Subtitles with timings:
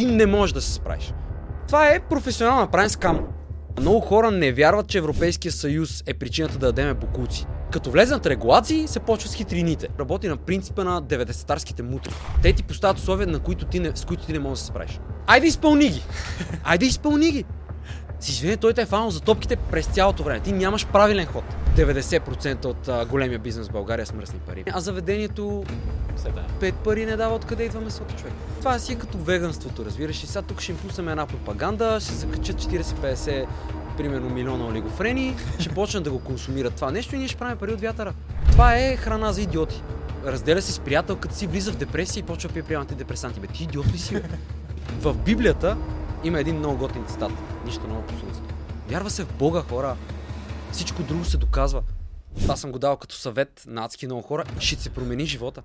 [0.00, 1.12] Ти не можеш да се справиш.
[1.66, 3.26] Това е професионално направен скам.
[3.80, 7.46] Много хора не вярват, че Европейския съюз е причината да дадеме бокуци.
[7.72, 9.88] Като влезнат регулации, се почва с хитрините.
[9.98, 12.12] Работи на принципа на 90-тарските мутри.
[12.42, 14.66] Те ти поставят условия, на които ти не, с които ти не можеш да се
[14.66, 15.00] справиш.
[15.26, 16.02] Айде изпълни ги!
[16.64, 17.44] Айде изпълни ги!
[18.20, 20.40] С извинение, той те е фанал за топките през цялото време.
[20.40, 21.44] Ти нямаш правилен ход.
[21.76, 24.64] 90% от а, големия бизнес в България с мръсни пари.
[24.72, 25.64] А заведението
[26.60, 28.32] пет пари не дава откъде идва месото човек.
[28.58, 30.24] Това си е като веганството, разбираш.
[30.24, 33.46] И сега тук ще им пуснем една пропаганда, ще се качат 40-50
[33.96, 37.72] примерно милиона олигофрени, ще почнат да го консумират това нещо и ние ще правим пари
[37.72, 38.14] от вятъра.
[38.50, 39.82] Това е храна за идиоти.
[40.26, 43.40] Разделя се с приятел, като си влиза в депресия и почва да пие приема антидепресанти.
[43.40, 44.14] Бе, ти идиот ли си?
[44.14, 44.22] бе?
[45.00, 45.76] В Библията
[46.24, 47.32] има един много готин цитат.
[47.64, 48.46] Нищо ново посланство.
[48.88, 49.96] Вярва се в Бога, хора.
[50.72, 51.82] Всичко друго се доказва.
[52.40, 54.44] Това съм го дал като съвет на адски много хора.
[54.60, 55.62] Ще се промени живота.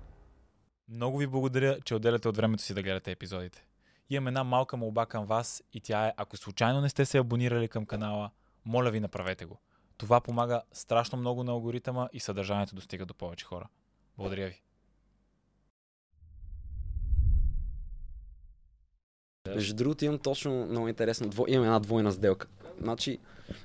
[0.88, 3.64] Много ви благодаря, че отделяте от времето си да гледате епизодите.
[4.10, 7.68] Имам една малка молба към вас и тя е, ако случайно не сте се абонирали
[7.68, 8.30] към канала,
[8.64, 9.60] моля ви направете го.
[9.96, 13.68] Това помага страшно много на алгоритъма и съдържанието достига до повече хора.
[14.16, 14.62] Благодаря ви.
[19.54, 21.28] Между другото имам точно много интересно.
[21.28, 21.44] Дво...
[21.48, 22.46] Имам една двойна сделка.
[22.82, 23.18] Значи,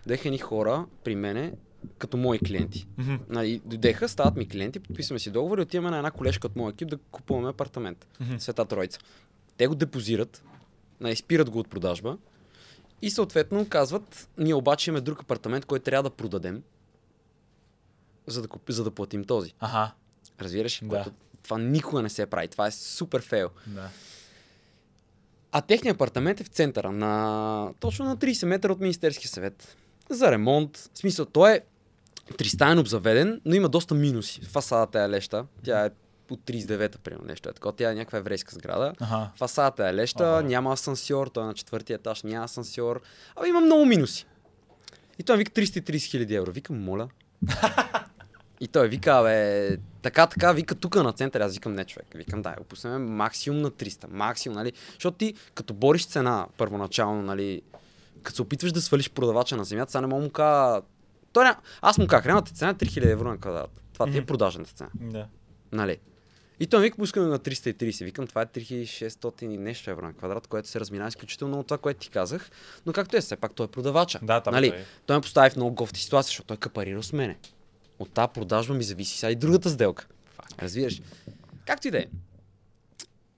[0.06, 1.54] деха ни хора при мене,
[1.98, 2.88] като мои клиенти.
[2.98, 3.16] Мгм.
[3.30, 6.72] Нали, дойдеха, стават ми клиенти, подписваме си договор и отиваме на една колежка от моя
[6.72, 8.08] екип да купуваме апартамент.
[8.38, 9.00] Света Троица.
[9.58, 10.44] Те го депозират,
[11.00, 12.18] нали, спират го от продажба
[13.02, 16.64] и съответно казват, ние обаче имаме друг апартамент, който трябва да продадем,
[18.28, 19.54] за да, купи, за да платим този.
[19.60, 19.92] Аха,
[20.42, 20.80] Разбираш?
[20.84, 20.90] Да.
[20.90, 21.12] Което,
[21.44, 22.48] това никога не се прави.
[22.48, 23.50] Това е супер фейл.
[23.68, 23.90] да.
[25.52, 27.74] А техният апартамент е в центъра, на...
[27.80, 29.78] точно на 30 метра от Министерския съвет.
[30.10, 30.78] За ремонт.
[30.94, 31.62] В смисъл, той е
[32.38, 34.42] тристаен обзаведен, но има доста минуси.
[34.42, 35.46] Фасадата е леща.
[35.64, 35.90] Тя е
[36.30, 37.76] от 39-та, примерно нещо е такова.
[37.76, 38.94] Тя е някаква еврейска сграда.
[39.00, 39.30] Аха.
[39.36, 40.48] Фасадата е леща, Ага.
[40.48, 43.02] няма асансьор, той е на четвъртия етаж, няма асансьор.
[43.36, 44.26] Абе има много минуси.
[45.20, 46.52] И той вика 330 хиляди евро.
[46.52, 47.10] Викам, моля.
[48.62, 51.46] И той вика, бе, така, така, вика тук на центъра.
[51.46, 52.08] Аз викам, не човек.
[52.16, 54.06] Викам, дай, опуснем максимум на 300.
[54.10, 54.74] Максимум, нали?
[54.94, 57.62] Защото ти, като бориш цена първоначално, нали,
[58.24, 60.82] като се опитваш да свалиш продавача на земята, сега не мога му кажа...
[61.34, 61.56] Той ня...
[61.82, 63.82] Аз му казах, реалната цена е 3000 евро на квадрат.
[63.94, 64.90] Това ти е продажната цена.
[64.96, 65.28] Да.
[65.72, 65.98] Нали?
[66.60, 68.06] И той ми вика, пускаме на 330.
[68.06, 71.78] Викам, това е 3600 и нещо евро на квадрат, което се разминава изключително от това,
[71.78, 72.50] което ти казах.
[72.86, 74.20] Но както е, все пак той е продавача.
[74.24, 74.70] Да, там нали?
[74.70, 74.86] той е.
[75.06, 77.38] той ме постави в много гофти ситуация, защото той капарира с мене.
[78.02, 80.08] От тази продажба ми зависи сега и другата сделка.
[80.60, 81.02] Разбираш?
[81.66, 82.06] Както и да е.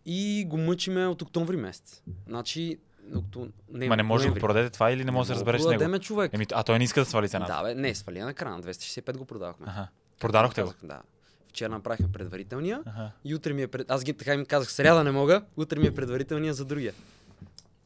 [0.06, 2.01] И го мъчиме от октомври месец.
[2.28, 2.78] Значи,
[3.16, 3.47] окто...
[3.69, 5.72] не, Ма не може да го продадете това или не може да се разбереш него?
[5.72, 6.34] дадеме човек.
[6.34, 7.53] Еми, а той не иска да свали цената.
[7.53, 8.51] Да, бе, не, свали на края.
[8.51, 9.66] На 265 го продавахме.
[9.69, 9.88] Аха.
[10.19, 10.74] Продадохте го?
[10.84, 11.01] Да.
[11.50, 12.81] Вчера направихме предварителния.
[12.85, 13.12] Аха.
[13.25, 13.91] И утре ми е пред...
[13.91, 16.94] Аз ги така им казах, сряда не мога, утре ми е предварителния за другия.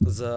[0.01, 0.27] За...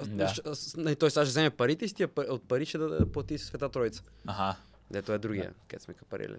[0.00, 0.28] Да.
[0.28, 0.40] ш-
[0.76, 3.38] не, той сега ще вземе парите и с тия пари- от пари ще да плати
[3.38, 4.02] Света Троица.
[4.26, 4.56] Аха.
[4.90, 6.36] Дето е другия, където сме капарили.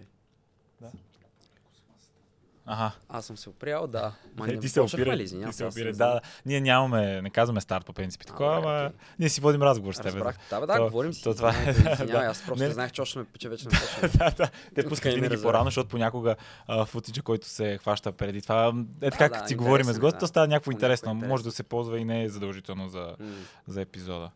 [2.66, 2.92] Аха.
[3.08, 4.12] Аз съм се опрял, да.
[4.36, 5.16] Ма Е, не ти се опира.
[5.16, 5.22] ли?
[5.22, 5.92] Ти се, опира.
[5.92, 6.20] Да, да.
[6.46, 8.26] Ние нямаме, не казваме старт по принцип.
[8.26, 10.06] Такова, ама ние си водим разговор с теб.
[10.06, 10.36] Разбрах.
[10.50, 11.22] Да, бе, да, То- говорим си.
[11.22, 12.18] то това е, да, да.
[12.18, 14.50] аз просто Не- знаех, че, още че вече не да, да.
[14.74, 16.36] Те пускат не винаги по-рано, защото понякога
[16.86, 20.14] футича, който се хваща преди това, е така, да, като си говорим с е, гост,
[20.14, 20.18] да.
[20.18, 21.14] то става някакво интересно.
[21.14, 23.16] Може да се ползва и не е задължително за,
[23.76, 24.30] епизода.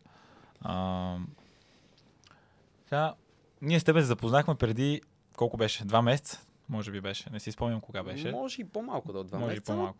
[2.85, 3.13] Сега,
[3.61, 5.01] ние с тебе се запознахме преди
[5.35, 5.85] колко беше?
[5.85, 6.41] Два месеца?
[6.69, 7.29] Може би беше.
[7.29, 8.31] Не си спомням кога беше.
[8.31, 9.71] Може и по-малко да от два Може месеца.
[9.71, 9.99] и по-малко.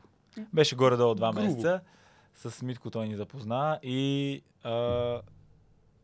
[0.53, 1.45] Беше горе-долу два Грубо.
[1.45, 1.81] месеца.
[2.35, 5.21] С Митко той ни запозна и а,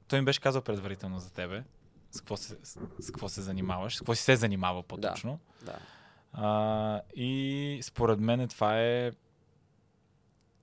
[0.08, 1.64] той ми беше казал предварително за тебе.
[2.12, 5.40] С какво се, с, с какво се занимаваш, с какво си се занимава по-точно.
[5.66, 5.78] Да.
[6.34, 9.12] А, и според мен това е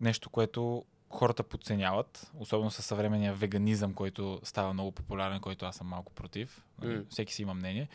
[0.00, 5.86] нещо, което хората подценяват, особено със съвременния веганизъм, който става много популярен, който аз съм
[5.86, 6.64] малко против.
[6.82, 7.00] М.
[7.08, 7.88] Всеки си има мнение.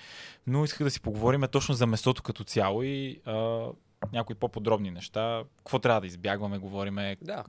[0.47, 3.67] Но исках да си поговорим точно за месото като цяло и а,
[4.13, 5.43] някои по-подробни неща.
[5.57, 7.17] Какво трябва да избягваме, говориме.
[7.21, 7.43] Да.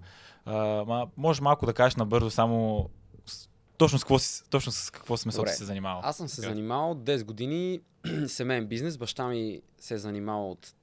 [0.45, 2.91] А, ма, може малко да кажеш набързо само
[3.79, 4.19] точно, с какво,
[4.51, 6.01] точно с какво с месото се занимавал.
[6.05, 7.81] Аз съм се занимавал 10 години
[8.27, 8.99] семейен бизнес.
[8.99, 10.75] Баща ми се е занимавал от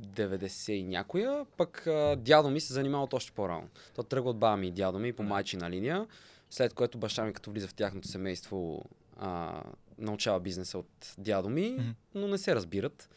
[0.00, 3.68] 90 и някоя, пък а, дядо ми се занимава още по-рано.
[3.94, 6.06] Той тръгва от баба ми и дядо ми по майчина линия,
[6.50, 8.84] след което баща ми, като влиза в тяхното семейство,
[9.18, 9.62] а,
[9.98, 13.08] научава бизнеса от дядо ми, но не се разбират.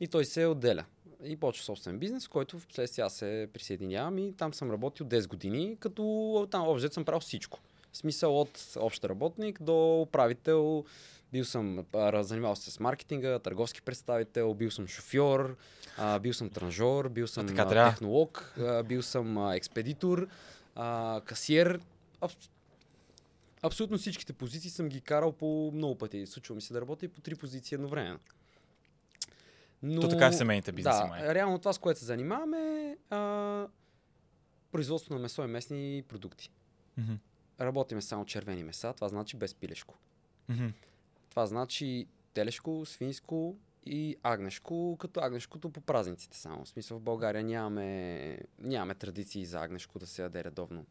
[0.00, 0.84] И той се отделя.
[1.24, 5.28] И почва собствен бизнес, който в последствие аз се присъединявам и там съм работил 10
[5.28, 7.60] години, като там общо съм правил всичко.
[7.92, 10.84] В смисъл от общ работник до управител,
[11.32, 15.56] Бил съм, а, занимавал се с маркетинга, търговски представител, бил съм шофьор,
[15.98, 17.90] а, бил съм транжор, бил съм така а, трябва.
[17.90, 20.28] технолог, а, бил съм а, експедитор,
[20.74, 21.80] а, касиер.
[22.20, 22.30] Аб...
[23.62, 26.26] Абсолютно всичките позиции съм ги карал по много пъти.
[26.26, 28.18] Случва ми се да работя и по три позиции едновременно.
[29.82, 30.00] Но...
[30.00, 31.34] То така е семейните бизнеси, Да, май.
[31.34, 33.66] реално това, с което се занимаваме, е а,
[34.72, 36.50] производство на месо и месни продукти.
[36.98, 37.12] Мгм.
[37.60, 39.94] Работиме само червени меса, това значи без пилешко.
[40.48, 40.66] Мгм.
[41.32, 43.56] Това значи телешко, свинско
[43.86, 46.64] и агнешко, като агнешкото по празниците само.
[46.64, 50.84] В смисъл в България нямаме, нямаме традиции за агнешко да се яде редовно.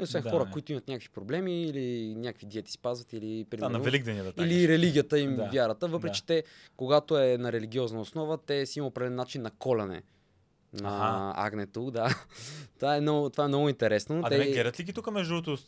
[0.00, 0.50] Освен Да, хора, не.
[0.50, 4.68] които имат някакви проблеми или някакви диети спазват или Да, на примерно, Великден да или
[4.68, 5.44] религията им, Да.
[5.44, 6.14] вярата, въпреки Да.
[6.14, 6.44] че те,
[6.76, 10.02] когато е на религиозна основа, те си има определен начин на коляне
[10.72, 11.46] на Аха.
[11.46, 12.08] агнето, да.
[12.78, 14.20] това, е много, това е много интересно.
[14.24, 15.62] А Те- да не гледат ли ги тук между другото,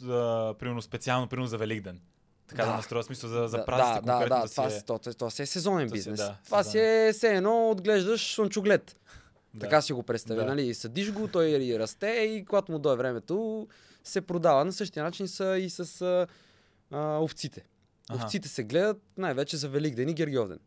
[0.54, 2.00] примерно специално, примерно за Великден?
[2.48, 2.76] Така да, Да.
[2.76, 4.78] настроя смисъл за, за да, празниците да, да, да, да, това, си е...
[4.78, 6.16] си, това, това, това си е сезонен То си- бизнес.
[6.18, 6.72] да, това сезонен.
[6.84, 8.96] си е все едно отглеждаш слънчоглед.
[9.54, 9.60] Да.
[9.60, 10.46] Така си го представя, Да.
[10.46, 10.74] нали?
[10.74, 11.46] Съдиш го, той
[11.78, 13.68] расте и когато му дойде времето,
[14.04, 14.64] се продава.
[14.64, 16.26] На същия начин са и с а,
[16.90, 17.64] а, овците.
[18.10, 18.24] Аха.
[18.24, 20.58] Овците се гледат най-вече за Великден и Гергьовден.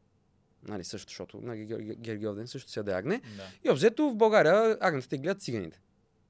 [0.63, 3.21] Нали, също, защото на Гер- Гергьовден също се яде агне.
[3.37, 3.43] Да.
[3.65, 5.79] И обзето в България агнетите гледат циганите.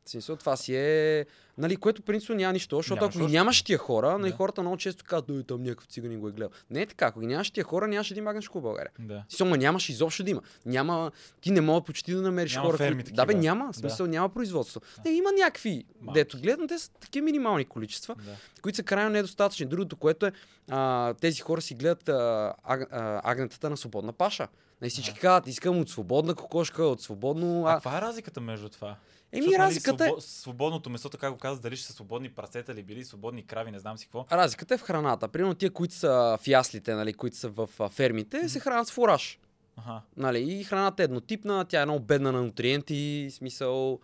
[0.09, 1.25] Смисъл, това си е...
[1.57, 4.37] Нали, което принципно няма нищо, защото ако ги нямаш тия хора, нали, Да.
[4.37, 6.49] хората много често казват, той там някакъв циганин го е гледал.
[6.69, 8.91] Не е така, ако ги нямаш тия хора, нямаше да има агнешко в България.
[8.99, 9.23] да.
[9.29, 10.41] Сома нямаш изобщо да има.
[10.65, 11.11] Няма,
[11.41, 13.15] ти не мога почти да намериш Няма хора, ферми които...
[13.15, 13.73] Да, бе, няма.
[13.73, 14.81] Смисъл, няма производство.
[15.03, 15.09] Да.
[15.09, 16.19] Не, има някакви, Малки.
[16.19, 18.35] дето гледат, но те са такива минимални количества, да.
[18.61, 19.65] които са крайно недостатъчни.
[19.65, 20.31] Другото, което е,
[20.69, 24.47] а, тези хора си гледат а, аг, а, агнетата на свободна паша.
[24.81, 27.65] Нали, всички казват, искам от свободна кокошка, от свободно...
[27.67, 28.95] А А, каква е разликата между това?
[29.31, 30.09] Еми, Защото, нали, разликата е...
[30.09, 33.71] свобо- Свободното месо, така го каза, дали ще са свободни прасета или били свободни крави,
[33.71, 34.25] не знам си какво.
[34.31, 35.27] Разликата е в храната.
[35.27, 36.09] Примерно тия, които са
[36.41, 39.39] в яслите, нали, които са в фермите, се хранят с фураж.
[39.77, 40.01] Аха.
[40.17, 43.99] Нали, и храната е еднотипна, тя е много бедна на нутриенти, смисъл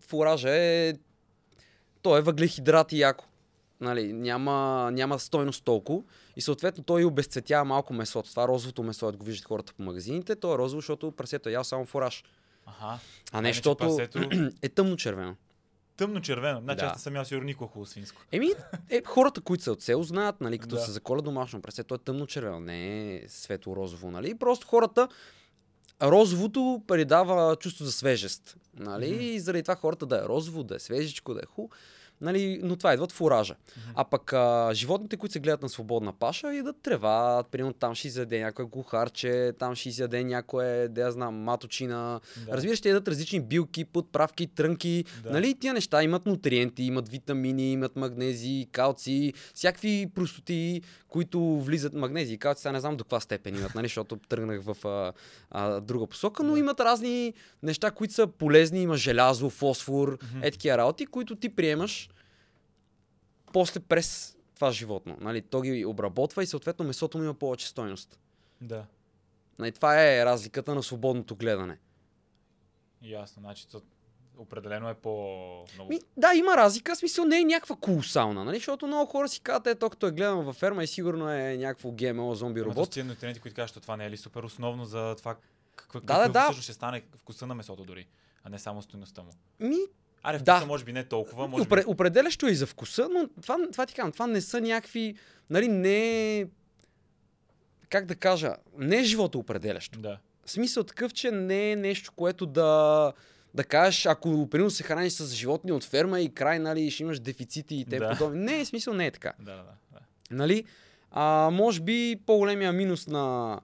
[0.00, 0.94] фуража е...
[2.02, 3.24] То е въглехидрати яко.
[3.80, 4.52] Нали, няма,
[4.92, 6.02] няма стойност толкова.
[6.36, 8.30] И съответно той и обезцветява малко месото.
[8.30, 11.52] Това розовото месо, ако го виждат хората по магазините, то е розово, защото прасето е
[11.52, 12.24] ял само фураж.
[12.70, 12.98] Аха.
[13.32, 13.98] А не, иначе защото
[14.62, 15.36] е тъмно червено.
[15.96, 16.60] Тъмно червено.
[16.60, 16.86] Значи Да.
[16.86, 18.22] аз не съм ял сигурно никога хубаво свинско.
[18.32, 18.48] Еми,
[18.90, 20.80] е, хората, които са от село, знаят, нали, като Да.
[20.80, 24.34] се заколя домашно прасе, то е тъмно червено, не е светло-розово, нали?
[24.34, 25.08] Просто хората,
[26.02, 29.12] розовото придава чувство за свежест, нали?
[29.12, 29.20] Мгм.
[29.20, 31.68] И заради това хората да е розово, да е свежичко, да е ху,
[32.20, 32.60] нали?
[32.62, 33.54] Но това идва от фуража.
[33.94, 38.08] А пък а, животните, които се гледат на свободна паша, идат трева, примерно там ще
[38.08, 42.20] изяде някое глухарче, там ще изяде някое, да я знам, маточина.
[42.46, 42.52] Да.
[42.52, 45.04] Разбира се, ще ядат различни билки, подправки, трънки.
[45.22, 45.30] Да.
[45.30, 52.34] Нали, тия неща имат нутриенти, имат витамини, имат магнези, калци, всякакви простоти, които влизат магнези
[52.34, 52.62] и калци.
[52.62, 55.12] Сега не знам до каква степен имат, нали, защото тръгнах в а,
[55.50, 58.82] а, друга посока, но имат разни неща, които са полезни.
[58.82, 60.42] Има желязо, фосфор, Мгм.
[60.42, 62.10] е такива работи, които ти приемаш
[63.52, 65.16] после през това животно.
[65.20, 68.18] Нали, то ги обработва и съответно месото му има повече стойност.
[68.60, 68.84] Да.
[69.58, 71.78] Нали, това е разликата на свободното гледане.
[73.02, 73.40] Ясно.
[73.40, 73.68] Значи,
[74.40, 75.90] определено е по-много.
[75.90, 78.56] Ми, да, има разлика, смисъл не е някаква колосална, нали?
[78.56, 81.90] Защото много хора си казват, ето, като е гледам във ферма и сигурно е някакво
[81.90, 82.90] ГМО зомби робот.
[82.90, 85.36] тия нутренти, които кажат, че това не е ли супер основно за това
[85.76, 86.42] какъв, Да, да, да.
[86.42, 88.06] всъщност ще стане вкуса на месото дори,
[88.44, 89.30] а не само стоеността му.
[89.60, 89.76] Ми,
[90.22, 90.54] Аре, Да.
[90.54, 91.86] вкуса може би не толкова, може опре, би...
[91.86, 95.14] определящо е и за вкуса, но това, това ти казвам, това не са някакви,
[95.50, 96.46] нали, не е,
[97.88, 99.98] как да кажа, не е живото определящо.
[99.98, 100.18] Да.
[100.44, 103.12] В смисъл такъв, че не е нещо, което да,
[103.54, 107.20] да кажеш, ако примерно се храниш с животни от ферма и край, нали, ще имаш
[107.20, 108.10] дефицити и те Да.
[108.10, 108.40] подобни.
[108.40, 109.32] Не, в смисъл не е така.
[109.38, 109.98] Да, да, да.
[110.30, 110.64] Нали?
[111.10, 113.60] А, може би по-големия минус на,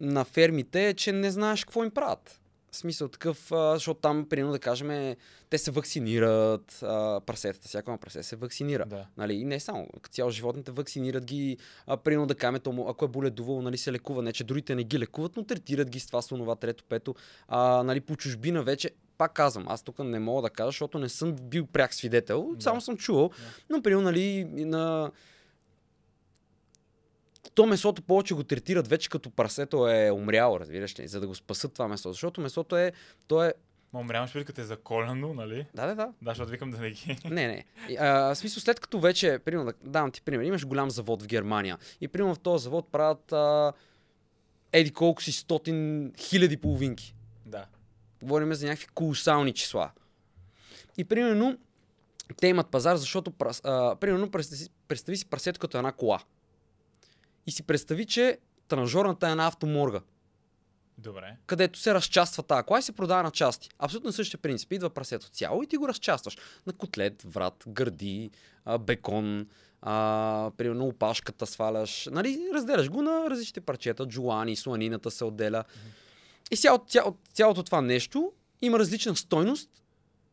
[0.00, 2.39] на фермите е, че не знаеш какво им правят.
[2.72, 5.16] В смисъл такъв, а, защото там, примерно да кажем,
[5.50, 8.86] те се вакцинират, а, прасетата, всяко прасе се вакцинира.
[8.86, 9.06] Да.
[9.16, 13.08] Нали, и не само, цяло животните вакцинират ги, а, примерно да кажем, му- ако е
[13.08, 16.22] боледувало, нали, се лекува, не че другите не ги лекуват, но третират ги с това,
[16.22, 17.14] с онова, трето, пето,
[17.48, 21.08] а, нали, по чужбина вече, пак казвам, аз тук не мога да кажа, защото не
[21.08, 22.62] съм бил пряк свидетел, Да.
[22.62, 23.30] само съм чувал,
[23.70, 25.10] но примерно, нали, на
[27.54, 31.34] то месото повече го третират вече като прасето е умряло, разбираш ли, за да го
[31.34, 32.12] спасат това месо.
[32.12, 32.92] Защото месото е,
[33.26, 33.54] то е,
[33.92, 35.66] Ма умряваш преди като е заколено, нали?
[35.74, 37.18] да, да, да, Да, защото викам да не ги...
[37.30, 37.64] не, не.
[37.98, 41.26] А, в смисъл, след като вече, примерно, да давам ти пример, имаш голям завод в
[41.26, 43.72] Германия и примерно в този завод правят а,
[44.72, 47.14] еди колко си стотин хиляди половинки.
[47.46, 47.66] Да.
[48.22, 49.90] Говорим за някакви колосални числа.
[50.98, 51.58] И примерно,
[52.36, 53.32] те имат пазар, защото,
[53.64, 56.20] а, примерно, представи, си- представи си прасето като една кола.
[57.46, 60.00] И си представи, че транжорната е една автоморга,
[60.98, 61.36] Добре.
[61.46, 63.68] където се разчаства тази кола и се продава на части.
[63.78, 64.72] Абсолютно същия принцип.
[64.72, 66.38] Идва прасето цяло и ти го разчастваш.
[66.66, 68.30] На котлет, врат, гърди,
[68.80, 69.46] бекон,
[69.82, 72.08] а, примерно опашката сваляш.
[72.12, 75.64] Нали, разделяш го на различните парчета, джулани, сланината се отделя.
[76.50, 78.32] И цяло, цяло, цялото това нещо
[78.62, 79.70] има различна стойност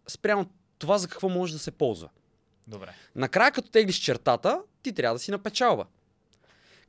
[0.07, 0.45] спрямо
[0.79, 2.09] това за какво може да се ползва.
[2.67, 2.93] Добре.
[3.15, 5.85] Накрая, като теглиш чертата, ти трябва да си на печалба.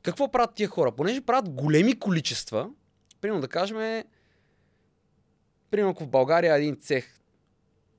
[0.01, 0.91] Какво правят тия хора?
[0.91, 2.69] Понеже правят големи количества,
[3.21, 4.03] примерно да кажем,
[5.71, 7.15] примерно ако в България един цех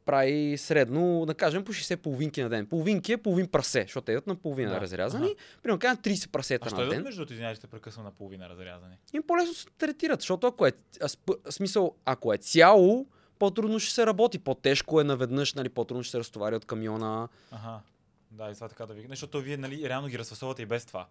[0.04, 2.66] прави средно, да кажем, по 60 половинки на ден.
[2.66, 4.80] Половинки е половин прасе, защото те идват на половина Да.
[4.80, 5.26] разрязани.
[5.26, 5.34] Аха.
[5.62, 7.02] Примерно кажем 30 прасета А на ден.
[7.02, 8.94] между другото, извинявай, че те прекъсвам на половина разрязани?
[9.12, 11.08] Им по-лесно се третират, защото ако е, а,
[11.50, 13.06] смисъл, ако е цяло,
[13.38, 14.38] по-трудно ще се работи.
[14.38, 17.28] По-тежко е наведнъж, нали, по-трудно ще се разтовари от камиона.
[17.50, 17.80] Ага.
[18.30, 19.06] Да, и това така да ви...
[19.08, 21.06] Защото вие, нали, реално ги разфасовате и без това.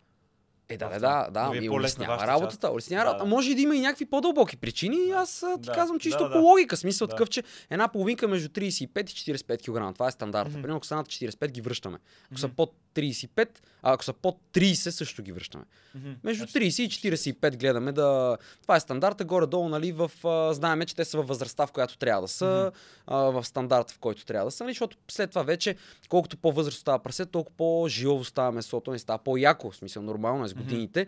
[0.70, 2.58] Е, да, да, да, да, е ми улеснява вашата работата.
[2.62, 2.74] част.
[2.74, 3.24] Улеснява Да, работа.
[3.24, 3.30] да.
[3.30, 4.98] Може да има и някакви по-дълбоки причини.
[5.08, 6.44] И аз ти Да, казвам чисто да, по да.
[6.44, 6.78] логика.
[6.78, 7.12] Смисъл Да.
[7.12, 9.94] такъв, че една половинка между 35 и 45 кг.
[9.94, 10.50] Това е стандарта.
[10.50, 10.62] Мгм.
[10.62, 11.98] Примерно, ако са над 45 ги връщаме.
[12.32, 12.56] Ако са Мгм.
[12.56, 13.50] под 35,
[13.84, 15.64] а ако са под 30 също ги връщаме.
[15.96, 16.10] Мгм.
[16.24, 18.38] Между Значи, 30 и 45 гледаме да...
[18.62, 20.12] Това е стандарта, горе-долу, нали, в...
[20.24, 22.72] А, знаеме, че те са във възрастта, в която трябва да са,
[23.08, 25.76] а, в стандарта, в който трябва да са, нали, защото след това вече,
[26.10, 30.48] колкото по-възраст става прасе, толкова по-жилово става месото, не става по-яко, в смисъл нормално е.
[30.64, 31.08] Годините.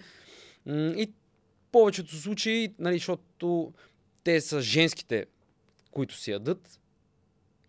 [0.66, 1.12] М, И
[1.72, 3.74] повечето случаи, нали, защото
[4.24, 5.26] те са женските,
[5.92, 6.80] които си ядат,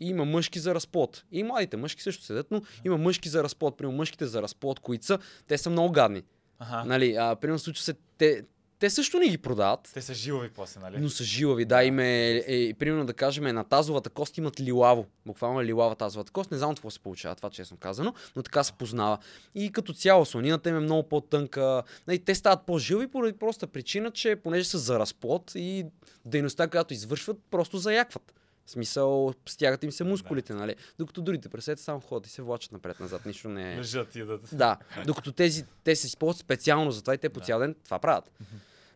[0.00, 1.24] и има мъжки за разплод.
[1.32, 3.76] И младите мъжки също седят, но има мъжки за разплод.
[3.76, 6.22] Примерно мъжките за разплод, които са, те са много гадни.
[6.58, 6.84] Аха.
[6.84, 8.42] Нали, а, примерно случва се, те,
[8.82, 10.98] те също не ги продават, Те са жилови после, нали?
[11.00, 11.64] но са жилави.
[11.64, 15.06] Да, им е, е, примерно да кажем, на тазовата кост имат лилаво.
[15.26, 16.50] Буквално е лилава тазовата кост.
[16.50, 19.18] Не знам какво се получава това, честно казано, но така се познава.
[19.54, 21.82] И като цяло слонината им е много по-тънка.
[22.06, 25.86] Нали, те стават по-жили поради проста причина, че понеже са за разплод и
[26.24, 28.34] дейността, която извършват, просто заякват.
[28.66, 30.74] В смисъл, стягат им се мускулите, нали?
[30.98, 33.26] Докато другите пресета само ходят и се влачат напред-назад.
[33.26, 33.78] Нищо не е.
[33.78, 34.40] Лежат и ядат.
[34.52, 37.46] Да, докато тези, те се използват специално за това и те по Да.
[37.46, 38.30] цял ден това правят.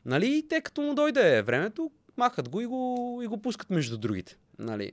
[0.06, 3.98] Нали, и те като му дойде времето, махат го и го, и го пускат между
[3.98, 4.36] другите.
[4.58, 4.92] Нали.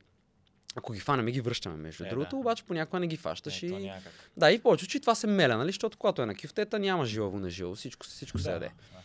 [0.76, 2.36] Ако ги фанеме, ги връщаме между Е, другото, да.
[2.38, 3.64] обаче понякога не ги фащаш.
[3.64, 3.92] Е, и...
[4.38, 7.06] Да, и в повече случаи това се меля, нали, защото когато е на кюфтета, няма
[7.06, 8.66] жилаво на жило, всичко, всичко се Да, яде.
[8.66, 9.00] да.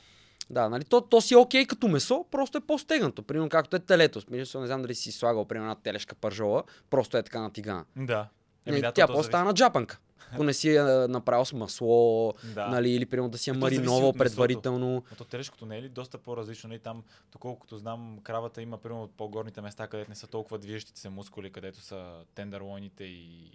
[0.51, 3.23] Да, нали, то, то си е окей като месо, просто е по-стегнато.
[3.23, 4.21] Примерно както е телето.
[4.21, 7.85] Смисъл, не знам дали си слагал, примерно, една телешка пържола, просто е така натигана.
[7.97, 8.29] Да.
[8.67, 9.99] Еми, Еми, да, тя то- става на джапанка.
[10.33, 12.69] Ако не си е направил с масло, Да.
[12.69, 15.03] нали, или примерно да си я мариновал предварително.
[15.19, 16.69] То телешкото не е ли доста по-различно?
[16.69, 16.79] Нали?
[16.79, 21.09] Там, доколкото знам, кравата има примерно от по-горните места, където не са толкова движещите се
[21.09, 23.51] мускули, където са тендерлоните и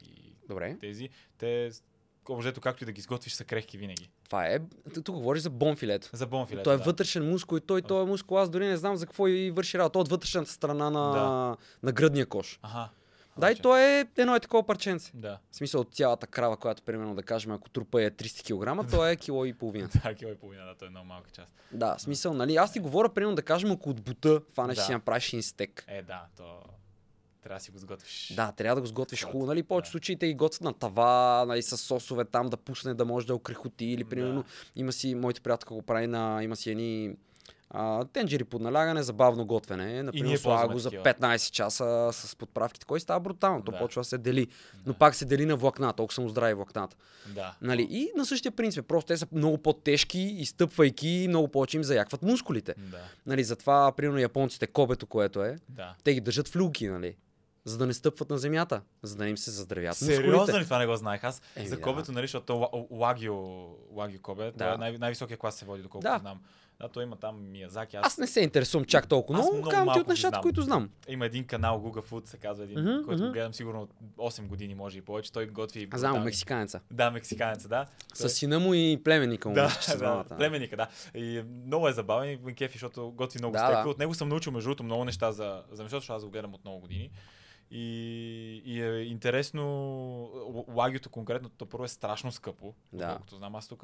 [0.49, 0.77] Добре.
[0.81, 1.09] тези.
[1.37, 1.71] Те,
[2.29, 4.09] обжето както и да ги изготвиш, са крехки винаги.
[4.25, 4.59] Това е.
[4.95, 6.09] Тук говориш за бонфилето.
[6.13, 6.83] За бонфилето, Той е да.
[6.83, 8.39] вътрешен мускул и той, той е мускул.
[8.39, 9.93] Аз дори не знам за какво и върши работа.
[9.93, 11.57] Той е от вътрешната страна на, Да.
[11.83, 12.59] на гръдния кош.
[12.61, 12.89] Аха.
[13.37, 15.11] Да, и Значи, то е едно е такова парченце.
[15.13, 15.39] Да.
[15.51, 18.43] В смисъл от цялата крава, която примерно да кажем, ако трупа е 300
[18.83, 19.89] кг, то е кило и половина.
[20.03, 21.47] Да, кило и половина, да, той е много малка част.
[21.71, 22.55] Да, смисъл, нали?
[22.55, 24.83] Аз ти говоря, примерно да кажем, ако от бута фанеш Да.
[24.83, 25.85] си направиш един стек.
[25.87, 26.59] Е, да, то
[27.43, 28.33] трябва да си го сготвиш.
[28.35, 29.63] Да, трябва да го сготвиш Да, хубаво, нали?
[29.63, 29.91] Повече да.
[29.91, 33.35] случаи те ги готвят на тава, нали, с сосове там да пусне, да може да
[33.35, 33.85] окрехоти.
[33.85, 34.09] Или, Да.
[34.09, 34.43] примерно,
[34.75, 37.15] има си, моите приятелка го прави на, има си едни
[37.73, 40.03] а, тенджери под налягане, забавно готвене.
[40.03, 41.03] Например, слага го за такива.
[41.05, 43.63] 15 часа с подправките, кой става брутално.
[43.63, 43.77] То Да.
[43.77, 44.47] почва да се дели.
[44.77, 44.99] Но Да.
[44.99, 46.95] пак се дели на влакна, толкова само здрави влакната.
[47.27, 47.55] Да.
[47.61, 47.87] Нали?
[47.91, 52.73] И на същия принцип, просто те са много по-тежки, изтъпвайки, много повече им заякват мускулите.
[52.79, 52.97] Да.
[53.25, 55.95] Нали, затова, примерно, японците, кобето, което е, Да.
[56.03, 57.15] те ги държат в люлки, нали?
[57.65, 60.85] За да не стъпват на земята, за да им се заздравят Сериозно ли това не
[60.85, 61.23] го знаех?
[61.23, 61.81] Аз Еми, за да.
[61.81, 63.35] кобето, нали, защото ла- лагио,
[63.91, 64.51] лагио кобе.
[64.51, 64.65] Да.
[64.65, 66.17] е най- най-високия клас се води, доколкото Да.
[66.19, 66.39] знам.
[66.83, 67.95] Да, той има там Миязаки.
[67.95, 70.89] Аз, Аз не се интересувам чак толкова Аз много, казвам ти от нещата, които знам.
[71.07, 73.91] Има един канал Google Food, се казва един, Мгм, който го гледам сигурно от
[74.33, 75.31] 8 години, може и повече.
[75.31, 75.87] Той готви.
[75.91, 76.81] Аз знам, мексиканеца.
[76.91, 77.85] Да, мексиканец, да.
[78.13, 79.55] С сина му и племенника му.
[79.55, 80.37] Да, мисля, да, двамата.
[80.37, 80.87] племенника, да.
[81.15, 83.83] И много е забавен и кефи, защото готви много Да, стекове.
[83.83, 83.89] да.
[83.89, 86.53] От него съм научил, между другото, много неща за, за месото, защото аз го гледам
[86.53, 87.11] от много години.
[87.71, 89.63] И, и е интересно,
[90.75, 92.73] лагиото конкретно, то първо е страшно скъпо.
[92.93, 93.07] Да.
[93.07, 93.83] Доколкото знам, аз тук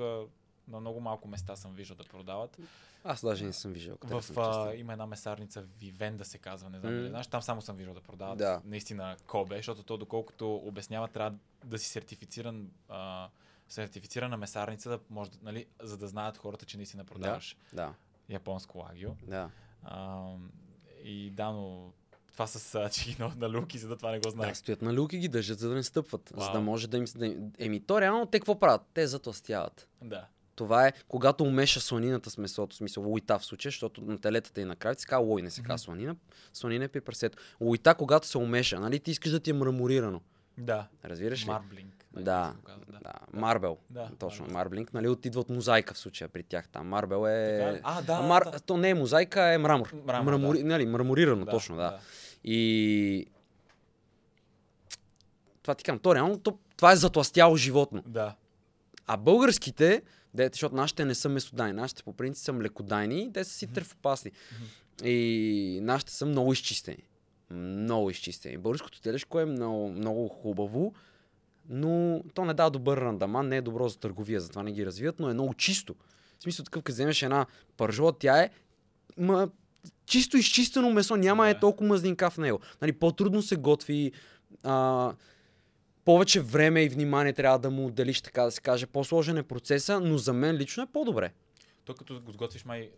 [0.70, 2.58] на много малко места съм виждал да продават.
[3.04, 3.98] Аз даже не съм виждал.
[4.04, 7.76] В, а, има една месарница Вивенда се казва, не знам дали знаеш, там само съм
[7.76, 8.62] виждал да продават Да.
[8.66, 13.30] наистина Кобе, защото то доколкото обяснява, трябва да си сертифициран а,
[13.70, 17.94] сертифицирана месарница, да може, да- нали, за да знаят хората, че наистина продаваш Да,
[18.30, 19.10] японско лагио.
[19.24, 19.50] да.
[19.84, 20.32] А,
[21.04, 21.92] и да, но
[22.34, 24.56] това с чеки на, люки, за да това не го Да, знаех.
[24.58, 26.30] стоят на люки ги държат, за да не стъпват.
[26.30, 26.62] За да Вау.
[26.62, 27.06] може да им...
[27.16, 27.52] Да им...
[27.60, 28.82] Еми, то реално те какво правят?
[28.94, 29.88] Те затластяват.
[30.02, 30.28] Да.
[30.60, 34.62] Това е когато умеша сланината с месото, в смисъл луита в случая, защото на телетата
[34.62, 36.16] и на кравите се казва лой, не се казва сланина.
[36.54, 37.38] Сланина е при прасето.
[37.62, 40.22] Луита, когато се умеша, нали ти искаш да ти е мраморирано.
[40.58, 40.88] Да.
[41.06, 41.50] Разбираш ли?
[41.50, 42.06] Марблинг.
[42.13, 43.78] нали, Да, казва, Да, марбел.
[43.89, 44.54] Да, Точно, марбел.
[44.54, 46.88] марблинг, нали, отидва от мозайка в случая при тях там.
[46.88, 47.60] Марбел е...
[47.84, 48.44] А, да, а, да, мар...
[48.51, 48.60] да.
[48.60, 49.94] То не е мозайка, е мрамор.
[50.06, 50.60] Мрамор, Мрамори...
[50.60, 50.66] да.
[50.66, 52.00] нали, мраморирано, точно, да.
[52.44, 53.28] И...
[55.62, 58.04] Това ти казвам, то реално, то, това е затластяло животно.
[58.06, 58.36] Да.
[59.08, 60.01] А българските,
[60.33, 64.31] дете, защото нашите не са месодайни, нашите по принцип са млекодайни, те са си тръфопасни.
[65.03, 67.03] И нашите са много изчистени.
[67.51, 68.57] Много изчистени.
[68.57, 70.93] Българското телешко е много, много хубаво,
[71.69, 75.19] но то не дава добър рандаман, не е добро за търговия, затова не ги развиват,
[75.19, 75.95] но е много чисто.
[76.39, 77.45] В смисъл такъв, като вземеш една
[77.77, 78.50] пържола, тя е
[79.17, 79.50] ма,
[80.05, 81.50] чисто изчистено месо, няма Да.
[81.50, 82.59] е толкова мазнинка в него.
[82.81, 84.12] Нали, по-трудно се готви,
[84.63, 85.13] а,
[86.06, 88.86] повече време и внимание трябва да му отделиш, така да се каже.
[88.86, 91.32] По-сложен е процеса, но за мен лично е по-добре.
[91.86, 92.89] То като го сготвиш май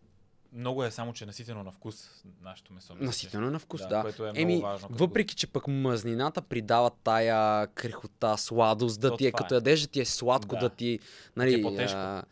[0.53, 2.09] много е само, че е наситено на вкус
[2.41, 2.95] нашето месо.
[2.99, 4.01] Наситено е на вкус, Да, да.
[4.01, 9.27] което е Еми, важно, въпреки, че пък мазнината придава тая крехота, сладост, да То ти
[9.27, 9.57] е, като е.
[9.57, 10.61] ядеш, да ти е сладко, Да.
[10.61, 10.99] да, ти,
[11.35, 11.97] нали, е по-тежко.
[11.97, 12.23] а,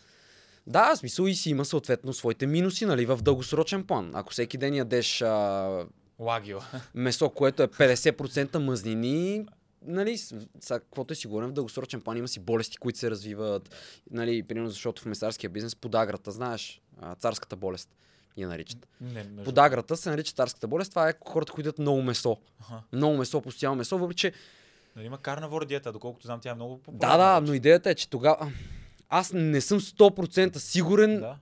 [0.67, 4.11] да, смисъл и си има съответно своите минуси, нали, в дългосрочен план.
[4.13, 5.85] Ако всеки ден ядеш а,
[6.19, 6.59] Лагио.
[6.95, 9.45] месо, което е 50% мазнини,
[9.81, 13.75] нали, сега, каквото е сигурен, в дългосрочен план има си болести, които се развиват,
[14.11, 16.81] нали, примерно защото в месарския бизнес подаграта, знаеш,
[17.19, 17.89] царската болест
[18.37, 18.87] я наричат.
[19.01, 19.43] Не, между...
[19.43, 22.37] Подаграта се нарича царската болест, това е хората, които ядат много месо.
[22.61, 22.81] Аха.
[22.93, 24.33] Много месо, постоянно месо, въпреки че
[24.95, 27.17] Нали, има карнавор диета, доколкото знам, тя е много да, популярна.
[27.17, 27.49] да, вече.
[27.49, 28.51] но идеята е, че тогава
[29.09, 31.35] аз не съм 100% сигурен Да.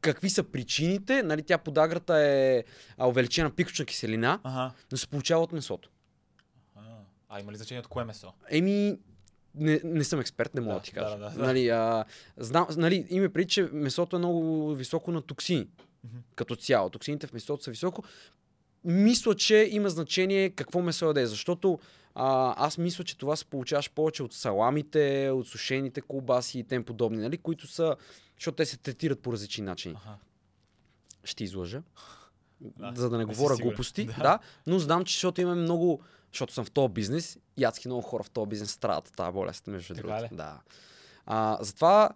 [0.00, 1.22] какви са причините.
[1.22, 2.64] Нали, тя подаграта е
[3.00, 4.72] увеличена пикочна киселина, Ага.
[4.92, 5.90] но се получава от месото.
[7.34, 8.32] А, има ли значение от кое месо?
[8.48, 8.98] Еми,
[9.54, 11.18] не, не съм експерт, не мога да, Да, ти кажа.
[11.18, 11.46] да, да, да.
[11.46, 12.04] Нали, а,
[12.36, 15.68] знам, нали, има преди, че месото е много високо на токсини.
[16.04, 16.16] Мгм.
[16.34, 16.90] Като цяло.
[16.90, 18.04] Токсините в месото са високо.
[18.84, 21.78] Мисля, че има значение какво месо яде, защото
[22.14, 26.84] а, аз мисля, че това се получаваш повече от саламите, от сушените колбаси и тем
[26.84, 27.96] подобни, нали, които са,
[28.38, 29.94] защото те се третират по различни начини.
[29.96, 30.14] Аха.
[31.24, 31.82] Ще излъжа,
[32.60, 33.68] Да, за да не не говоря сигурен.
[33.70, 34.12] глупости, Да.
[34.12, 34.22] да.
[34.22, 36.02] да, но знам, че защото имаме много,
[36.34, 39.32] защото съм в този бизнес, и адски много хора в този бизнес страдат от тази
[39.32, 40.34] болест, между другото.
[40.34, 40.60] Да.
[41.26, 42.10] А, затова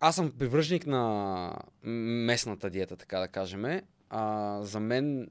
[0.00, 3.80] аз съм привърженик на местната диета, така да кажем.
[4.10, 5.30] А, за мен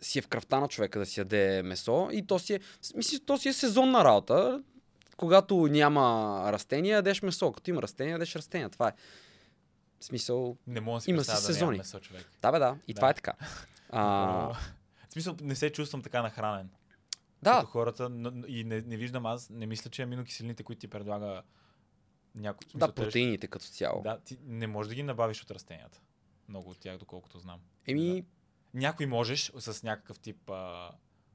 [0.00, 2.60] си е в кръвта на човека да си яде месо и то си е,
[2.94, 4.62] мисля, то си е сезонна работа.
[5.16, 6.02] Когато няма
[6.52, 7.52] растения, ядеш месо.
[7.52, 8.70] Като има растения, ядеш растения.
[8.70, 8.92] Това е.
[10.00, 11.60] В смисъл, Не мога да си Има си да сезони.
[11.60, 12.26] нямам месо, човек.
[12.42, 12.98] да бе да, и Да.
[12.98, 13.32] това е така.
[13.96, 14.56] А,
[15.14, 16.70] смисъл, не се чувствам така нахранен.
[17.42, 18.10] да, Като хората,
[18.48, 21.42] и не, не виждам аз, не мисля, че аминокиселините, които ти предлага
[22.34, 22.64] някой.
[22.64, 24.02] смисъл, да, те- протеините като цяло.
[24.02, 26.00] Да, ти не можеш да ги набавиш от растенията.
[26.48, 27.60] Много от тях, доколкото знам.
[27.86, 28.24] Еми,
[28.74, 30.90] Някой можеш с някакъв тип а,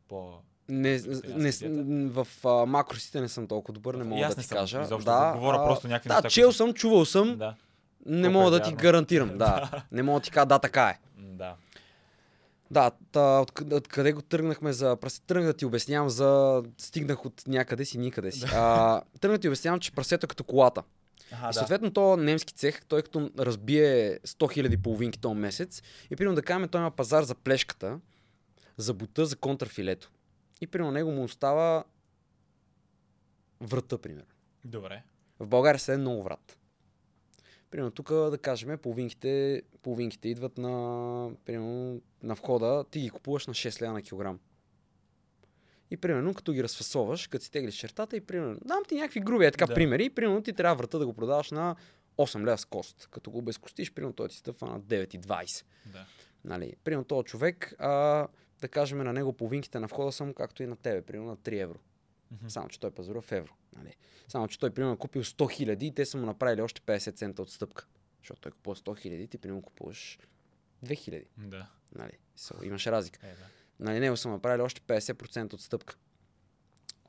[0.07, 0.39] по...
[0.69, 1.51] Не, не,
[2.07, 4.81] в а, макросите не съм толкова добър, не мога да ти съм, кажа.
[4.81, 7.55] изобщо, да, говоря а, просто някакви Да, неща, чел съм, чувал съм, Да,
[8.05, 9.29] не колко мога е да ти гарантирам.
[9.37, 10.99] Да, не мога да ти кажа, да, така е.
[11.17, 11.55] да.
[12.71, 14.95] Да, та, от, от къде го тръгнахме за...
[14.95, 16.63] прасе- Тръгнах да ти обяснявам за...
[16.77, 18.45] Стигнах от някъде си, никъде си.
[18.47, 20.83] А, тръгнах да ти обяснявам, че прасето е като колата.
[21.31, 21.53] Аха, И да.
[21.53, 24.27] съответно, то немски цех, той като разбие 100
[24.59, 27.99] 000 половинки този месец, и примерно да кажем, той има пазар за плешката,
[28.77, 30.11] за бута, за контрафилето.
[30.61, 31.83] И примерно него му остава
[33.61, 34.25] врата, примерно.
[34.65, 35.03] Добре.
[35.39, 36.57] В България се е много врат.
[37.71, 40.71] Примерно тук, да кажем, половинките, половинките идват на,
[41.45, 44.39] примерно, на входа, ти ги купуваш на 6 лева на килограм.
[45.91, 49.45] И примерно, като ги разфасоваш, като си теглиш чертата и примерно, дам ти някакви груби,
[49.45, 49.73] е така Да.
[49.73, 51.75] примери, и примерно ти трябва врата да го продаваш на
[52.17, 53.07] 8 лева с кост.
[53.11, 55.63] Като го обезкостиш, примерно той ти стъпва на 9,20.
[55.85, 56.05] Да.
[56.45, 58.27] Нали, примерно този човек, а,
[58.61, 61.37] да кажем на него половинките на входа са му както и на тебе, примерно на
[61.37, 61.79] 3 евро.
[62.31, 62.49] Мгм.
[62.49, 63.53] Само, че той пазарува в евро.
[63.75, 63.95] Нали.
[64.27, 67.15] Само, че той примерно е купил 100 хиляди и те са му направили още 50
[67.15, 67.85] цента отстъпка.
[68.19, 70.19] Защото той купува 100 хиляди, ти примерно купуваш
[70.85, 71.25] 2 хиляди.
[71.37, 71.67] Да.
[71.95, 72.11] Нали.
[72.37, 73.19] So, имаш разлика.
[73.23, 73.35] Е, да.
[73.79, 75.95] Нали, него са направили още 50% отстъпка.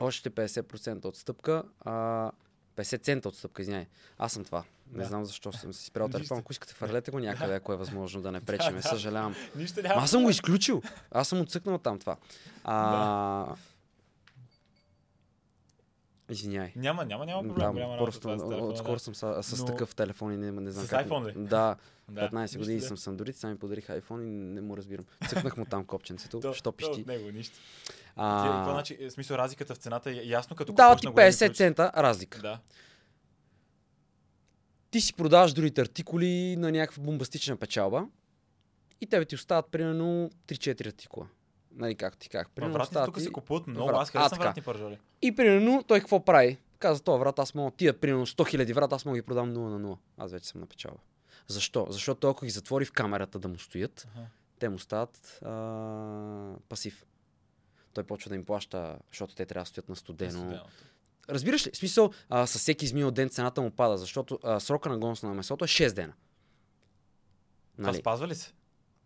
[0.00, 2.30] Още 50% отстъпка, а
[2.76, 3.86] 50 цента отстъпка, извиняй.
[4.18, 4.64] Аз съм това.
[4.92, 5.04] Не Да.
[5.04, 6.38] знам защо съм си спрял телефон.
[6.38, 8.76] Ако искате, фърлете го някъде, ако е възможно да не пречиме.
[8.76, 8.82] да.
[8.82, 9.34] Съжалявам.
[9.56, 10.02] Нищо Ма няма.
[10.02, 10.82] аз съм го изключил.
[11.10, 12.16] Аз съм отцъкнал там това.
[12.64, 13.54] А...
[16.30, 16.72] Извиняй.
[16.76, 17.74] Няма, няма, няма проблем.
[17.74, 18.98] Да, работа просто това с телефона, отскоро да.
[18.98, 21.08] съм с, с Но- такъв телефон и не, не знам С как.
[21.08, 21.32] iPhone ли?
[21.38, 21.76] Да,
[22.08, 22.86] Да, 15 нищо години да.
[22.86, 25.04] съм с Android, сами подарих iPhone и не му разбирам.
[25.28, 27.00] Цъкнах му там копченцето, То- що пищи.
[27.00, 27.58] От него нищо.
[28.16, 31.06] А, Ти, какво значи, е, в смисъл разликата в цената е ясно като купуваш ти
[31.06, 31.54] на големи 50 количества?
[31.56, 32.40] цента разлика.
[32.40, 32.58] Да.
[34.90, 38.06] ти си продаваш другите артикули на някаква бомбастична печалба
[39.00, 41.26] и тебе ти остават примерно 3-4 артикула.
[41.72, 42.50] Нали, както ти казах.
[42.50, 43.86] Примерно вратите остават тук се купуват много.
[43.86, 43.96] врат.
[43.96, 44.98] Аз харесвам вратни пържоли.
[45.22, 46.58] И примерно той какво прави?
[46.78, 49.58] Каза, това врат, аз мога тия, примерно 100 000 врат, аз мога ги продам 0
[49.58, 49.96] на 0.
[50.18, 50.98] Аз вече съм на печалба.
[51.48, 51.86] Защо?
[51.90, 54.26] Защото ако ги затвори в камерата да му стоят, Аха.
[54.58, 57.04] те му стават а, пасив.
[57.94, 60.30] Той почва да им плаща, защото те трябва да стоят на студено.
[60.32, 60.70] Студеното.
[61.28, 61.70] Разбираш ли?
[61.70, 65.28] В смисъл, а, със всеки изминал ден цената му пада, защото а, срока на гонство
[65.28, 66.12] на месото е 6 дена.
[67.76, 67.96] Това Нали?
[67.96, 68.52] спазва ли се?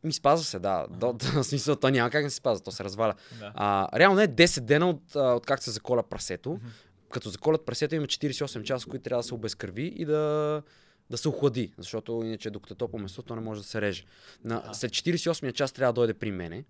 [0.05, 0.87] Ми спазва се, да.
[0.90, 3.14] До, до, смисъл, то няма как да се спазва, то се разваля.
[3.38, 3.53] Да.
[3.55, 6.51] А, реално е 10 дена от, от как се заколя прасето.
[6.51, 6.67] Мгм.
[7.11, 10.62] Като заколят прасето има 48 часа, които трябва да се обезкърви и да,
[11.11, 14.05] да се охлади, защото иначе докато е топло место, то не може да се реже.
[14.45, 14.75] На, А.
[14.75, 16.64] след 48 час трябва да дойде при мене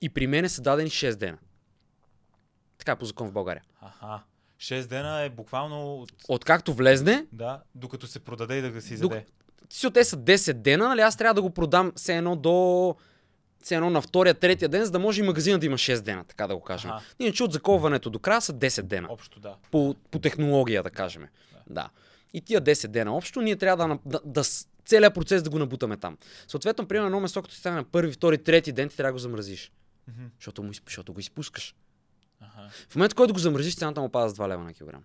[0.00, 1.38] и при мене са дадени 6 дена.
[2.78, 3.62] Така е по закон в България.
[3.80, 4.22] Аха.
[4.58, 6.12] 6 дена е буквално от...
[6.28, 9.26] Откакто влезне, Да, докато се продаде и да се Док- изяде.
[9.70, 12.96] Си те са 10 дена, нали аз трябва да го продам все едно до
[13.62, 16.24] все едно на втория, третия ден, за да може и магазинът да има 6 дена,
[16.24, 16.90] така да го кажем.
[16.90, 17.04] Аха.
[17.18, 19.08] Иначе от заколването до края са 10 дена.
[19.10, 19.56] Общо да.
[19.70, 21.22] по, по технология, да кажем.
[21.52, 21.62] Да.
[21.66, 21.90] да.
[22.34, 24.42] И тия 10 дена общо, ние трябва да, да, да
[24.84, 26.18] целият процес да го набутаме там.
[26.48, 29.12] Съответно, примерно, едно месо, като ти стане на първи, втори, трети ден, ти трябва да
[29.12, 29.72] го замразиш.
[30.08, 30.26] Мгм.
[30.38, 31.74] Защото, му, защото го изпускаш.
[32.40, 32.68] Аха.
[32.88, 35.02] В момента, който го замразиш, цената му пада с 2 лева на килограм.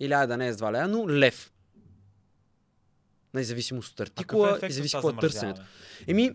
[0.00, 1.52] Или айде да не е с 2 лева, но лев.
[3.34, 5.62] Независимост от А какъв е артикула и зависи какво е търсенето.
[6.06, 6.32] Еми,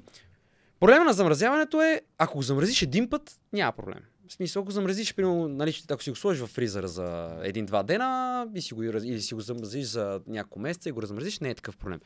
[0.80, 4.00] проблема на замразяването е, ако го замразиш един път, няма проблем.
[4.28, 8.48] В смисъл, ако замразиш, примерно, нали, ако си го сложиш в фризера за един-два дена
[8.56, 11.56] и си го, или си го замразиш за няколко месеца и го размразиш, не е
[11.56, 12.00] такъв проблем.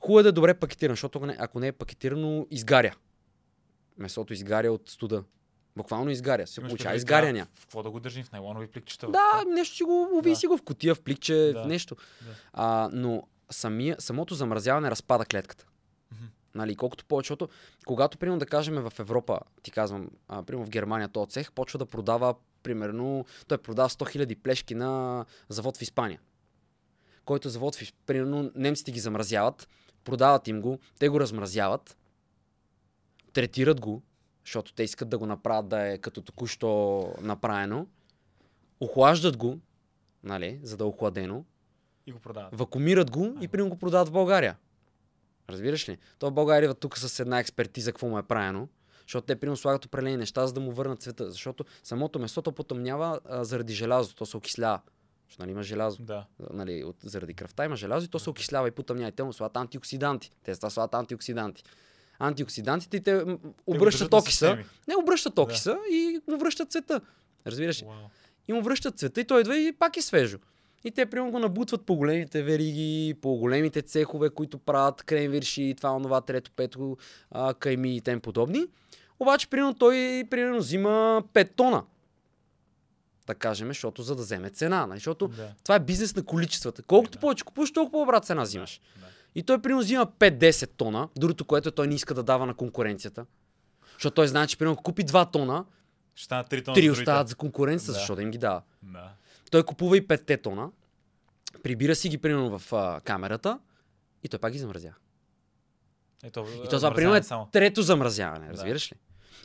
[0.00, 2.94] Хубаво е да е добре пакетирано, защото ако не, е пакетирано, изгаря.
[3.98, 5.24] Месото изгаря от студа.
[5.76, 6.46] Буквално изгаря.
[6.46, 7.46] Се Имаш получава изгаряния.
[7.54, 8.24] В какво да го държим?
[8.24, 9.10] В нейлонови пликчета?
[9.10, 10.36] Да, нещо си го уви Да.
[10.36, 11.62] си го в котия, в пликче, Да.
[11.62, 11.96] в нещо.
[11.96, 12.34] Да.
[12.52, 15.66] А, но самия, самото замразяване разпада клетката.
[16.12, 16.24] Мгм.
[16.54, 17.36] Нали, колкото повече,
[17.86, 21.78] когато, примерно, да кажем в Европа, ти казвам, а, примерно в Германия, този цех почва
[21.78, 26.20] да продава, примерно, той продава 100 000 плешки на завод в Испания.
[27.24, 29.68] Който завод, в, примерно, немците ги замразяват,
[30.04, 31.96] продават им го, те го размразяват,
[33.32, 34.02] третират го,
[34.44, 37.86] защото те искат да го направят да е като току-що направено,
[38.80, 39.58] охлаждат го,
[40.24, 41.44] нали, за да е охладено,
[42.08, 42.54] И го продават.
[42.58, 43.48] вакуумират го и Ага.
[43.48, 44.56] примерно го продават в България.
[45.50, 45.98] Разбираш ли?
[46.18, 48.68] То в България идва тук с една експертиза, какво му е правено.
[49.02, 51.30] Защото те примерно слагат определени неща, за да му върнат цвета.
[51.30, 54.80] Защото самото месото потъмнява а, заради желязо, то се окислява.
[55.28, 56.02] Защото нали, има желязо.
[56.02, 56.26] Да.
[56.52, 59.08] Нали, от, заради кръвта има желязо и то се окислява и потъмнява.
[59.08, 60.32] И те му слагат антиоксиданти.
[60.42, 61.64] Те са слагат антиоксиданти.
[62.18, 64.58] Антиоксидантите и те Те обръщат на окиса.
[64.88, 67.00] Не, обръщат окиса и му връщат цвета.
[67.46, 67.86] Разбираш ли?
[67.86, 67.96] Уау.
[68.48, 70.38] и му връщат цвета и той идва и пак е свежо.
[70.84, 75.90] И те примерно го набутват по големите вериги, по големите цехове, които правят кремвирши, това,
[75.90, 76.96] онова, трето, пето,
[77.30, 78.66] а, кайми и тем подобни.
[79.20, 79.94] Обаче, примерно, той
[80.30, 81.84] примерно взима 5 тона.
[83.26, 84.86] Да кажем, защото за да вземе цена.
[84.86, 84.96] нали?
[84.96, 85.52] Защото Да.
[85.64, 86.82] това е бизнес на количествата.
[86.82, 87.20] Колкото Да.
[87.20, 88.80] повече купуваш, толкова по-добра цена взимаш.
[88.96, 89.06] Да.
[89.34, 93.26] И той примерно взима 5-10 тона, другото, което той не иска да дава на конкуренцията.
[93.92, 95.64] Защото той знае, че примерно купи 2 тона,
[96.14, 96.74] Ще станат 3 тона.
[96.74, 97.00] 3 за другите.
[97.02, 97.98] остават за конкуренцията, Да.
[97.98, 98.62] защо да им ги дава.
[98.82, 99.10] Да.
[99.50, 100.70] Той купува и 5 тона,
[101.62, 103.58] прибира си ги примерно в а, камерата
[104.24, 104.94] и той пак ги замразява.
[106.22, 107.46] Ето, И то това примерно е само.
[107.46, 108.96] трето замразяване, разбираш ли?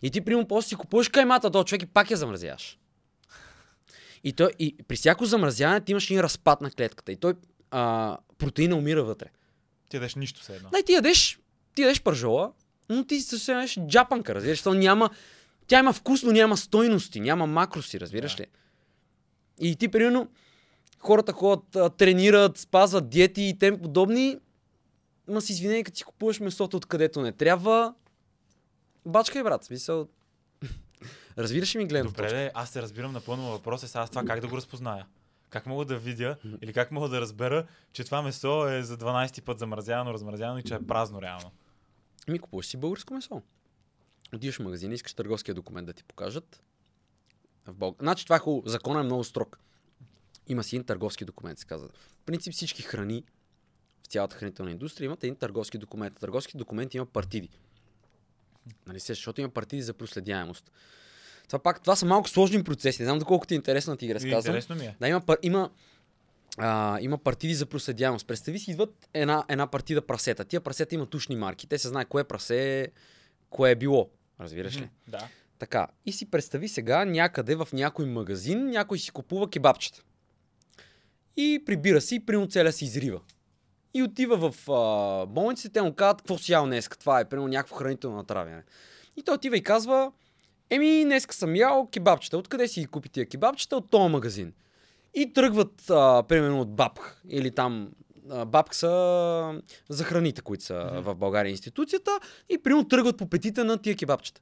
[0.01, 2.77] И ти примерно после си купуваш каймата до човек и пак я замразяваш.
[4.23, 7.33] И, той, и при всяко замразяване ти имаш един разпад на клетката и той
[7.71, 9.27] а, протеина умира вътре.
[9.89, 10.69] Ти ядеш нищо все едно.
[10.69, 11.39] Дай ти ядеш,
[11.75, 12.51] ти ядеш пържола,
[12.89, 14.61] но ти се ядеш джапанка, разбираш?
[14.61, 15.09] То няма,
[15.67, 18.43] тя има вкус, но няма стойности, няма макроси, разбираш Да.
[18.43, 18.47] ли?
[19.59, 20.27] И ти, примерно,
[20.99, 24.39] хората ходят, тренират, спазват диети и тем подобни,
[25.27, 27.93] ма си извинени, като си купуваш месото откъдето не трябва,
[29.05, 30.07] бачкай, брат, в смисъл.
[31.37, 34.23] Разбираш ли ми гледам Добре, де, аз се разбирам напълно въпрос е сега аз това
[34.25, 35.05] как да го разпозная.
[35.49, 39.43] Как мога да видя или как мога да разбера, че това месо е за 12
[39.43, 41.51] път замразявано, размразявано и че е празно реално.
[42.27, 43.41] Ми купуваш си българско месо.
[44.35, 46.61] Отиваш в магазина, искаш търговския документ да ти покажат.
[47.67, 47.97] В Бълг...
[48.01, 48.69] Значи това е хубаво.
[48.69, 49.59] Законът е много строг.
[50.47, 51.89] Има си един търговски документ, се казва.
[51.93, 53.23] В принцип всички храни
[54.03, 56.19] в цялата хранителна индустрия имат един търговски документ.
[56.19, 57.49] Търговски документ има партиди.
[58.87, 60.71] Нали се, защото има партиди за проследяемост.
[61.47, 63.01] Това пак, това са малко сложни процеси.
[63.01, 64.37] Не знам доколко ти е интересно да ти ги разказвам.
[64.37, 64.95] интересно ми е.
[64.99, 65.69] Да, има, има,
[66.57, 68.27] а, има партиди за проследяемост.
[68.27, 70.45] Представи си, идват една, една партида прасета.
[70.45, 71.67] Тия прасета имат ушни марки.
[71.67, 72.91] Те се знае кое прасе,
[73.49, 74.09] кое е било.
[74.39, 74.89] Разбираш ли?
[75.07, 75.27] Да.
[75.63, 75.87] Така.
[76.05, 80.03] И си представи сега някъде в някой магазин, някой си купува кебабчета.
[81.37, 83.21] И прибира си и примерно целя си изрива.
[83.93, 87.47] И отива в а, болниците, те му казват, какво си ял днес, това е, примерно
[87.47, 88.63] някакво хранително натравяне.
[89.17, 90.11] И той отива и казва,
[90.69, 92.37] еми, днеска съм ял кебабчета.
[92.37, 93.77] Откъде си ги купи тия кебабчета?
[93.77, 94.53] От този магазин.
[95.13, 97.89] И тръгват, а, примерно, от Бабх или там
[98.45, 101.01] Бабк са за храните, които са Мгм.
[101.01, 102.11] в България институцията
[102.49, 104.41] и примерно тръгват по петите на тия кебабчета.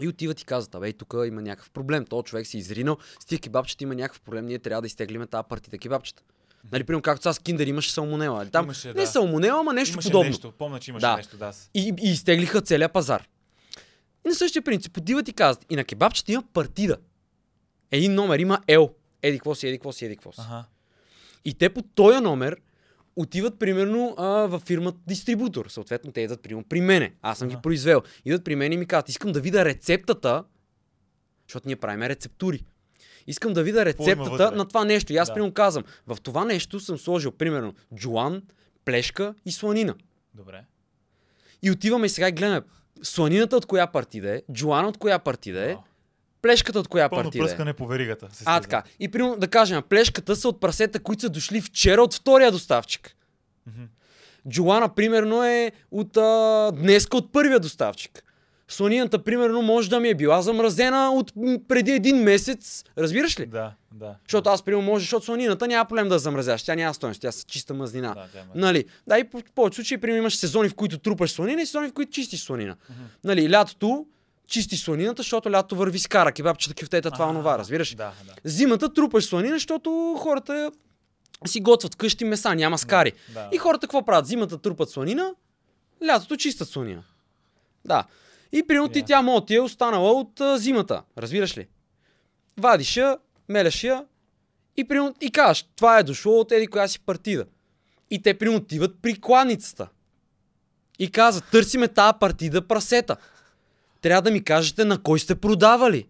[0.00, 2.04] И отиват и казват, абе, тук има някакъв проблем.
[2.04, 5.42] Този човек си изринал, с тия кебабчета има някакъв проблем, ние трябва да изтеглиме тази
[5.48, 6.22] партита кебабчета.
[6.72, 8.46] Нали, примерно както сега с Киндер имаше салмонела.
[8.46, 9.06] Там Имаше, не да.
[9.06, 10.28] салмонела, ама нещо имаше подобно.
[10.28, 10.52] нещо.
[10.52, 11.16] Помня, че имаше Да.
[11.16, 11.52] нещо, да.
[11.74, 13.28] И, и изтеглиха целият пазар.
[14.26, 16.96] И на същия принцип, отиват и казват, и на кебабчета има партида.
[17.90, 18.92] Един номер има L.
[19.22, 20.40] Еди какво си, еди какво си, еди какво си.
[20.44, 20.64] Ага.
[21.44, 22.56] И те по този номер
[23.18, 25.66] отиват примерно а, във фирмата дистрибутор.
[25.66, 27.12] Съответно, те идват примерно при мене.
[27.22, 27.62] Аз съм ги Ага.
[27.62, 28.02] произвел.
[28.24, 30.44] Идват при мен и ми казват, искам да видя рецептата,
[31.48, 32.64] защото ние правим рецептури.
[33.26, 35.12] Искам да видя рецептата на това нещо.
[35.12, 35.34] И аз Да.
[35.34, 38.42] примерно казвам, в това нещо съм сложил примерно джуан,
[38.84, 39.94] плешка и сланина.
[40.34, 40.64] Добре.
[41.62, 42.60] И отиваме сега и гледаме
[43.02, 45.76] сланината от коя партида е, джуана от коя партида е.
[46.42, 47.46] Плешката от коя Пълно партида е.
[47.46, 48.28] пръскане по веригата.
[48.44, 48.82] А, така.
[49.00, 53.16] И примерно да кажем, плешката са от прасета, които са дошли вчера от втория доставчик.
[53.66, 53.82] Мгм.
[54.48, 58.24] Джоана, примерно, е от а, днеска от първия доставчик.
[58.70, 61.32] Слонината, примерно, може да ми е била замразена от
[61.68, 62.84] преди един месец.
[62.98, 63.46] Разбираш ли?
[63.46, 64.14] Да, да.
[64.24, 66.62] Защото аз, примерно, може, защото слонината няма проблем да я замразяваш.
[66.62, 68.08] Тя няма стойност, тя са чиста мазнина.
[68.08, 68.84] Да, да, ма- Нали?
[69.06, 71.92] Да, и по повече случаи, примерно, имаш сезони, в които трупаш слонина и сезони, в
[71.92, 72.76] които чистиш слонина.
[72.90, 73.02] Мгм.
[73.24, 74.06] Нали, лятото
[74.48, 77.94] чисти слонината, защото лято върви с кара, кебабчета, кюфтета, това, онова, разбираш?
[77.94, 78.34] Да, да.
[78.44, 80.70] Зимата трупаш сланина, защото хората
[81.46, 83.12] си готвят къщи меса, няма скари.
[83.34, 83.48] да.
[83.52, 84.26] И хората какво правят?
[84.26, 85.30] Зимата трупат сланина,
[86.06, 87.02] лятото чистят сланина.
[87.84, 88.04] Да.
[88.52, 89.04] И примерно ти Я.
[89.04, 91.02] тя моя ти е останала от а, зимата.
[91.18, 91.66] Разбираш ли?
[92.56, 94.04] Вадиш я, мелеш я
[94.76, 97.46] и, примерно, и кажеш, това е дошло от еди коя си партида.
[98.10, 99.88] И те примерно отиват при кланицата.
[100.98, 103.16] И казват, търсиме тази партида прасета.
[104.00, 106.06] Трябва да ми кажете на кой сте продавали.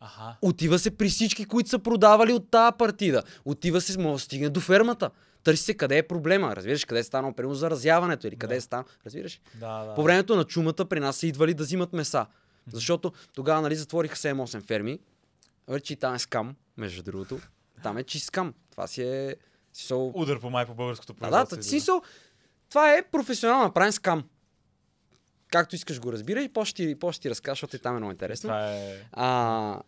[0.00, 0.36] Аха.
[0.42, 3.22] Отива се при всички, които са продавали от тази партида.
[3.44, 5.10] Отива се, може да стигне до фермата.
[5.44, 6.56] Търси се къде е проблема.
[6.56, 8.58] Разбираш, къде е станало примерно заразяването или къде Да.
[8.58, 8.86] е станало.
[9.06, 9.40] Разбираш?
[9.54, 9.94] Да, да.
[9.94, 12.26] По времето на чумата при нас са идвали да взимат меса.
[12.66, 14.98] Защото тогава, нали, затвориха 7-8 ферми.
[15.68, 17.38] Вече и там е скам, между другото.
[17.82, 18.54] Там е чист скам.
[18.70, 19.36] Това си е...
[19.72, 20.12] Смисъл...
[20.14, 21.56] Удар по май по българското Да, да, производство.
[21.56, 21.70] та- излиза.
[21.70, 22.02] смисъл,
[22.68, 24.24] това е професионално направен скам.
[25.50, 28.12] Както искаш го разбирай, и после ти, после ти разкажа, защото и там е много
[28.12, 28.48] интересно.
[28.48, 28.96] Това е...
[29.12, 29.80] А...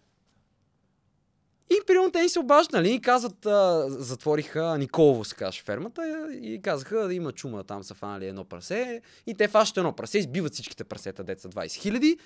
[1.70, 6.28] И примерно те ни се обаждат, нали, и казват, а, затвориха Николово, се казваше фермата,
[6.42, 10.18] и казаха да има чума, там са фанали едно прасе, и те фащат едно прасе,
[10.18, 12.18] избиват всичките прасета, деца 20 хиляди,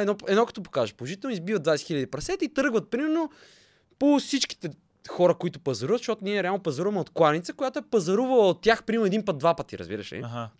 [0.00, 3.30] едно, едно като покаже положително, избиват 20 хиляди прасета и тръгват примерно
[3.98, 4.70] по всичките
[5.08, 9.06] хора, които пазаруват, защото ние реално пазаруваме от кланица, която е пазарувала от тях примерно
[9.06, 10.22] един път, два пъти, разбираш ли?
[10.24, 10.50] Аха.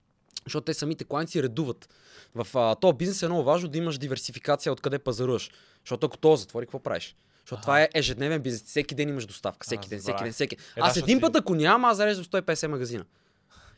[0.46, 1.88] Защото те самите кланици редуват.
[2.34, 5.50] В а, този бизнес е много важно да имаш диверсификация откъде пазаруваш.
[5.80, 7.16] Защото ако то затвори, какво правиш?
[7.40, 7.62] Защото Аха.
[7.62, 8.62] това е ежедневен бизнес.
[8.64, 9.64] Всеки ден имаш доставка.
[9.64, 10.56] Всеки А, ден, всеки ден, всеки.
[10.56, 13.04] да, Аз защото един си- път, ако нямам, аз зареждам 150 магазина.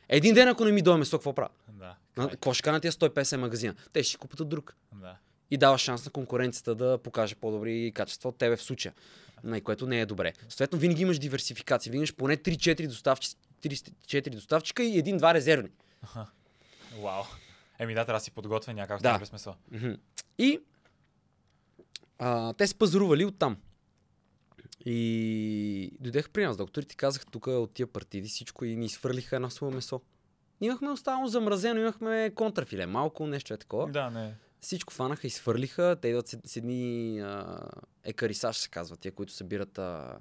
[0.09, 1.49] Един ден, ако не ми дойде месо, какво правя?
[1.71, 1.97] Да.
[2.21, 3.75] Какво ще кажа на тия 150 магазина?
[3.93, 4.75] Те ще си купат от друг.
[4.93, 5.17] Да.
[5.51, 8.95] И дава шанс на конкуренцията да покаже по-добри качества от тебе в случая.
[9.45, 10.33] На което не е добре.
[10.41, 11.91] Съответно, винаги имаш диверсификация.
[11.91, 13.31] Винаги имаш поне 3-4 доставчи,
[13.63, 15.69] 3-4 доставчика и един-два резервни.
[17.03, 17.23] Вау.
[17.79, 19.19] Еми да, трябва да си подготвя някак Да.
[19.19, 19.47] без.
[19.71, 19.93] Мгм.
[20.39, 20.61] И
[22.19, 23.57] а, те се пазарували оттам.
[24.85, 29.51] И дойдеха при нас докторите, казаха тук от тия партиди всичко и ни свърлиха едно
[29.51, 30.01] свое месо.
[30.61, 33.93] Имахме останало замразено, имахме контрафиле, малко нещо е такова.
[33.93, 34.35] Да, не.
[34.61, 35.97] Всичко фанаха и свърлиха.
[36.03, 37.59] Те идват с, с едни а,
[38.05, 40.19] екарисаж, се казват, тия, които събират а,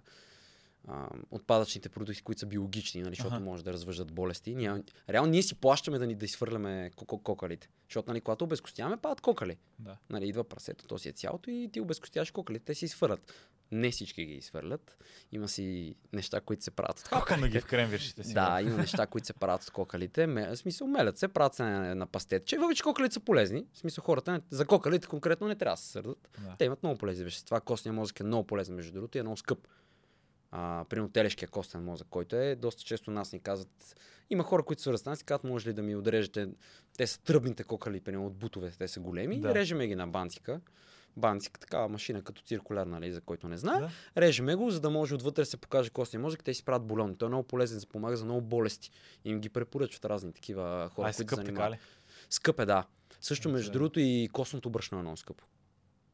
[0.88, 3.44] а, отпадъчните продукти, които са биологични, нали, защото Аха.
[3.44, 4.56] може да развъждат болести.
[4.56, 7.70] Ние, реално ние си плащаме да ни да изхвърляме ко- кокалите.
[7.90, 9.58] Защото, нали, когато обезкостяваме, падат кокали.
[9.80, 9.98] Да.
[10.10, 13.34] Нали, идва прасето, то си е цялото и ти обезкостяваш кокалите, те си изхвърлят.
[13.72, 14.98] Не всички ги изхвърлят.
[15.32, 18.34] Има си неща, които се правят от да ги в кремвиршите си.
[18.34, 20.28] да, има неща, които се правят от кокалите.
[20.28, 22.58] В смисъл, мелят се, правят се на, на пастетче.
[22.58, 23.66] Въпреки, че кокалите са полезни.
[23.74, 26.30] В смисъл, хората не, за кокалите конкретно не трябва да се сърдат.
[26.40, 26.56] Да.
[26.58, 27.62] Те имат много полезни вещества.
[27.62, 29.68] Костния мозък е много полезен, между другото, и е много скъп.
[30.52, 33.96] А, примерно телешкия костен мозък, който е доста често нас ни казват.
[34.30, 36.48] Има хора, които свързват с нас и казват, може ли да ми отрежете.
[36.98, 39.40] Те са тръбните кокали, примерно от бутове, те са големи.
[39.42, 39.56] Да.
[39.56, 40.62] Режеме ги на банцика.
[41.18, 43.80] Банцик, такава машина като циркуляр, нали, за който не знае.
[43.80, 43.90] Да.
[44.18, 46.44] Режеме го, за да може отвътре се покаже костния мозък.
[46.44, 47.16] Те си правят бульон.
[47.16, 48.92] Той е много полезен, за помага за много болести.
[49.26, 51.74] Им ги препоръчват разни такива хора, Ай, които скъп, се така занимават.
[51.74, 51.80] ли?
[52.30, 52.86] Скъп е, да.
[53.22, 53.74] Също, между Да.
[53.74, 55.44] другото, и костното брашно е много скъпо.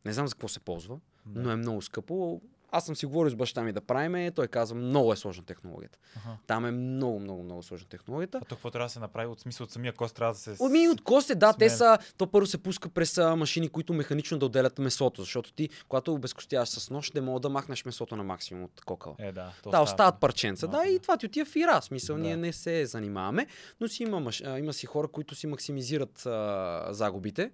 [0.06, 1.41] Не знам за какво се ползва, Да.
[1.41, 2.41] но е много скъпо.
[2.72, 6.00] Аз съм си говорил с баща ми да правиме, той каза, много е сложна технологията.
[6.16, 6.38] Аха.
[6.48, 8.38] Там е много, много, много сложна технологията.
[8.38, 9.28] А то какво трябва да се направи?
[9.28, 10.56] От смисъл от самия кост трябва да се...
[10.62, 11.78] Ами от косте, да, те смен.
[11.78, 11.98] са.
[12.18, 16.70] То първо се пуска през машини, които механично да отделят месото, защото ти, когато обезкостяваш
[16.70, 19.16] с нож, не мога да махнеш месото на максимум от кокала.
[19.20, 19.54] Е, да.
[19.72, 20.68] Да, остават парченца.
[20.68, 21.00] Да, малко, и да.
[21.00, 21.82] това ти отива в ира.
[21.82, 22.22] Смисъл, Да.
[22.22, 23.48] ние не се занимаваме,
[23.80, 27.52] но си има, има си хора, които си максимизират а, загубите,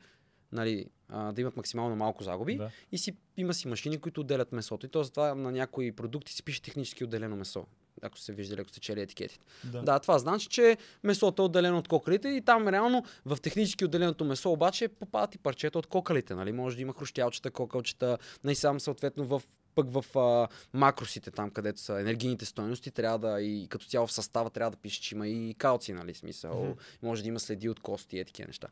[0.52, 2.58] нали, а, да имат максимално малко загуби.
[2.58, 2.70] Да.
[2.92, 4.86] И си, има си машини, които отделят месото.
[4.86, 7.66] И то затова на някои продукти си пише технически отделено месо.
[8.02, 9.46] Ако сте виждали, ако сте чели етикетите.
[9.64, 9.82] Да.
[9.82, 14.26] Да, това значи, че месото е отделено от кокалите и там реално в технически отделеното
[14.26, 16.36] месо обаче попадат и парчета от кокалите.
[16.36, 16.52] Нали?
[16.52, 19.42] Може да има хрущялчета, кокалчета, не сам съответно в
[19.76, 24.12] пък в а, макросите, там където са енергийните стойности, трябва да и като цяло в
[24.12, 26.64] състава трябва да пише, че има и калци, нали, смисъл.
[26.64, 26.72] Мгм.
[27.04, 28.68] Може да има следи от кости и е такива неща.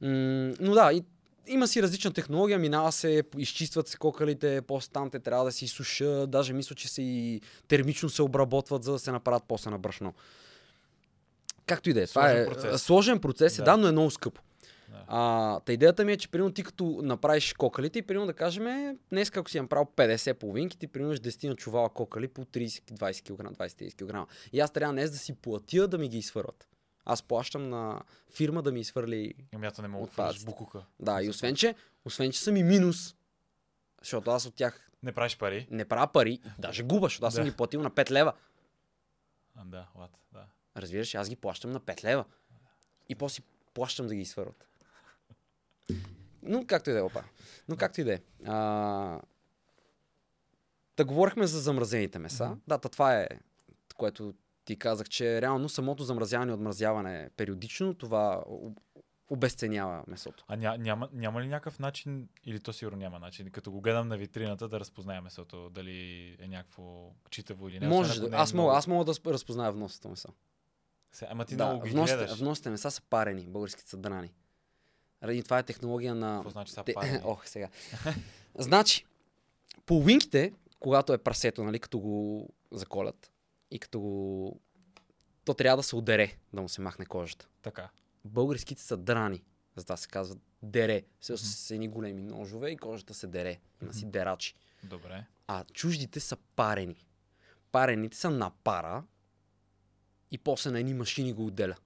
[0.00, 1.04] М- но да, и
[1.46, 5.64] има си различна технология, минава се, изчистват се кокалите, после там те трябва да се
[5.64, 9.78] изсушат, даже мисля, че се и термично се обработват, за да се направят после на
[9.78, 10.14] брашно.
[11.66, 12.06] Както и да е.
[12.06, 12.82] Това Сложен е процес.
[12.82, 13.64] сложен процес, е, Да.
[13.64, 14.42] да, но е много скъпо.
[14.88, 15.04] Да.
[15.06, 18.98] А, та идеята ми е, че примерно ти като направиш кокалите и примерно да кажем,
[19.10, 23.56] днес ако си направил 50 половинки, ти примерно 10 на чувала кокали по 30-20 кг,
[23.58, 24.30] 20 кг.
[24.52, 26.66] И аз трябва днес да си платя да ми ги изфърват.
[27.04, 28.02] Аз плащам на
[28.34, 29.34] фирма да ми изфърли.
[29.54, 30.84] Ами не мога да букука.
[31.00, 33.16] Да, и освен че, освен че съм и минус,
[34.00, 35.66] защото аз от тях Не правиш пари.
[35.70, 37.50] не правя пари, даже губа, защото аз съм Да.
[37.50, 38.32] ги платил на 5 лева.
[39.56, 40.44] А, да, лад, да.
[40.76, 42.24] Разбираш, аз ги плащам на 5 лева.
[43.08, 43.42] И после
[43.74, 44.68] плащам да ги изфърват.
[46.42, 47.22] Но както и да е, опа.
[47.68, 48.20] Но както и да е.
[48.46, 49.20] А...
[50.96, 52.46] Да говорихме за замразените меса.
[52.46, 52.58] Мгм.
[52.68, 53.28] Да, та това е,
[53.96, 58.78] което ти казах, че реално самото замразяване и отмразяване периодично, това об-
[59.30, 60.44] обесценява месото.
[60.48, 64.08] А ня, няма, няма ли някакъв начин, или то сигурно няма начин, като го гледам
[64.08, 65.96] на витрината да разпознаем месото, дали
[66.40, 67.88] е някакво читаво или не.
[67.88, 70.28] Може, да, не е аз, мога, много- аз мога да разпозная вносното месо.
[71.12, 72.38] Се, ама ти Да, много ги вносите, гледаш.
[72.38, 74.32] вносите меса са парени, българските са драни.
[75.22, 76.36] Ради това е технология на...
[76.36, 77.20] Какво значи са парени?
[77.24, 77.68] Ох, сега.
[78.54, 79.06] значи,
[79.86, 83.31] половинките, когато е прасето, нали, като го заколят
[83.72, 84.60] и като го...
[85.44, 87.48] То трябва да се удере, да му се махне кожата.
[87.62, 87.90] Така.
[88.24, 89.42] Българските са драни,
[89.76, 91.02] затова се казва дере.
[91.20, 91.36] С, Мгм.
[91.38, 93.58] с едни големи ножове и кожата се дере.
[93.82, 94.54] Има си дерачи.
[94.82, 95.24] Добре.
[95.46, 97.06] А чуждите са парени.
[97.72, 99.04] Парените са на пара
[100.30, 101.76] и после на едни машини го отделя.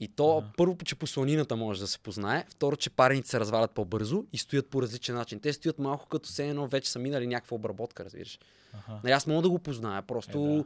[0.00, 0.46] И то, Ага.
[0.56, 4.38] първо, че по сланината може да се познае, второ, че парените се развалят по-бързо и
[4.38, 5.40] стоят по различен начин.
[5.40, 8.38] Те стоят малко като се едно вече са минали някаква обработка, разбираш.
[8.72, 8.92] Аха.
[9.04, 10.64] Нали, аз мога да го позная, просто Е, да.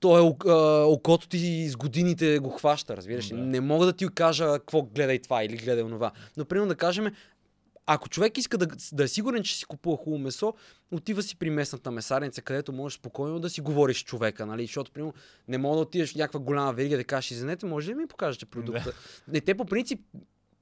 [0.00, 0.54] то е а,
[0.84, 3.28] окото ти с годините го хваща, разбираш.
[3.28, 3.34] Да.
[3.36, 6.10] Не мога да ти кажа какво гледай това или гледай онова.
[6.36, 7.14] Но, примерно да кажем,
[7.90, 10.54] ако човек иска да, да е сигурен, че си купува хубаво месо,
[10.90, 14.66] отива си при местната месарница, където можеш спокойно да си говориш с човека, нали?
[14.66, 15.14] Защото, примерно,
[15.48, 18.06] не мога да отидеш в някаква голяма верига да кажеш, извинете, може ли да ми
[18.06, 18.92] покажете продукта?
[19.28, 20.00] Не, те по принцип,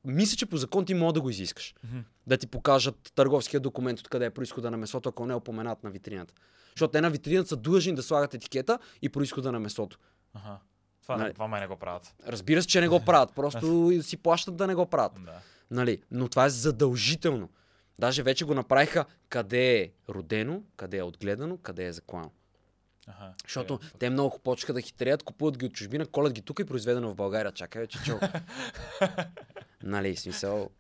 [0.05, 1.75] мисля, че по закон ти мога да го изискаш.
[2.27, 5.91] Да ти покажат търговския документ, откъде е происхода на месото, ако не е опоменат на
[5.91, 6.35] витрината.
[6.77, 9.99] Защото те на витрината са длъжни да слагат етикета и происхода на месото.
[10.35, 10.59] Аха.
[11.03, 11.35] Това, Нали.
[11.35, 12.15] това май не го правят.
[12.27, 15.13] Разбира се, че не го правят, просто си плащат да не го правят.
[15.25, 15.41] Да.
[15.71, 16.03] Нали?
[16.11, 17.49] Но това е задължително.
[17.99, 22.31] Даже вече го направиха къде е родено, къде е отгледано, къде е заклано.
[23.07, 23.35] Аха.
[23.45, 26.65] Защото Е, те много почнаха да хитреят, купуват ги от чужбина, колят ги тук и
[26.65, 27.53] произведено в България.
[27.53, 28.21] Чакай вече, чо.
[29.83, 30.71] нали, смисъл.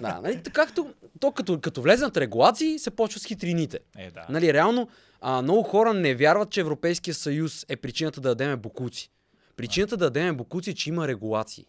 [0.00, 3.78] Да, нали, както, то като, като влезнат регулации, се почва с хитрините.
[3.98, 4.26] Е, да.
[4.28, 4.88] Нали, реално,
[5.20, 9.10] а, много хора не вярват, че Европейския съюз е причината да дадеме бокуци.
[9.56, 11.66] Причината да дадеме бокуци е, че има регулации.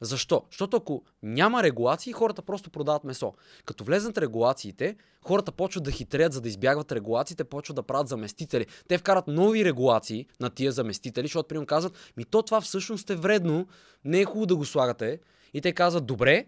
[0.00, 0.42] Защо?
[0.50, 3.32] Защото ако няма регулации, хората просто продават месо.
[3.64, 8.66] Като влезнат регулациите, хората почват да хитреят, за да избягват регулациите, почват да правят заместители.
[8.88, 13.16] Те вкарат нови регулации на тия заместители, защото примерно казват, ми то това всъщност е
[13.16, 13.66] вредно,
[14.04, 15.18] не е хубаво да го слагате.
[15.54, 16.46] И те казват, добре,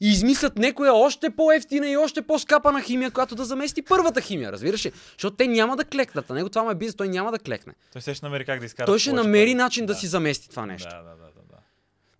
[0.00, 4.86] и измислят някоя още по-ефтина и още по-скапана химия, която да замести първата химия, разбираш
[4.86, 4.92] ли?
[5.12, 6.28] Защото те няма да клекнат.
[6.28, 7.72] На него това му е бизнес, той няма да клекне.
[7.92, 8.86] Той се ще намери как да изкара.
[8.86, 9.92] Той ще намери начин да.
[9.92, 9.98] Да.
[9.98, 10.88] си замести това нещо.
[10.90, 11.35] Да, да, да.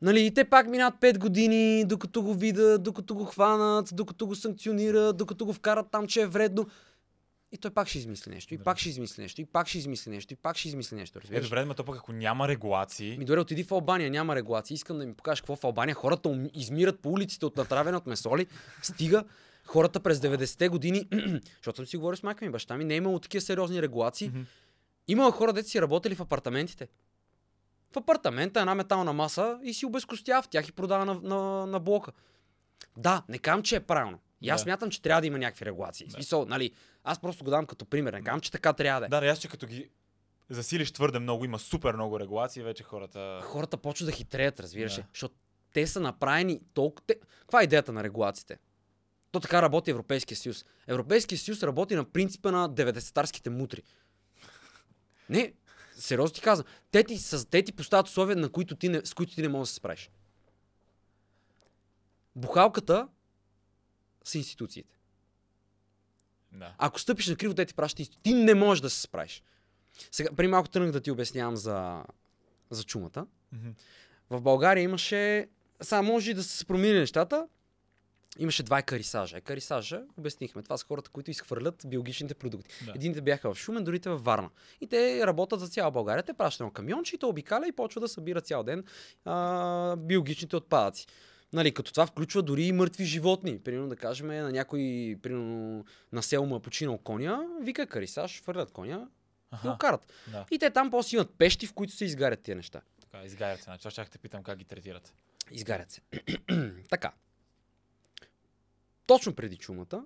[0.03, 4.35] Нали, и те пак минат 5 години, докато го видят, докато го хванат, докато го
[4.35, 6.67] санкционират, докато го вкарат там, че е вредно.
[7.53, 8.65] И той пак ще измисли нещо, и Да.
[8.65, 11.19] пак ще измисли нещо, и пак ще измисли нещо, и пак ще измисли нещо.
[11.19, 11.45] Е, Разбираш?
[11.45, 14.75] добре, но то пък ако няма регулации, Ми добре, отиди в Албания, няма регулации.
[14.75, 15.95] Искам да ми покажеш какво в Албания.
[15.95, 18.47] Хората измират по улиците от натравяне от месоли.
[18.83, 19.25] Стига.
[19.65, 21.09] Хората през 90-те години,
[21.57, 24.29] защото съм си говорил с майка ми баща ми, не е имало такива сериозни регулации.
[24.29, 24.41] Мгм.
[25.09, 26.89] Имало хора, дете си работили в апартаментите.
[27.97, 31.81] В апартамента една метална маса и си обезкостява в тях и продава на, на, на
[31.81, 32.13] блока.
[32.97, 34.19] Да, не казвам, че е правилно.
[34.41, 34.63] И аз Да.
[34.63, 36.09] смятам, че трябва да има някакви регулации.
[36.09, 36.71] В смисъл, нали,
[37.05, 38.13] аз просто го дам като пример.
[38.13, 39.09] Не казвам, че така трябва да е.
[39.09, 39.91] Да, да, аз че като ги
[40.51, 43.41] засилиш твърде много, има супер много регулации, вече хората...
[43.43, 45.05] Хората почват да хитреят, разбираш Да.
[45.13, 45.35] Защото
[45.73, 47.07] те са направени толкова...
[47.41, 48.59] Каква е идеята на регулациите?
[49.33, 50.65] То така работи Европейския съюз.
[50.87, 53.83] Европейския съюз работи на принципа на 90-тарските мутри.
[55.29, 55.53] Не,
[55.97, 56.67] сериозно ти казвам.
[56.91, 57.19] Те ти,
[57.51, 59.75] те ти поставят условия, на които ти не, с които ти не можеш да се
[59.75, 60.11] справиш.
[62.37, 63.09] Бухалката
[64.25, 64.97] са институциите.
[66.53, 66.75] Да.
[66.79, 68.23] Ако стъпиш на криво, те ти пращат институции.
[68.23, 69.43] Ти не можеш да се справиш.
[70.11, 72.05] Сега, преди малко тръгнах да ти обяснявам за,
[72.71, 73.27] за чумата.
[73.53, 73.71] Мгм.
[74.31, 75.49] В България имаше,
[75.81, 77.49] сега може и да са се променили нещата,
[78.39, 79.37] имаше два екарисажа.
[79.37, 82.75] Екарисажа, обяснихме, това са хората, които изхвърлят биологичните продукти.
[82.87, 82.93] Да.
[82.95, 84.51] Едините бяха в Шумен, другите в Варна.
[84.81, 86.23] И те работят за цяла България.
[86.23, 88.85] Те пращат едно камионче и то обикаля и почва да събира цял ден
[89.25, 91.07] а, биологичните отпадъци.
[91.53, 93.59] Нали, като това включва дори и мъртви животни.
[93.59, 98.71] Примерно да кажем на някой, примерно на село му е починал коня, вика карисаж, фърлят
[98.73, 99.09] коня
[99.53, 100.13] и го Аха, карат.
[100.33, 100.45] да.
[100.51, 102.81] И те там после имат пещи, в които се изгарят тия неща.
[103.01, 103.65] Така, изгарят се.
[103.65, 105.15] Значи, аз ще те питам как ги третират.
[105.51, 106.01] Изгарят се.
[106.91, 107.13] така.
[109.07, 110.05] Точно преди чумата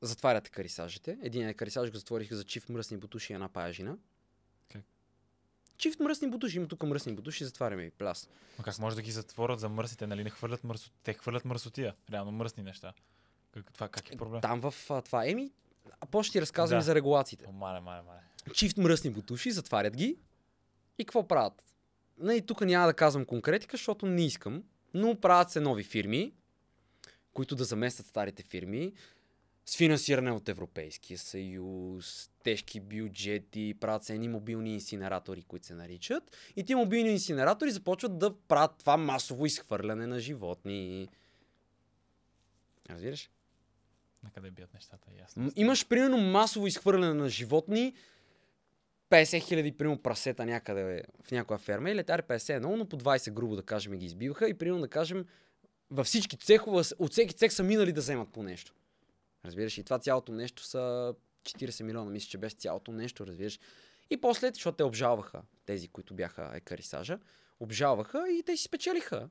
[0.00, 1.18] затваряте карисажите.
[1.22, 3.98] Един карисаж го затвориха за чифт мръсни бутуши и една паяжина.
[4.68, 4.82] Как?
[5.76, 6.56] Чифт мръсни бутуши.
[6.56, 8.28] Има тук мръсни бутуши, затваряме и пляс.
[8.58, 10.90] Но как може да ги затворят за мърсите, нали не хвърлят мърсо...
[11.02, 11.94] Те хвърлят мърсотия.
[12.12, 12.92] Реално мръсни неща.
[13.54, 14.40] Как, това как е проблем?
[14.40, 15.26] Там в а, това.
[15.26, 15.52] Еми,
[16.00, 16.84] а после ще ти разказвам Да.
[16.84, 17.44] за регулациите.
[17.48, 18.18] О, мале, мале, мале.
[18.54, 20.18] чифт мръсни бутуши, затварят ги
[20.98, 21.62] и какво правят?
[22.18, 26.32] Нали, тук няма да казвам конкретика, защото не искам, но правят се нови фирми,
[27.38, 28.92] които да заместят старите фирми
[29.66, 36.36] с финансиране от Европейския съюз, тежки бюджети, правят се едни мобилни инсинератори, които се наричат.
[36.56, 41.08] И тези мобилни инсинератори започват да правят това масово изхвърляне на животни.
[42.90, 43.30] Разбираш?
[44.24, 45.52] На къде бият нещата, ясно.
[45.56, 47.94] Имаш примерно масово изхвърляне на животни,
[49.10, 52.96] 50 хиляди, примерно, прасета някъде в някоя ферма, или таре 50 е много, но по
[52.98, 55.24] 20 грубо да кажем ги избиваха и примерно да кажем
[55.90, 58.74] във всички цехове, от всеки цех са минали да вземат по нещо.
[59.44, 63.58] Разбираш, и това цялото нещо са 40 милиона, мисля, че беше цялото нещо, разбираш.
[64.10, 67.18] И после, защото те обжалваха, тези, които бяха екарисажа,
[67.60, 69.28] обжалваха и те си спечелиха.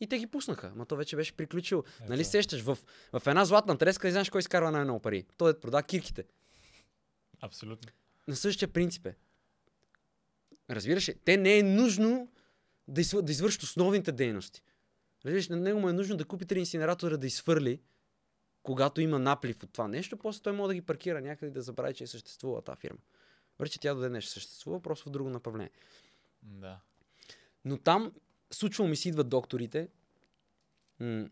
[0.00, 0.72] И те ги пуснаха.
[0.74, 1.84] Ма то вече беше приключил.
[2.00, 2.10] Ето.
[2.10, 2.78] Нали сещаш, в,
[3.12, 5.24] в една златна треска, не знаеш кой изкарва най-много пари.
[5.36, 6.24] Той да прода кирките.
[7.40, 7.92] Абсолютно.
[8.28, 9.14] На същия принцип е.
[10.70, 11.10] Разбираш?
[11.24, 12.28] Те не е нужно
[12.88, 13.22] да, изв...
[13.22, 14.62] да извършат основните дейности.
[15.26, 17.80] Разбираш, на него му е нужно да купи три инсинератора да изхвърли,
[18.62, 21.62] когато има наплив от това нещо, после той може да ги паркира някъде и да
[21.62, 22.98] забрави, че е съществува тази фирма.
[23.58, 25.70] Въпреки, че тя до ден не съществува, просто в друго направление.
[26.42, 26.80] Да.
[27.64, 28.12] Но там,
[28.50, 29.88] случвало ми се идват докторите,
[31.00, 31.28] м-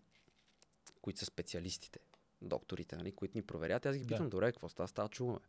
[1.03, 2.01] които са специалистите,
[2.43, 3.87] докторите, нали, които ни проверят.
[3.87, 4.09] Аз ги Да.
[4.09, 5.41] питам, добре, какво става, става чуваме.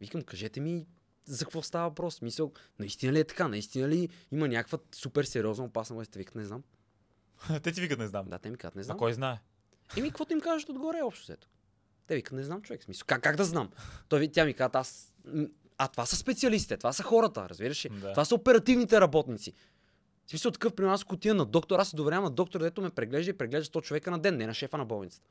[0.00, 0.86] Викам, кажете ми
[1.24, 2.22] за какво става въпрос.
[2.22, 3.48] Мисъл, наистина ли е така?
[3.48, 6.62] Наистина ли има някаква супер сериозна опасна викат, не знам.
[7.62, 8.26] Те ти викат, не знам.
[8.28, 8.98] Да, те ми казват, не А знам.
[8.98, 9.38] кой знае?
[9.96, 11.48] Еми, каквото им кажат отгоре общо взето.
[12.06, 12.82] Те викат, не знам човек.
[12.84, 13.70] Смисъл, как, как да знам?
[14.08, 15.14] Той, тя ми казва, аз...
[15.78, 17.88] А това са специалистите, това са хората, разбираш ли?
[17.88, 18.10] Да.
[18.12, 19.52] Това са оперативните работници.
[20.26, 22.82] В смисъл такъв, при нас, ако отида на доктор, аз се доверявам на доктор, дето
[22.82, 25.28] ме преглежда и преглежда 100 човека на ден, не на шефа на болницата.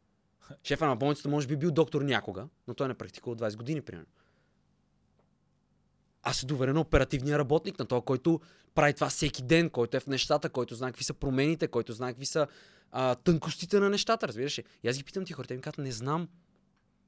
[0.64, 4.08] Шефа на болницата може би бил доктор някога, но той не практикува 20 години, примерно.
[6.28, 8.40] Аз се доверя на оперативния работник, на този, който
[8.74, 12.10] прави това всеки ден, който е в нещата, който знае какви са промените, който знае
[12.10, 12.46] какви са
[12.92, 14.64] а, тънкостите на нещата, разбираш ли?
[14.82, 16.28] И аз ги питам ти хората, ми казват, не знам.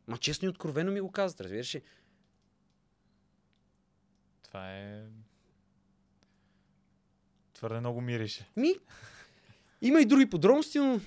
[0.07, 1.83] Ма честно и откровено ми го казват, разбираш ли?
[4.43, 5.05] Това е...
[7.55, 8.49] Твърде много мирише.
[8.57, 8.75] Ми,
[9.83, 11.01] има и други подробности, но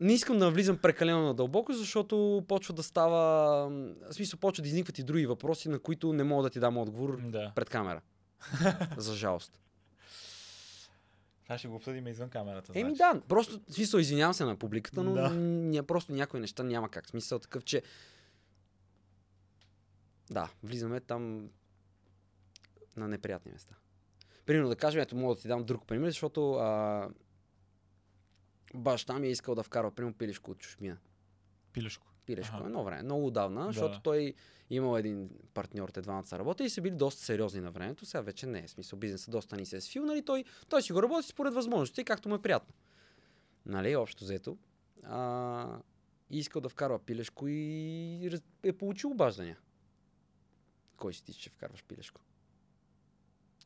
[0.00, 3.18] не искам да влизам прекалено надълбоко, защото почва да става...
[4.10, 6.78] В смисъл, почва да изникват и други въпроси, на които не мога да ти дам
[6.78, 7.52] отговор Да.
[7.54, 8.00] пред камера.
[8.96, 9.58] За жалост.
[11.44, 12.72] Това ще го обсъдим извън камерата.
[12.74, 13.18] Еми значи.
[13.18, 15.30] да, просто, в смисъл, извинявам се на публиката, но Да.
[15.30, 17.08] ня, просто някои неща няма как.
[17.08, 17.82] Смисъл такъв, че...
[20.30, 21.48] Да, влизаме там
[22.96, 23.74] на неприятни места.
[24.46, 27.08] Примерно да кажем, ето мога да ти дам друг пример, защото а,
[28.74, 30.96] баща ми е искал да вкарва, примерно, пилешко от чушмина.
[31.72, 32.06] Пилешко.
[32.26, 32.64] Пилешко, Аха.
[32.66, 34.00] едно време, много отдавна, защото Да.
[34.02, 34.34] той
[34.70, 38.06] имал един партньор, те двамата са работили и са били доста сериозни на времето.
[38.06, 38.68] Сега вече не е.
[38.68, 40.24] Смисъл, бизнесът доста ни се е свил, нали?
[40.24, 42.74] Той, той си го работи според възможности, както му е приятно.
[43.66, 44.58] Нали, общо взето.
[45.02, 45.78] А,
[46.30, 49.58] искал да вкарва пилешко и е получил обаждания.
[50.96, 52.20] Кой си ти, че вкарваш пилешко?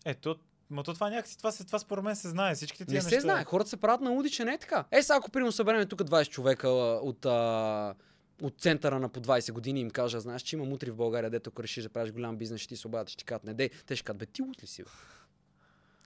[0.04, 0.38] Ето,
[0.70, 2.54] Ма то това някакси, това, се, това според мен се знае.
[2.54, 3.20] Всичките тия Не се неща.
[3.20, 3.44] знае.
[3.44, 4.84] Хората се правят на луди, че не е така.
[4.90, 7.94] Е, сега ако примерно съберем тук 20 човека от, а,
[8.42, 11.30] от центъра на по 20 години и им кажа, знаеш, че има мутри в България,
[11.30, 13.54] дето ако решиш да правиш голям бизнес, ще ти се обадят, ще ти кажат, не
[13.54, 13.70] дей.
[13.86, 14.88] Те ще кажат, бе, ти лут ли си, бе?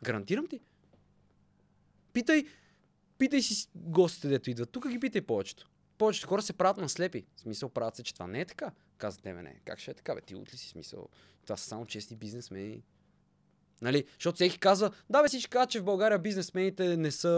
[0.03, 0.61] Гарантирам ти.
[2.13, 2.45] Питай,
[3.19, 4.71] питай си гостите, дето идват.
[4.71, 5.71] Тук ги питай повечето.
[5.99, 7.25] Повечето хора се правят на слепи.
[7.37, 8.71] В смисъл, правят се, че това не е така.
[8.99, 9.61] Казват, не, не.
[9.65, 10.21] Как ще е така, бе?
[10.21, 10.67] Ти лут ли си?
[10.67, 11.09] В Смисъл,
[11.43, 12.83] това са само чести бизнесмени.
[13.83, 14.05] Нали?
[14.13, 17.31] Защото всеки казва, да бе всички казват, че в България бизнесмените не са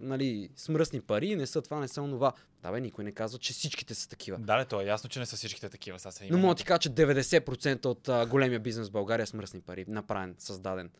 [0.00, 2.32] нали, смръсни пари, не са това, не са онова.
[2.62, 4.38] Да бе, никой не казва, че всичките са такива.
[4.38, 5.98] Да, то е ясно, че не са всичките такива.
[5.98, 9.60] Се Но мога ти кажа, че 90% от а, големия бизнес в България е смръсни
[9.60, 10.90] пари, направен, създаден.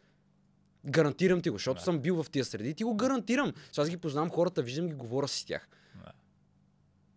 [0.87, 1.85] Гарантирам ти го, защото Да.
[1.85, 3.53] съм бил в тия среди ти го гарантирам.
[3.73, 5.69] Сега аз ги познавам хората, виждам ги, говоря си с тях.
[5.95, 6.13] Да.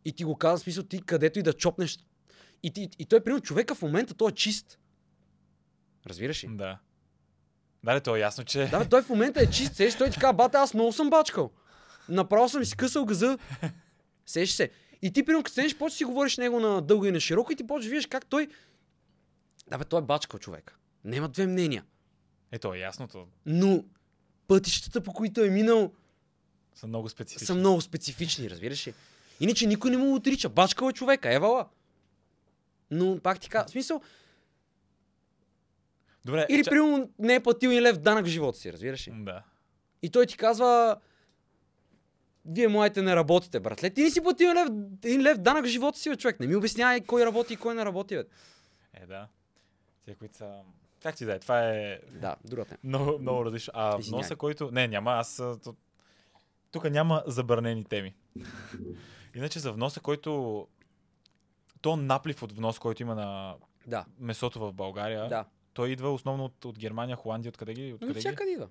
[0.06, 2.00] И ти го казвам, смисъл ти където и да чопнеш.
[2.64, 4.80] И, ти, и той, примерно, човека в момента, той е чист.
[6.08, 6.48] Разбираш ли?
[6.48, 6.80] Да.
[7.84, 8.68] Да, то е ясно, че...
[8.68, 9.76] Да, бе, той в момента е чист.
[9.76, 11.52] Сеш, той ти казва, бате, аз много съм бачкал.
[12.10, 13.38] Направо съм си късал газа.
[14.26, 14.70] Сеш се.
[15.02, 17.56] И ти, примерно, като седнеш, почваш си говориш него на дълго и на широко и
[17.56, 18.48] ти почваш да виждаш как той...
[19.68, 20.78] Да, бе, той е бачкал човек.
[21.04, 21.84] Нема две мнения.
[22.52, 23.28] Ето е ясното.
[23.46, 23.84] Но
[24.48, 25.92] пътищата, по които е минал,
[26.76, 27.48] Са много специфични.
[27.48, 28.94] са много специфични, разбираш ли?
[29.40, 30.50] Иначе никой не му отрича.
[30.50, 31.68] Бачкал е човека, евала.
[32.92, 34.02] Но пак ти казвам, в смисъл,
[36.26, 39.12] Добре, или ча- примерно не е платил и лев данък в живота си, разбираш ли?
[39.16, 39.44] Да.
[40.02, 40.98] И той ти казва,
[42.46, 43.90] вие младите не работите, братле.
[43.90, 44.68] Ти не си платил лев,
[45.04, 46.40] един лев данък в живота си, бе, човек.
[46.40, 48.24] Не ми обяснявай кой работи и кой не работи, бе.
[48.94, 49.28] Е, да.
[50.06, 50.62] Тия, които са...
[51.04, 51.40] Как ти да е?
[51.40, 52.78] Това е Да, друга тема.
[52.84, 53.72] много, много различно.
[53.76, 54.72] А вноса, който...
[54.72, 55.12] Не, няма.
[55.12, 55.42] Аз...
[56.72, 58.16] Тук няма забранени теми.
[59.36, 60.68] Иначе за вноса, който...
[61.82, 63.56] То наплив от внос, който има на
[63.88, 65.46] Да, месото в България, да.
[65.74, 67.94] Той идва основно от, от Германия, Холандия, откъде ги?
[67.94, 68.20] Откъде ги?
[68.20, 68.70] всякъде идва.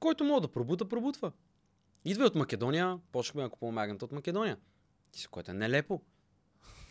[0.00, 1.32] Който мога да пробута, пробутва.
[2.04, 4.56] Идва и от Македония, почнахме да купуваме агнета от Македония.
[5.12, 6.02] Ти което е нелепо.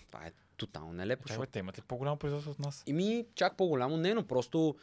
[0.07, 1.23] Това е тотално нелепо.
[1.23, 1.47] Чакай, Защото...
[1.47, 2.83] бе, те имат ли по-голямо производство от нас?
[2.85, 4.75] И ми чак по-голямо не, но просто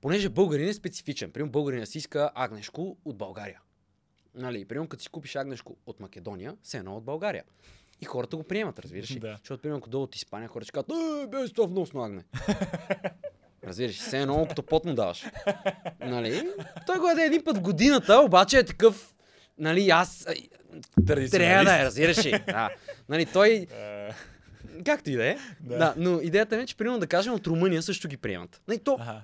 [0.00, 1.32] понеже българин е специфичен.
[1.32, 3.60] Примерно българина си иска агнешко от България.
[4.34, 7.44] Нали, примерно като си купиш агнешко от Македония, се едно от България.
[8.00, 9.20] И хората го приемат, разбираш ли?
[9.20, 9.36] Да.
[9.38, 12.24] Защото, примерно, ако дойдат от Испания, хората ще кажат, е, без това вносно агне.
[13.66, 13.94] Разбираш, ли?
[13.94, 15.24] все едно, като пот му даваш.
[16.00, 16.48] Нали?
[16.86, 19.14] Той го яде един път в годината, обаче е такъв,
[19.58, 20.26] нали, аз
[21.06, 22.42] трябва да е, разбираш ли?
[22.46, 22.70] Да.
[23.08, 23.66] Нали, той, Е,
[24.84, 25.36] както и да е.
[25.60, 25.78] Да.
[25.78, 25.94] Да.
[25.96, 28.60] но идеята ми е, че примерно да кажем от Румъния също ги приемат.
[28.68, 29.22] Нали, то, Аха.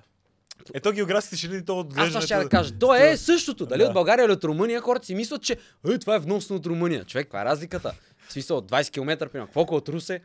[0.73, 2.11] Ето географските ширини, то аз отглеждането...
[2.11, 2.73] това ще да кажа.
[2.79, 3.65] То е същото.
[3.65, 3.87] Дали Да.
[3.87, 5.57] от България или от Румъния, хората си мислят, че
[5.89, 7.03] е, това е вносно от Румъния.
[7.05, 7.93] Човек, каква е разликата?
[8.27, 10.21] В смисъл, от 20 км, примерно, колко от Русе?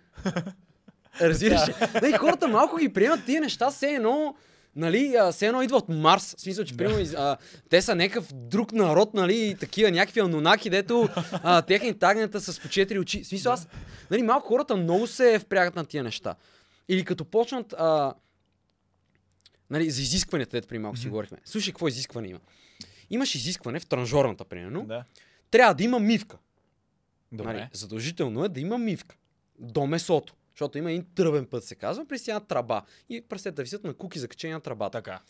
[1.21, 1.61] Разбираш?
[2.03, 4.35] Нали, хората малко ги приемат тия неща, все едно,
[4.77, 6.35] нали, все едно идва от Марс.
[6.37, 7.37] В смисъл, че примерно, из- а,
[7.69, 12.69] те са някакъв друг народ, нали, такива някакви анунаки, дето а, техните тагнета с по
[12.69, 13.23] четири очи.
[13.25, 13.69] В смисъл, аз,
[14.11, 16.35] нали, малко хората много се впрягат на тия неща.
[16.89, 18.15] Или като почнат, а,
[19.71, 21.39] нали, за изискванията, дето при малко си говорихме.
[21.45, 22.41] Слушай, какво изискване има?
[23.11, 24.85] Имаш изискване в транжорната, примерно.
[24.85, 25.05] Да.
[25.51, 26.37] Трябва да има мивка.
[27.33, 27.53] Добре.
[27.53, 29.17] Нали, задължително е да има мивка.
[29.59, 30.35] До месото.
[30.55, 32.83] Защото има един тръбен път, се казва, при една траба.
[33.09, 34.99] И прасета висят на куки закачени на трабата.
[35.03, 35.21] Така.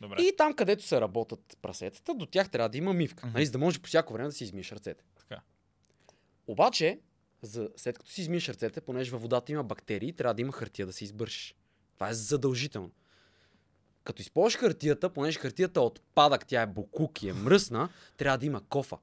[0.00, 0.22] Добре.
[0.22, 3.26] И там, където се работят прасетата, до тях трябва да има мивка.
[3.26, 3.34] Мгм.
[3.34, 5.04] Нали, за да можеш по всяко време да си измиеш ръцете.
[5.16, 5.40] Така.
[6.46, 7.00] Обаче,
[7.42, 10.86] за, след като си измиеш ръцете, понеже във водата има бактерии, трябва да има хартия
[10.86, 11.54] да се избършиш.
[11.94, 12.90] Това е задължително.
[14.04, 18.46] Като използваш хартията, понеже хартията е отпадък, тя е букук и е мръсна, трябва да
[18.46, 18.96] има кофа.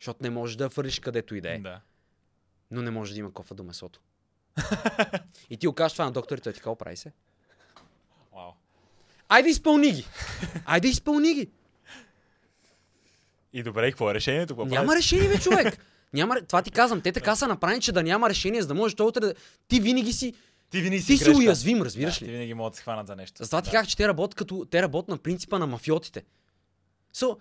[0.00, 1.58] Защото не можеш да я фърлиш където и да е.
[1.58, 1.80] Да.
[2.70, 4.00] Но не може да има кофа до месото.
[5.50, 7.12] и ти го кажеш това на докторите, той ти казва, прави се.
[8.34, 8.50] Вау.
[9.28, 10.06] Айде изпълни ги!
[10.64, 11.50] Айде изпълни ги!
[13.52, 14.56] И добре, и какво е решението?
[14.56, 15.78] Какво Няма решение, бе, човек!
[16.12, 18.94] Няма, това ти казвам, те така са направени, че да няма решение, за да можеш
[18.94, 19.34] той утре да...
[19.68, 20.34] Ти винаги си,
[20.70, 21.38] Ти винаги ти си си грешка.
[21.38, 22.28] уязвим, разбираш да, ли?
[22.28, 23.42] Ти винаги могат да се хванат за нещо.
[23.42, 23.72] Затова ти Да.
[23.72, 24.66] казах, че те работят като...
[24.70, 26.22] Те работят на принципа на мафиотите.
[27.14, 27.38] So,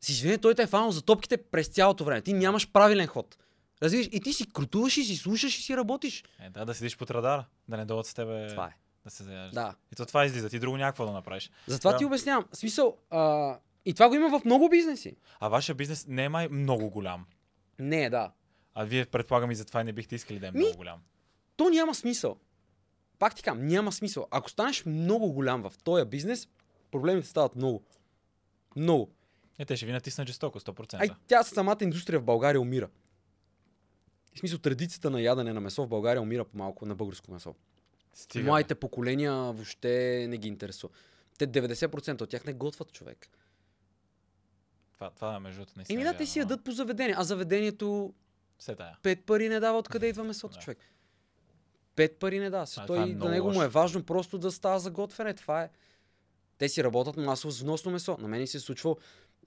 [0.00, 2.20] с извинение, той те е фанал за топките през цялото време.
[2.20, 3.36] Ти нямаш правилен ход.
[3.82, 4.08] Разбираш?
[4.12, 6.24] И ти си крутуваш и си слушаш и си работиш.
[6.40, 7.44] Е, да, да седиш под радара.
[7.68, 8.72] Да не дойдат с тебе Това е.
[9.04, 9.54] да се заяждаш.
[9.54, 9.74] Да.
[9.92, 10.48] И то това излиза.
[10.48, 11.50] Ти друго някакво да направиш.
[11.66, 11.98] Затова Да.
[11.98, 12.44] ти обяснявам.
[12.52, 15.16] Смисъл, а, и това го има в много бизнеси.
[15.40, 17.26] А вашия бизнес не е май много голям.
[17.78, 18.32] Не, да.
[18.74, 20.98] А вие предполагам и затова не бихте искали да е Ми- много голям.
[21.56, 22.36] То няма смисъл.
[23.18, 24.26] Пак ти казвам, няма смисъл.
[24.30, 26.48] Ако станеш много голям в този бизнес,
[26.90, 27.82] проблемите стават много.
[28.76, 29.10] Много.
[29.58, 31.00] Е, те ще ви натиснат жестоко, 100%.
[31.00, 32.88] Ай, тя самата индустрия в България умира.
[34.34, 37.54] В смисъл, традицията на ядене на месо в България умира по-малко на българско месо.
[38.14, 38.44] Стига.
[38.44, 40.92] Младите поколения въобще не ги интересува.
[41.38, 43.28] Те 90% от тях не готват човек.
[44.92, 46.00] Това, това между другото наистина.
[46.00, 48.14] Еми е да, те вярно, си ядат по заведение, а заведението
[48.66, 48.98] тая.
[49.02, 50.60] пет пари не дава откъде идва месото, Да.
[50.60, 50.78] човек.
[51.96, 52.66] Пет пари не дава.
[52.66, 55.34] Това Той, е на него му е важно просто да става за готвене.
[55.34, 55.70] Това е.
[56.58, 58.16] Те си работят масово с вносно месо.
[58.20, 58.96] На мен се е случвало,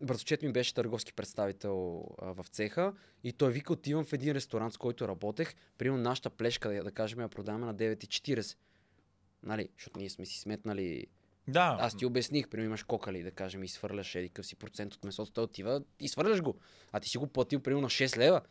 [0.01, 2.93] братовчет ми беше търговски представител а, в цеха
[3.23, 6.91] и той вика, отивам в един ресторант, с който работех, примерно нашата плешка, да, да
[6.91, 8.57] кажем, я продаваме на 9,40.
[9.43, 11.07] Нали, защото ние сме си сметнали
[11.47, 11.77] Да.
[11.79, 15.03] аз ти обясних, примерно имаш кокали, да кажем, и свърляш еди къв си процент от
[15.03, 16.59] месото, той отива и свърляш го.
[16.91, 18.41] А ти си го платил примерно на 6 лева.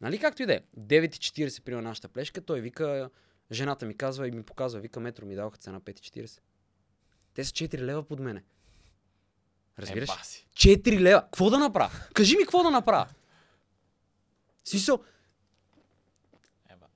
[0.00, 0.60] Нали както и да е.
[0.78, 3.10] 9,40 примерно нашата плешка, той вика,
[3.52, 6.40] жената ми казва и ми показва, вика, метро ми даваха цена 5,40.
[7.34, 8.42] Те са 4 лева под мене.
[9.78, 10.10] Разбираш?
[10.10, 10.46] Е, баси.
[10.56, 11.22] 4 лева.
[11.22, 11.90] Какво да направя?
[12.14, 13.06] Кажи ми какво да направя.
[14.64, 14.98] Смисъл.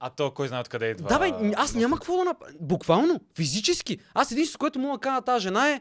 [0.02, 1.08] А то кой знае откъде идва.
[1.08, 2.52] да бе, аз няма какво да направя.
[2.60, 3.98] Буквално, физически.
[4.14, 5.80] Аз единството, което мога да кажа тази жена е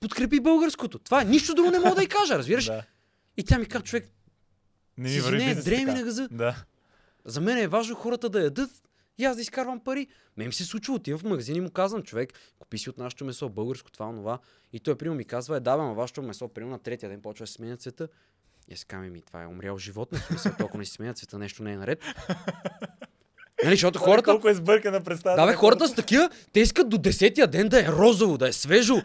[0.00, 0.98] подкрепи българското.
[0.98, 1.24] Това е.
[1.24, 2.64] Нищо друго не мога да й кажа, разбираш?
[2.64, 2.82] Да.
[3.36, 4.10] И тя ми казва, човек,
[4.98, 6.28] Не ми върви не, дреми на газа.
[6.30, 6.64] Да.
[7.24, 8.70] за мен е важно хората да ядат
[9.18, 10.06] и аз да изкарвам пари.
[10.36, 13.24] Мен ми се случва, отивам в магазин и му казвам, човек, купи си от нашето
[13.24, 14.38] месо, българско, това, онова.
[14.72, 17.42] И той, примерно, ми казва, е, да, бе, вашето месо, примерно, на третия ден почва
[17.42, 18.08] да се сменя цвета.
[18.68, 21.62] И аз казвам, ми, това е умрял животно, смисъл, толкова не се сменя цвета, нещо
[21.62, 22.04] не е наред.
[23.64, 25.36] Нали, защото хората, Колко е сбъркана представа.
[25.36, 28.52] да, бе, хората са такива, те искат до 10-я ден да е розово, да е
[28.52, 28.96] свежо,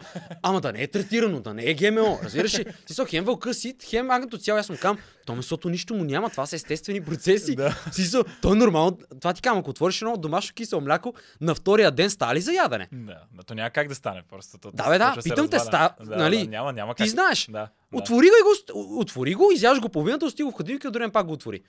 [0.42, 2.18] ама да не е третирано, да не е ГМО.
[2.24, 2.64] Разбираш ли?
[2.86, 4.58] Ти са хем вълка сит, хем агнето цяло.
[4.58, 7.56] Аз му кам, то месото нищо му няма, това са естествени процеси.
[7.56, 7.82] Да.
[7.92, 8.98] Сисо, то е нормално.
[9.20, 12.52] Това ти кам, ако отвориш едно домашно кисело мляко, на втория ден става ли за
[12.52, 12.88] ядене?
[12.92, 14.58] Да, да, то няма как да стане просто.
[14.58, 17.04] То, Да, бе, да, питам те, ста- да, нали, Да, няма, няма как.
[17.04, 17.46] Ти знаеш.
[17.46, 17.68] Да, да.
[17.98, 21.26] Отвори го и го, отвори го, изяж го половината, остига го в хладилника ден пак
[21.26, 21.60] го отвори.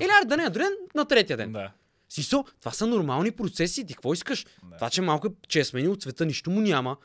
[0.00, 1.52] Или аре да не, до ден на третия ден.
[1.52, 1.70] Да.
[2.08, 4.46] Сисо, това са нормални процеси, ти какво искаш?
[4.62, 4.76] Да.
[4.76, 6.96] Това, че малко че е сменил цвета, нищо му няма.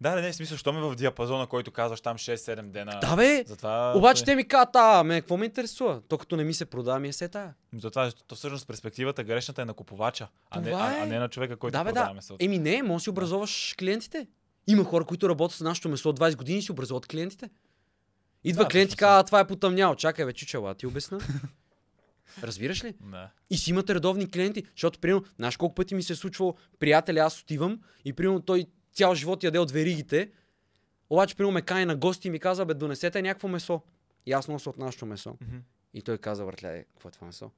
[0.00, 2.98] Да, да, не, смисъл, що ме в диапазона, който казваш там 6-7 дена.
[3.00, 6.00] Да, бе, Затова, Обаче те ми казват, а, ме, какво ме интересува?
[6.08, 7.54] То като не ми се продава, ми е се тая.
[7.78, 11.06] Затова то всъщност перспективата грешната е на купувача, а, не, а, а е.
[11.06, 12.14] не на човека, който да, бе, продава да.
[12.14, 12.44] месото.
[12.44, 14.26] Еми не, може да си образоваш клиентите.
[14.66, 17.50] Има хора, които работят с нашото месо от 20 години и си образуват клиентите.
[18.44, 19.94] Идва Да, клиент и казва, «А, това е потъмняло.
[19.94, 21.18] Чакай, бе, чучела, ти обясна.
[22.42, 22.94] Разбираш ли?
[23.00, 23.30] Да.
[23.50, 27.20] И си имате редовни клиенти, защото, примерно, знаеш колко пъти ми се е случвало, приятеля,
[27.20, 30.30] аз отивам и, примерно, той цял живот яде от веригите,
[31.10, 33.82] обаче, примерно, ме кани на гости и ми казва, бе, донесете някакво месо.
[34.26, 35.36] И аз нося от нашето месо.
[35.40, 35.56] Мгм.
[35.94, 37.50] И той каза, братле, е, какво е това месо?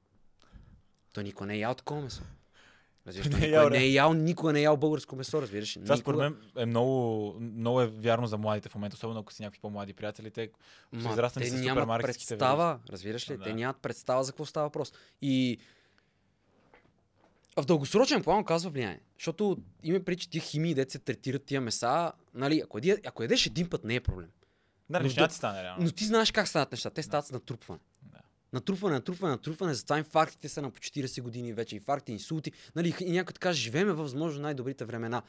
[1.13, 2.23] Той никога не е ял такова месо.
[3.07, 3.83] Разбираш, Не е ял, не да.
[3.83, 5.73] е ял, никога не е ял българско месо, разбираш.
[5.73, 9.41] Това според мен е много, много е вярно за младите в момента, особено ако си
[9.41, 10.31] някакви по-млади приятели.
[10.31, 10.49] Те
[11.01, 13.37] са израснали с супермаркетските представа, разбираш ли?
[13.37, 13.43] Да.
[13.43, 14.93] Те нямат представа за какво става въпрос.
[15.21, 15.57] И
[17.57, 18.99] в дългосрочен план казва влияние.
[19.19, 23.23] Защото има преди, че тия химии, дете се третират тия меса, нали, ако, еди, ако
[23.23, 24.29] ядеш един път, не е проблем.
[24.89, 25.83] Да, Но ти стане реално.
[25.83, 26.89] Но ти знаеш как стават неща.
[26.89, 27.79] Те стават с натрупване.
[28.53, 29.73] Натрупване, натрупване, натрупване.
[29.73, 31.75] Затова инфарктите са на по 40 години вече.
[31.75, 32.51] Инфаркти, инсулти.
[32.75, 35.21] Нали, и някой така, живееме възможно най-добрите времена.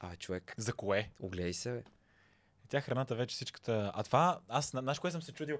[0.00, 1.10] Абе, човек, За кое?
[1.20, 1.82] огледай се, бе.
[2.68, 3.92] Тя храната вече всичката...
[3.94, 5.58] А това, аз, на- знаеш кое съм се чудил?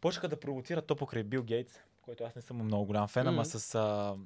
[0.00, 3.42] Почнаха да провокират то покрай Бил Гейтс, който аз не съм много голям фен, ама
[3.42, 3.48] Мгм.
[3.48, 4.16] с а,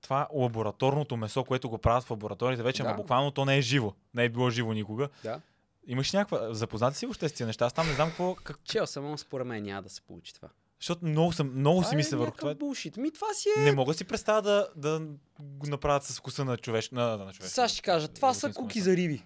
[0.00, 2.88] това лабораторното месо, което го правят в лабораториите вече, Да.
[2.88, 3.92] ама буквално то не е живо.
[4.14, 5.08] Не е било живо никога.
[5.22, 5.40] Да.
[5.86, 6.54] Имаш някаква...
[6.54, 7.66] Запознати си въобще с тези неща?
[7.66, 8.34] Аз там не знам какво...
[8.34, 8.58] Как...
[8.64, 10.48] Чел съм, според мен няма да се получи това.
[10.80, 12.54] Защото много, съм, много си мисля е върху това.
[12.54, 12.96] Булшит.
[12.96, 13.60] Ми това си е.
[13.60, 15.02] Не мога да си представя да, да
[15.38, 16.90] го направят с вкуса на човеш...
[16.90, 17.50] На, на човеш.
[17.50, 19.22] Сега ще кажа, това са куки за риби.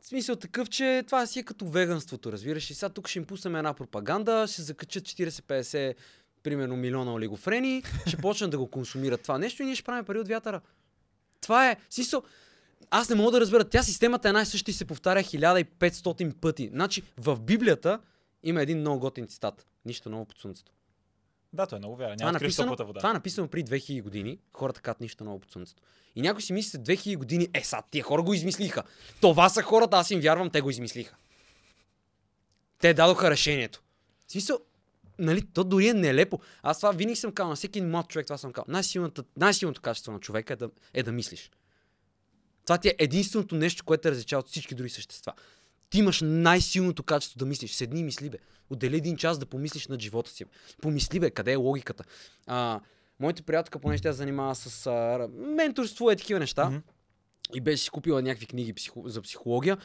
[0.00, 2.70] В смисъл такъв, че това си е като веганството, разбираш.
[2.70, 5.94] И сега тук ще им пуснем една пропаганда, ще закачат 40-50
[6.42, 10.18] примерно милиона олигофрени, ще почнат да го консумират това нещо и ние ще правим пари
[10.18, 10.60] от вятъра.
[11.40, 11.76] Това е.
[11.90, 12.22] Смисъл,
[12.90, 13.64] аз не мога да разбера.
[13.64, 16.68] Тя системата е една и се повтаря 1500 пъти.
[16.72, 18.00] Значи в Библията
[18.42, 19.66] има един много готин цитат.
[19.84, 20.72] Нищо ново под слънцето.
[21.52, 22.16] Да, той е много вярен.
[22.16, 23.00] Това е, Няма откриеш написано, вода.
[23.00, 24.38] това е написано при 2000 години.
[24.52, 25.82] Хората казват нищо ново под слънцето.
[26.16, 28.82] И някой си мисли след 2000 години, е, са, тия хора го измислиха.
[29.20, 31.16] Това са хората, аз им вярвам, те го измислиха.
[32.78, 33.82] Те дадоха решението.
[34.26, 34.58] В смисъл,
[35.18, 36.40] нали, то дори е нелепо.
[36.62, 38.64] Аз това винаги съм казал на всеки млад човек, това съм казал.
[38.68, 41.50] Най-силната, най-силното качество на човека е да, е да мислиш.
[42.66, 45.32] Това ти е единственото нещо, което те различава от всички други същества.
[45.90, 47.72] Ти имаш най-силното качество да мислиш.
[47.72, 48.38] Седни и мисли, бе.
[48.70, 50.44] Отдели един час да помислиш над живота си.
[50.44, 50.50] Бе.
[50.82, 52.04] Помисли, бе, къде е логиката.
[52.46, 52.80] А,
[53.20, 56.78] моята приятелка, понеже тя занимава с а, менторство и такива неща, Мгм.
[57.54, 59.02] и беше си купила някакви книги психо...
[59.06, 59.78] за психология,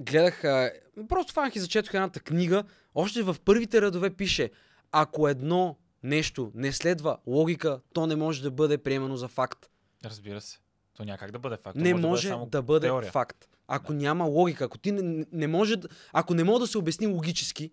[0.00, 0.72] гледах, а,
[1.08, 2.64] просто фанах и зачетох едната книга,
[2.94, 4.50] още в първите редове пише,
[4.92, 9.70] ако едно нещо не следва логика, то не може да бъде приемано за факт.
[10.04, 10.58] Разбира се.
[10.96, 11.76] То няма как да бъде факт.
[11.76, 13.12] Не може, може да бъде, да бъде теория.
[13.12, 13.48] факт.
[13.68, 13.98] Ако Да.
[13.98, 15.74] няма логика, ако ти не, не може,
[16.12, 17.70] ако не може да се обясни логически,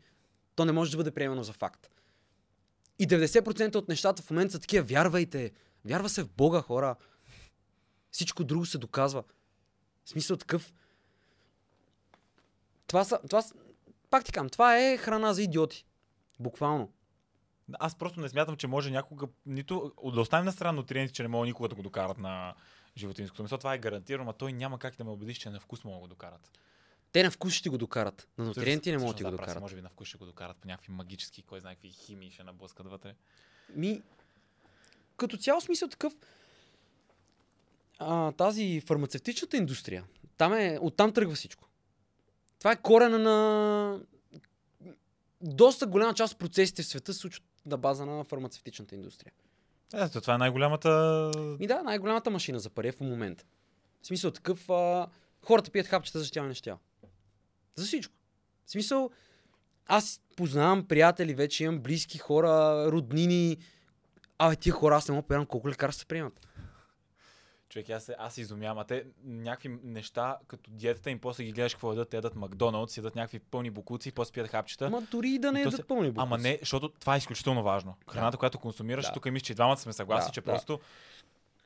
[0.55, 1.89] то не може да бъде приемано за факт.
[2.99, 5.51] И 90% от нещата в момента са такива, вярвайте,
[5.85, 6.95] вярва се в Бога, хора.
[8.11, 9.23] Всичко друго се доказва.
[10.05, 10.73] В смисъл такъв.
[12.87, 13.53] Това са, това са,
[14.09, 15.85] пак ти кам, това е храна за идиоти.
[16.39, 16.91] Буквално.
[17.79, 21.27] Аз просто не смятам, че може някога, нито да оставим на страна нутриенти, че не
[21.29, 22.53] мога никога да го докарат на
[22.99, 23.57] животинското месо.
[23.57, 26.01] Това е гарантирано, а той няма как да ме убедиш, че на вкус мога да
[26.01, 26.51] го докарат.
[27.11, 28.27] Те на вкус ще го докарат.
[28.37, 29.61] На нутриенти не могат да го докарат.
[29.61, 32.43] Може би на вкус ще го докарат по някакви магически, кой знае какви химии ще
[32.43, 33.15] наблъскат вътре.
[33.75, 34.01] Ми,
[35.17, 36.13] като цяло смисъл такъв,
[37.99, 40.03] а, тази фармацевтичната индустрия,
[40.37, 41.69] там е, оттам тръгва всичко.
[42.59, 43.99] Това е корена на...
[45.41, 49.31] Доста голяма част от процесите в света се случват на база на фармацевтичната индустрия.
[49.93, 51.31] Ето, това е най-голямата...
[51.59, 53.45] И да, най-голямата машина за пари е в момента.
[54.01, 55.07] В смисъл такъв, а,
[55.41, 56.77] хората пият хапчета за тя неща.
[57.75, 58.13] За всичко.
[58.65, 59.09] В смисъл,
[59.85, 63.57] аз познавам приятели, вече имам близки хора, роднини.
[64.37, 66.47] Абе, тия хора, аз не мога да колко лекарства приемат.
[67.69, 68.77] Човек, аз се, аз се изумявам.
[68.77, 72.09] А те някакви неща, като диетата им, после ги гледаш какво ядат.
[72.09, 74.85] Те ядат Макдоналдс, ядат някакви пълни букуци, после пият хапчета.
[74.85, 76.23] Ама дори и да не е се- пълни букуци.
[76.23, 77.95] Ама не, защото това е изключително важно.
[78.09, 79.13] Храната, която консумираш, Да.
[79.13, 80.45] тук мисля, че и двамата сме съгласни, Да, че да.
[80.45, 80.79] просто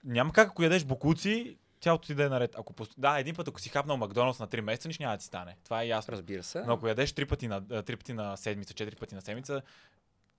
[0.04, 2.56] няма как, ако ядеш букуци, тялото ти да е наред.
[2.58, 2.94] Ако пост...
[2.98, 5.58] Да, един път, ако си хапнал Макдоналдс на 3 месеца, нищо няма да ти стане.
[5.64, 6.12] Това е ясно.
[6.12, 6.64] Разбира се.
[6.64, 9.62] Но ако ядеш 3 пъти на, а, три пъти на седмица, 4 пъти на седмица,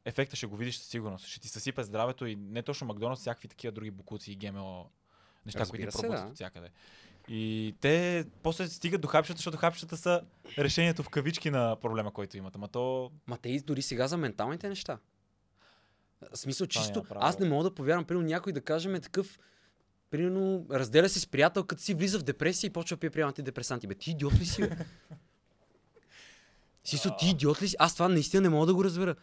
[0.05, 1.27] ефекта ще го видиш със сигурност.
[1.27, 4.91] Ще ти съсипе здравето и не точно Макдоналдс, всякакви такива други букуци и ГМО
[5.47, 6.27] неща, Разбира които се, пробват да.
[6.27, 6.71] от всякъде.
[7.29, 10.23] И те после стигат до хапчета, защото хапчета са
[10.59, 12.57] решението в кавички на проблема, който имат.
[12.57, 14.99] Ама то Ма те и дори сега за менталните неща.
[16.33, 17.25] В смисъл, чисто, право.
[17.25, 19.39] аз не мога да повярвам, примерно някой да кажем е такъв,
[20.11, 23.29] примерно, разделя се с приятел, като си влиза в депресия и почва да пие приема
[23.29, 23.87] антидепресанти.
[23.87, 24.71] Бе, ти идиот ли си, бе?
[26.85, 27.77] Смисъл, ти идиот ли си?
[27.79, 29.15] Аз това наистина не мога да го разбера.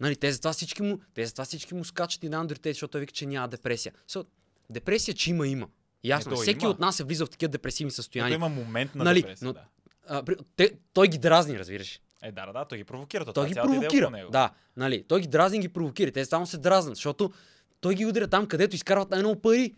[0.00, 3.00] Нали, те затова всички му, те затова всички му скачат и на Андертейт, защото той
[3.00, 3.92] вика, че няма депресия.
[4.08, 4.26] So,
[4.70, 5.68] депресия, че има, има.
[6.04, 6.70] Ясно, е, всеки има.
[6.70, 8.34] от нас е влизал в такива депресивни Ето състояния.
[8.34, 9.46] има момент на Нали, депресия.
[9.46, 9.64] но- Да.
[10.06, 10.22] А,
[10.56, 12.00] те, той ги дразни, разбираш.
[12.22, 13.24] Е, да, да, да, той ги провокира.
[13.24, 14.10] То, Той ги е идея провокира.
[14.10, 14.30] него.
[14.30, 15.04] Да, нали.
[15.04, 16.12] Той ги дразни ги провокира.
[16.12, 17.32] Те само се дразнат, защото
[17.80, 19.74] той ги удря там, където изкарват най-много пари.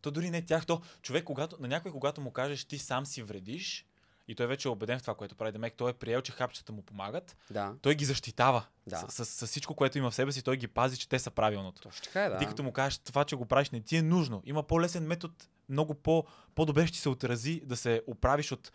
[0.00, 3.22] То дори не тях, то човек, когато, на някой, когато му кажеш, ти сам си
[3.22, 3.86] вредиш,
[4.28, 6.72] и той вече е убеден в това, което прави, Демек, той е приел, че хапчета
[6.72, 7.74] му помагат, Да.
[7.82, 8.64] той ги защитава.
[8.86, 8.96] Да.
[9.08, 11.30] С, с, с, всичко, което има в себе си, той ги пази, че те са
[11.30, 11.82] правилното.
[11.82, 12.38] Точно така е, да.
[12.38, 14.42] Ти като му кажеш, това, че го правиш, не ти е нужно.
[14.44, 15.34] Има по-лесен метод,
[15.68, 18.72] много по, по-добре ще се отрази да се оправиш от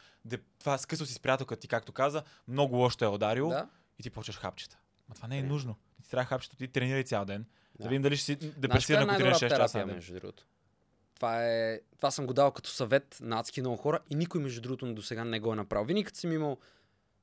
[0.60, 3.68] това скъсо си с приятелката ти, както каза, много лошо е ударил Да.
[4.00, 4.78] и ти почваш хапчета.
[5.10, 5.48] Ма това не е Не.
[5.48, 5.76] нужно.
[6.04, 7.46] Ти трябва хапчето, ти тренирай цял ден.
[7.76, 7.84] Да.
[7.84, 7.90] Да.
[7.90, 10.44] видим дали ще си депресиран, коя е ако тренираш най-добрата 6 часа между другото?
[11.20, 14.62] Това, е, това съм го дал като съвет на адски много хора и никой, между
[14.62, 15.86] другото, до сега не го е направил.
[15.86, 16.58] Винаги като съм имал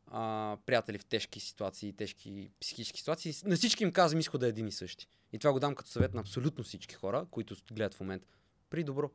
[0.07, 4.49] а, приятели в тежки ситуации, тежки психически ситуации, на всички им казвам, иска да е
[4.49, 5.09] един и същи.
[5.33, 8.27] И това го дам като съвет на абсолютно всички хора, които гледат в момента.
[8.71, 9.11] При добро.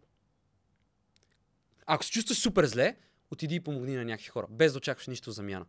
[1.85, 2.95] Ако се чувстваш супер зле,
[3.31, 5.65] отиди и помогни на някакви хора, без да очакваш нищо замяна.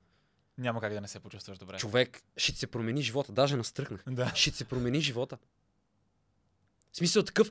[0.58, 1.76] Няма как да не се почувстваш добре.
[1.76, 4.04] Човек, ще се промени живота, даже настръхнах.
[4.06, 4.32] Да.
[4.34, 5.38] Ще се промени живота.
[6.92, 7.50] В смисъл такъв,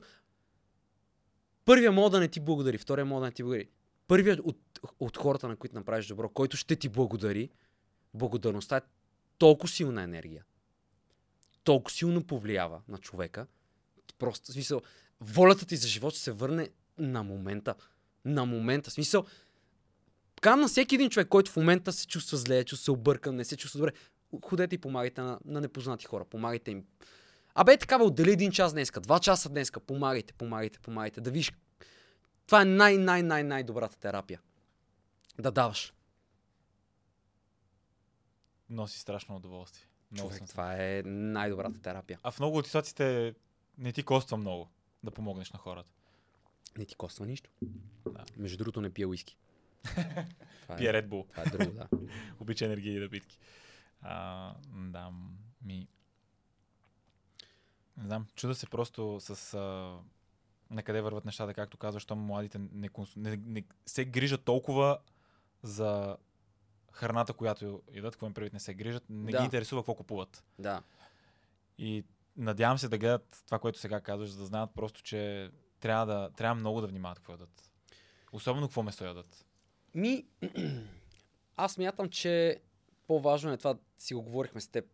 [1.64, 3.68] първия мога да не ти благодари, втория мога да не ти благодари.
[4.08, 4.58] Първият от,
[5.00, 7.50] от хората, на които направиш добро, който ще ти благодари,
[8.14, 8.80] благодарността е
[9.38, 10.44] толкова силна енергия.
[11.64, 13.46] Толкова силно повлиява на човека.
[14.18, 14.82] Просто, в смисъл,
[15.20, 17.74] волята ти за живот ще се върне на момента.
[18.24, 18.90] На момента.
[18.90, 19.24] В смисъл,
[20.42, 23.44] Кам на всеки един човек, който в момента се чувства зле, чувства се объркан, не
[23.44, 23.92] се чувства добре,
[24.44, 26.84] ходете и помагайте на, на непознати хора, помагайте им.
[27.54, 31.52] Абе, така бе, отдели един час днеска, два часа днеска, помагайте, помагайте, помагайте, да виж.
[32.46, 34.40] Това е най-най-най-най-добрата терапия.
[35.38, 35.94] Да даваш.
[38.70, 39.86] Носи страшно удоволствие.
[40.12, 42.18] Много Човек, това е най-добрата терапия.
[42.22, 43.34] А в много от ситуациите
[43.78, 44.68] не ти коства много
[45.02, 45.90] да помогнеш на хората.
[46.78, 47.50] Не ти коства нищо.
[48.10, 48.24] Да.
[48.36, 49.36] Между другото не пия уиски.
[50.62, 51.30] Това Пие е, Red Bull.
[51.30, 51.88] това е друго, да.
[52.40, 53.38] Обича енергия и напитки.
[54.00, 55.10] А, да,
[55.62, 55.88] ми...
[57.96, 59.54] Не знам, чуда се просто с...
[59.54, 59.98] А...
[60.70, 63.20] На къде върват нещата, както казваш, щом младите не, консу...
[63.20, 64.98] не, не се грижат толкова
[65.62, 66.16] за
[66.92, 69.38] храната, която ядат, какво им предвид не се грижат, не Да.
[69.38, 70.44] ги интересува какво купуват.
[70.58, 70.82] да.
[71.78, 72.04] И
[72.36, 76.30] надявам се да гледат това, което сега казваш, за да знаят просто, че трябва, да,
[76.30, 77.70] трябва много да внимават какво ядат.
[78.32, 79.46] Особено какво месо ядат.
[79.94, 80.26] Ми,
[81.56, 82.60] аз мятам, че
[83.06, 84.84] по-важно е това, си го говорихме с теб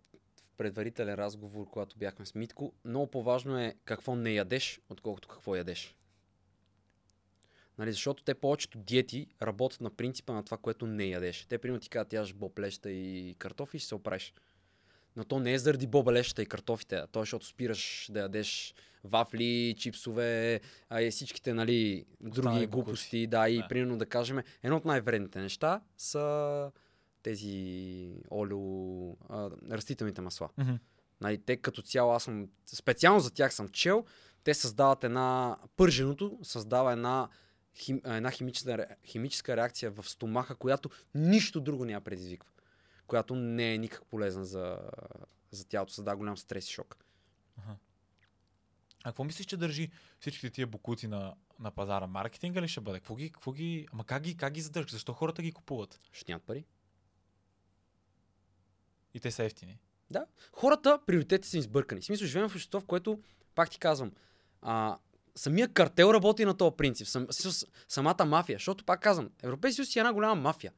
[0.59, 2.73] предварителен разговор, когато бяхме с Митко.
[2.85, 5.97] Много по-важно е какво не ядеш, отколкото какво ядеш.
[7.79, 11.47] Нали, защото те повечето диети работят на принципа на това, което не ядеш.
[11.49, 14.35] Те, примерно, ти казват, яш боблеща и картофи и ще се оправиш.
[15.17, 18.75] Но то не е заради бобелещата и картофите, а то е защото спираш да ядеш
[19.05, 23.27] вафли, чипсове, а и всичките, нали, други Останали глупости.
[23.27, 23.69] Да, и Да.
[23.69, 26.71] примерно да кажем, едно от най-вредните неща са
[27.23, 30.49] тези олео, а, растителните масла.
[30.59, 30.75] Мгм.
[31.21, 34.05] Нали, те като цяло, аз съм, специално за тях съм чел,
[34.45, 37.29] те създават една, пърженото създава една,
[37.75, 42.51] хим, една химическа, ре- химическа реакция в стомаха, която нищо друго няма предизвиква.
[43.07, 44.79] Която не е никак полезна за,
[45.51, 46.97] за тялото, създава голям стрес и шок.
[49.05, 49.91] А какво мислиш, че държи
[50.21, 52.07] всичките тия букуци на, на пазара?
[52.07, 52.99] Маркетинга ли ще бъде?
[52.99, 53.89] Какво ги, какво ги...
[53.93, 54.93] Ама как ги, как ги задържаш?
[54.93, 56.01] Защо хората ги купуват?
[56.12, 56.64] Ще нямат пари.
[59.15, 59.79] И те са ефтини.
[60.11, 60.25] Да.
[60.53, 61.69] Хората, приоритетите са.
[61.69, 63.19] В смисъл, живеем в общество, в което,
[63.55, 64.13] пак ти казвам,
[64.63, 64.99] а,
[65.35, 67.07] самия картел работи на този принцип.
[67.07, 67.27] Сам,
[67.89, 68.57] самата мафия.
[68.57, 70.73] Защото, пак казвам, Европейския съюз си е една голяма мафия.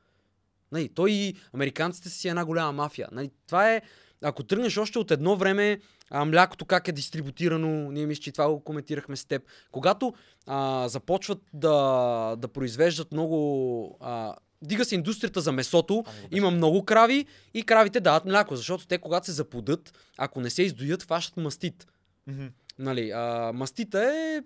[0.72, 3.08] Нали, той и американците си е една голяма мафия.
[3.12, 3.82] Нали, това е,
[4.22, 8.48] ако тръгнеш още от едно време, а, млякото как е дистрибутирано, ние мисля, че това
[8.48, 9.42] го коментирахме с теб.
[9.70, 10.14] Когато
[10.46, 13.98] а, започват да, да произвеждат много...
[14.00, 16.28] А, дига се индустрията за месото, добре.
[16.30, 20.62] има много крави и кравите дават мляко, защото те когато се запудат, ако не се
[20.62, 21.86] издоят, фащат мастит.
[22.26, 22.46] Мгм.
[22.78, 24.40] Нали, а, мастита е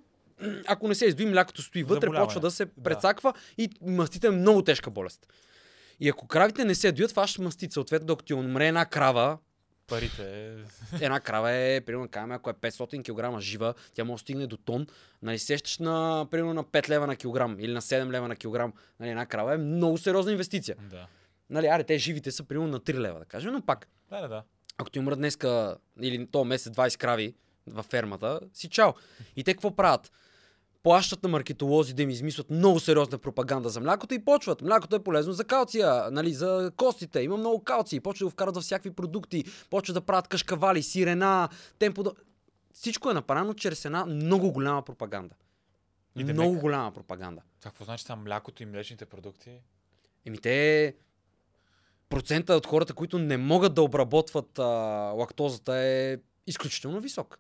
[0.66, 2.26] ако не се издои, млякото стои вътре, Заболяване.
[2.26, 2.82] почва да се Да.
[2.82, 5.26] прецаква и мастита е много тежка болест.
[6.00, 7.72] И ако кравите не се доят, фащат мастит.
[7.72, 9.38] Съответно, докато ти умре една крава,
[9.87, 10.55] Парите...
[11.01, 14.57] една крава е, примерно, кажем, ако е 500 кг жива, тя може да стигне до
[14.57, 14.87] тон.
[15.22, 18.72] Нали, сещаш на, примерно, на 5 лева на килограм или на 7 лева на килограм.
[19.01, 20.76] Нали, една крава е много сериозна инвестиция.
[20.91, 21.07] Да.
[21.51, 24.28] Нали, аре, те живите са примерно на 3 лева, да кажем, но пак, Да, да,
[24.28, 24.43] да.
[24.78, 27.35] ако ти умрат днеска или то месец 20 крави
[27.66, 28.93] във фермата, си чао.
[29.37, 30.12] И те какво правят?
[30.85, 34.62] Плащат на маркетолози да им измислят много сериозна пропаганда за млякото и почват.
[34.62, 37.20] Млякото е полезно за калция, нали, за костите.
[37.20, 38.01] Има много калци.
[38.01, 39.45] Почват да го вкарат във всякакви продукти.
[39.70, 42.05] Почват да правят кашкавали, сирена, темпо.
[42.72, 45.35] Всичко е направено чрез една много голяма пропаганда.
[46.16, 47.43] И демек- много голяма пропаганда.
[47.62, 49.51] Какво значи са млякото и млечните продукти?
[50.26, 50.95] Еми те
[52.09, 54.64] процента от хората, които не могат да обработват а,
[55.14, 57.39] лактозата е изключително висок.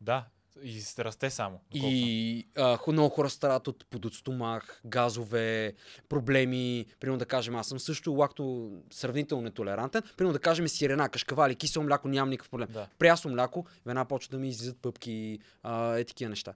[0.00, 0.24] Да.
[0.62, 1.60] И расте само.
[1.74, 5.74] И а, много хора страдат от подот стомах, газове,
[6.08, 6.86] проблеми.
[7.00, 10.02] Примерно да кажем, аз съм също лакто сравнително нетолерантен.
[10.16, 12.68] Примерно да кажем сирена, кашкавали, кисело мляко, нямам никакъв проблем.
[12.72, 12.88] Да.
[12.98, 16.54] Прясно мляко, веднага почва да ми излизат пъпки, а, е такива неща.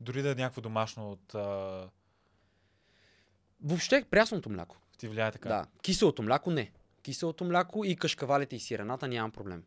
[0.00, 1.34] Дори да е някакво домашно от...
[1.34, 1.88] А...
[3.64, 4.76] Въобще прясното мляко.
[4.98, 5.48] Ти влияе така.
[5.48, 5.66] Да.
[5.82, 6.72] Киселото мляко не.
[7.02, 9.64] Киселото мляко и кашкавалите и сирената нямам проблем.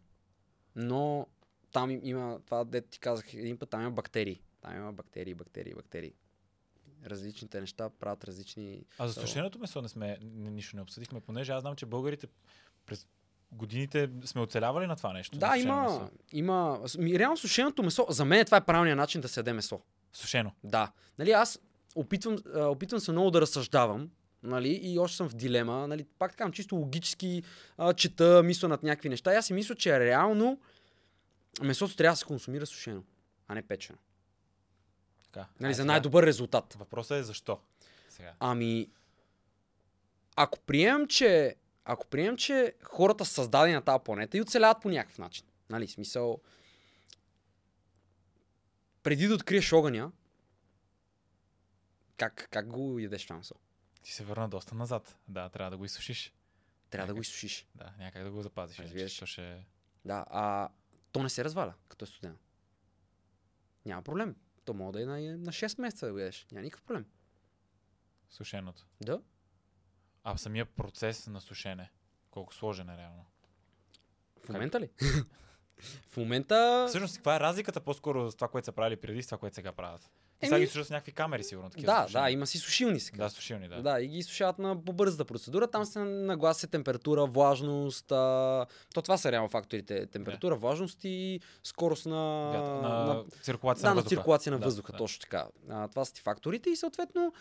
[0.76, 1.28] Но
[1.72, 4.42] там им- има, това дето ти казах един път, там има бактерии.
[4.62, 6.14] Там има бактерии, бактерии, бактерии.
[7.06, 8.86] Различните неща правят различни...
[8.98, 12.28] А за сушеното месо не сме, нищо не обсъдихме, понеже аз знам, че българите
[12.86, 13.08] през
[13.52, 15.38] годините сме оцелявали на това нещо.
[15.38, 16.10] Да, има, месо.
[16.32, 16.80] има...
[16.98, 19.82] ми, Реално сушеното месо, за мен това е правилният начин да се яде месо.
[20.14, 20.52] Сушено.
[20.64, 20.92] Да.
[21.20, 21.60] Нали, аз
[21.96, 24.10] опитвам, опитвам се много да разсъждавам,
[24.44, 27.44] нали, и още съм в дилема, нали, пак така чисто логически
[27.78, 29.34] а, чета, мисля над някакви неща.
[29.34, 30.60] И аз си мисля, че реално
[31.62, 33.04] месото трябва да се консумира сушено,
[33.48, 34.00] а не печено.
[35.24, 35.48] Така.
[35.60, 36.74] Нали, за най-добър резултат.
[36.74, 37.60] Въпросът е защо.
[38.10, 38.34] Сега.
[38.40, 38.90] Ами,
[40.36, 44.90] ако приемем, че, ако приемем, че хората са създадени на тази планета и оцеляват по
[44.90, 46.42] някакъв начин, нали, смисъл,
[49.04, 50.12] преди да откриеш огъня,
[52.18, 53.56] как, как го ядеш това месо?
[54.02, 55.18] Ти се върна доста назад.
[55.28, 56.34] Да, трябва да го изсушиш.
[56.90, 57.68] Трябва да го изсушиш.
[57.76, 58.80] Да, някак да го запазиш.
[58.80, 59.24] Разбираш.
[59.26, 59.66] Ще...
[60.06, 60.70] Да, а
[61.16, 62.36] то не се разваля, като е студено.
[63.86, 64.36] Няма проблем.
[64.66, 66.48] То може да е на, на 6 месеца да го ядеш.
[66.52, 67.06] Няма никакъв проблем.
[68.30, 68.86] Сушеното.
[69.02, 69.22] Да.
[70.24, 71.92] А самия процес на сушене.
[72.32, 73.26] Колко сложен е реално.
[74.46, 74.90] В момента ли?
[76.10, 76.86] в момента...
[76.90, 79.56] Всъщност, каква е разликата по-скоро с това, което са правили преди и с това, което
[79.56, 80.12] сега правят?
[80.40, 81.70] Те сега Еми- ги сушат с някакви камери, сигурно.
[81.70, 82.24] Такива Да, за сушене.
[82.24, 83.24] да, има си сушилни сега.
[83.24, 83.82] Да, сушилни, да.
[83.82, 84.02] Да.
[84.02, 85.68] и ги изсушават на по-бързата процедура.
[85.68, 88.12] Там се наглася температура, влажност.
[88.12, 88.66] А...
[88.94, 90.06] То това са реално факторите.
[90.06, 94.16] Температура, влажност и скорост на, на, на, циркулация да, на на въздуха.
[94.16, 94.92] циркулация на въздуха.
[94.92, 94.98] да.
[94.98, 95.48] Точно така.
[95.70, 97.34] А, това са ти факторите и съответно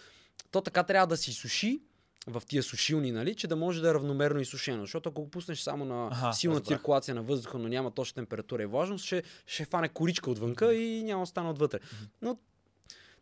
[0.51, 1.81] то така трябва да си суши
[2.27, 4.81] в тия сушилни, нали, че да може да е равномерно изсушено.
[4.81, 6.79] Защото ако го пуснеш само на Аха, силна разбрах.
[6.79, 11.03] циркулация на въздуха, но няма точна температура и влажност, ще, ще фане коричка отвънка и
[11.03, 11.79] няма остане отвътре.
[12.23, 12.39] Но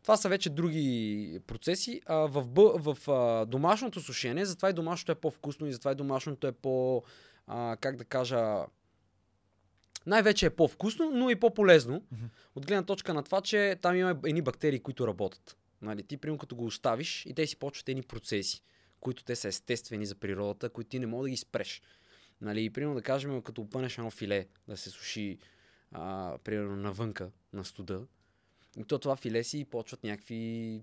[0.02, 2.00] това са вече други процеси.
[2.06, 5.94] А, в б, в а, домашното сушене, затова и домашното е по-вкусно и затова и
[5.94, 7.02] домашното е по,
[7.46, 8.64] а, как да кажа,
[10.06, 12.02] най-вече е по-вкусно, но и по-полезно.
[12.12, 12.24] Мгм.
[12.54, 15.56] От гледна точка на това, че там има едни бактерии, които работят.
[15.82, 18.62] Нали, ти, примерно, като го оставиш и те си почват едни процеси,
[19.00, 21.82] които те са естествени за природата, които ти не мога да ги спреш.
[22.40, 25.38] Нали, и, примерно, да кажем, като опънеш едно филе да се суши,
[25.90, 28.06] а, примерно, навънка, на студа,
[28.78, 30.82] и то това филе си почват някакви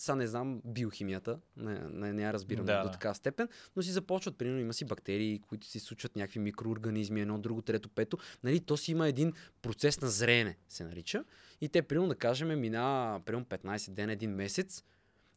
[0.00, 3.90] сега не знам биохимията, не, не, не я разбирам Да, до така степен, но си
[3.90, 8.18] започват, примерно има си бактерии, които си случват някакви микроорганизми, едно, друго, трето, пето.
[8.44, 9.32] Нали, то си има един
[9.62, 11.24] процес на зреене, се нарича.
[11.60, 14.84] И те, примерно, да кажем, мина примерно 15 дена, един месец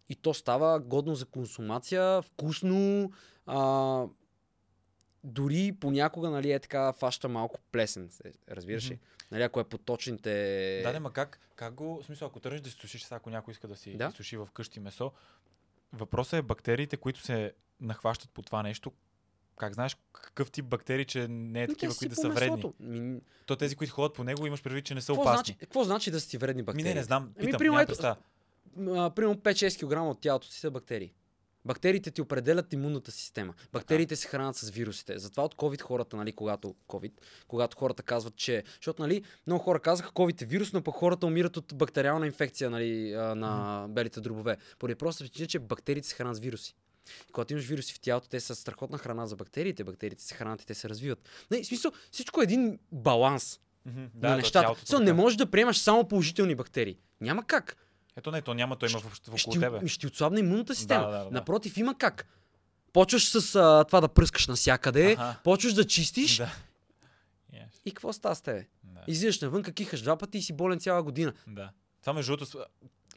[0.10, 3.12] и то става годно за консумация, вкусно,
[3.46, 4.06] а,
[5.24, 9.00] дори понякога, нали, е така, фаща малко плесен, се- разбираш ли?
[9.32, 10.30] Нали, ако е по точните...
[10.84, 13.52] Да, не, ма как, как го, в смисъл, ако тръгнеш да си сушиш, ако някой
[13.52, 14.12] иска да си Да.
[14.12, 15.12] суши в къщи месо,
[15.94, 17.52] въпросът е бактериите, които се
[17.82, 18.92] нахващат по това нещо,
[19.58, 22.30] как знаеш какъв тип бактерии, че не е Ми, те такива, си които да са
[22.30, 22.74] вредни?
[22.80, 25.38] Ми, То тези, които ходят по него, имаш предвид, че не са какво, опасни.
[25.38, 26.84] значи, какво значи да са ти вредни Ми бактерии?
[26.84, 28.18] не, не знам, Еми, питам, примерно, нямам
[29.04, 31.14] ето- примерно 5-6 кг от тялото си са бактерии.
[31.66, 33.54] Бактериите ти определят имунната система.
[33.74, 35.20] Бактериите се хранят с вирусите.
[35.20, 37.12] Затова от COVID хората, нали, когато, COVID,
[37.48, 38.64] когато хората казват, че...
[38.76, 42.70] Защото, нали, много хора казаха, COVID е вирус, но пък хората умират от бактериална инфекция,
[42.70, 44.58] нали, на белите дробове.
[44.80, 46.76] Поради просто причина, че бактериите се хранят с вируси.
[47.30, 49.84] И когато имаш вируси в тялото, те са страхотна храна за бактериите.
[49.84, 51.30] Бактериите се хранят и те се развиват.
[51.52, 54.64] Не, в смисъл, всичко е един баланс Мгм, на то нещата.
[54.64, 55.06] тялото Смисъл, така.
[55.06, 56.98] не можеш да приемаш само положителни бактерии.
[57.22, 57.78] Няма как.
[58.16, 59.88] Ето не, то няма, то има в, в около тебе.
[59.88, 61.06] ще отслабне имунната система.
[61.06, 61.32] Да, да, да.
[61.32, 62.28] Напротив, има как.
[62.94, 65.40] Почваш с а, това да пръскаш навсякъде, Аха.
[65.44, 66.52] почваш да чистиш Да.
[67.54, 67.82] Yes.
[67.86, 68.68] и какво става с тебе?
[68.84, 69.02] Да.
[69.08, 71.34] Излизаш навън, кихаш два пъти и си болен цяла година.
[71.48, 71.70] да.
[72.02, 72.66] Това между другото,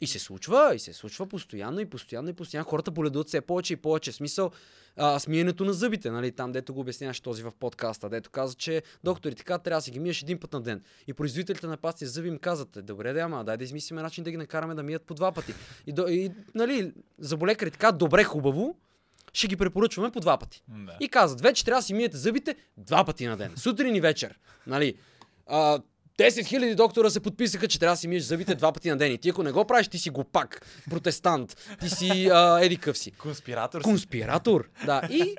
[0.00, 2.68] И се случва, и се случва постоянно, и постоянно, и постоянно.
[2.68, 4.12] Хората боледуват все повече и повече.
[4.12, 4.50] Смисъл,
[4.96, 8.82] а, смиенето на зъбите, нали, там, дето го обясняваш този в подкаста, дето каза, че
[9.04, 10.82] докторите така трябва да си ги миеш един път на ден.
[11.06, 14.24] И производителите на пасти зъби им казват, «Е, добре, да, ама дай да измислим начин
[14.24, 15.54] да ги накараме да мият по два пъти.
[15.86, 18.76] И, до, и нали, заболекари така, добре, хубаво,
[19.32, 20.62] ще ги препоръчваме по два пъти.
[20.68, 20.96] да.
[21.00, 23.52] И казват, вече трябва да си миете зъбите два пъти на ден.
[23.56, 24.38] Сутрин и вечер.
[24.66, 24.94] Нали?
[25.46, 25.80] А,
[26.18, 29.12] 10 000 доктора се подписаха, че трябва да си миеш зъбите два пъти на ден.
[29.12, 32.98] И ти ако не го правиш, ти си глупак, протестант, ти си а, еди къв
[32.98, 33.10] си.
[33.10, 33.84] Конспиратор си.
[33.84, 34.68] Конспиратор.
[34.86, 35.08] Да.
[35.10, 35.36] И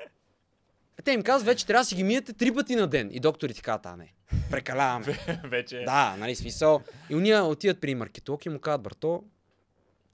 [1.04, 3.10] те им казват, вече трябва да си ги миете три пъти на ден.
[3.12, 4.14] И докторите казват, а не,
[4.50, 5.18] прекаляваме.
[5.44, 5.82] Вече.
[5.86, 6.82] да, нали, смисъл.
[7.10, 9.24] И уния отиват при маркетолог и му казват, брато,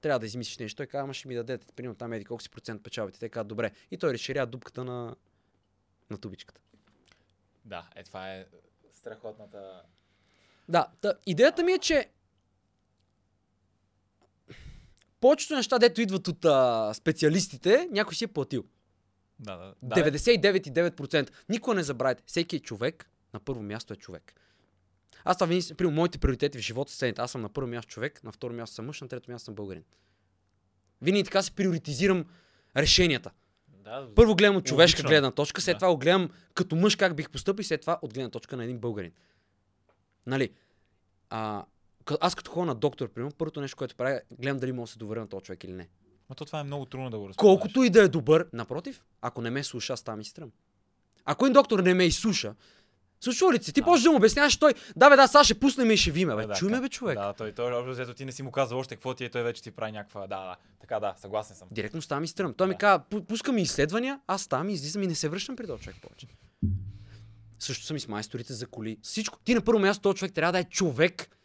[0.01, 0.77] трябва да измислиш нещо.
[0.77, 3.19] Той казва, ама ще ми дадете, примерно там еди колко си процент печалбите.
[3.19, 3.71] Те казват, добре.
[3.91, 5.15] И той разширява дупката на,
[6.09, 6.61] на тубичката.
[7.65, 8.45] Да, е това е
[8.91, 9.81] страхотната...
[10.69, 12.09] Да, та, идеята ми е, че
[15.21, 18.63] повечето неща, дето идват от а, специалистите, някой си е платил.
[19.39, 19.73] Да, да.
[19.81, 21.29] да 99,9%.
[21.49, 22.23] Никога не забравяйте.
[22.25, 24.33] Всеки е човек, на първо място е човек.
[25.23, 27.21] Аз това винаги, при моите приоритети в живота са следните.
[27.21, 29.55] Аз съм на първо място човек, на второ място съм мъж, на трето място съм
[29.55, 29.83] българин.
[31.01, 32.25] Винаги така се приоритизирам
[32.77, 33.31] решенията.
[33.67, 35.11] да, Първо гледам от човешка Логично е.
[35.11, 35.77] гледна точка, след Да.
[35.77, 38.77] това го гледам като мъж как бих поступил, след това от гледна точка на един
[38.79, 39.11] българин.
[40.27, 40.49] Нали?
[41.29, 41.65] А,
[42.21, 44.97] аз като ходя на доктор, примерно, първото нещо, което правя, гледам дали мога да се
[44.97, 45.87] доверя на този човек или не.
[46.29, 47.57] Но то това е много трудно да го разпознаеш.
[47.59, 50.51] Колкото и да е добър, напротив, ако не ме слуша, аз и стръм.
[51.25, 52.55] Ако един доктор не ме изслуша,
[53.21, 53.59] случва ли?
[53.59, 53.85] Ти Да.
[53.85, 56.47] можеш да му обясняваш той, да бе, да, сега ще пуснем и ще виме, бе.
[56.47, 57.17] Да, Чуй ме, бе, човек.
[57.17, 59.43] Да, той, той общо взето ти не си му казал още какво ти е, той
[59.43, 60.21] вече ти прави някаква...
[60.21, 61.67] Да, да, така да, съгласен съм.
[61.71, 62.53] Директно ставам и стръм.
[62.53, 62.77] Той ми Да.
[62.77, 66.27] казва, «Пу- пускаме изследвания, аз и излизам и не се връщам при този човек повече.
[67.65, 68.97] Също съм и с майсторите за коли.
[69.01, 69.39] Всичко.
[69.39, 71.37] Ти на първо място този човек трябва да е човек.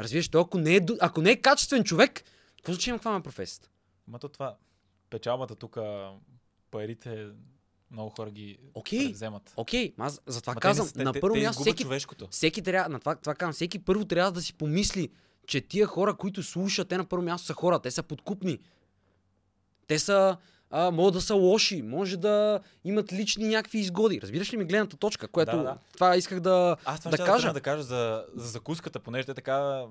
[0.00, 2.24] Разбираш, той ако не е, ако не е качествен човек,
[2.56, 3.68] какво значи има каква е професията?
[4.08, 4.56] Ма то това,
[5.10, 5.78] печалбата тук,
[6.70, 7.28] парите,
[7.90, 9.12] много хора ги Окей.
[9.12, 9.52] вземат.
[9.56, 12.28] Окей, аз затова Ма казвам, те- на първо те място всеки, човешкото.
[12.30, 15.10] всеки трябва, на това, това казвам, всеки първо трябва да си помисли,
[15.46, 18.58] че тия хора, които слушат, те на първо място са хора, те са подкупни.
[19.86, 20.36] Те са,
[20.70, 24.20] а, могат да са лоши, може да имат лични някакви изгоди.
[24.20, 25.76] Разбираш ли ми гледната точка, което Да, да.
[25.92, 27.46] това исках да, Аз това да кажа.
[27.46, 29.84] да, да кажа за, за закуската, понеже те така...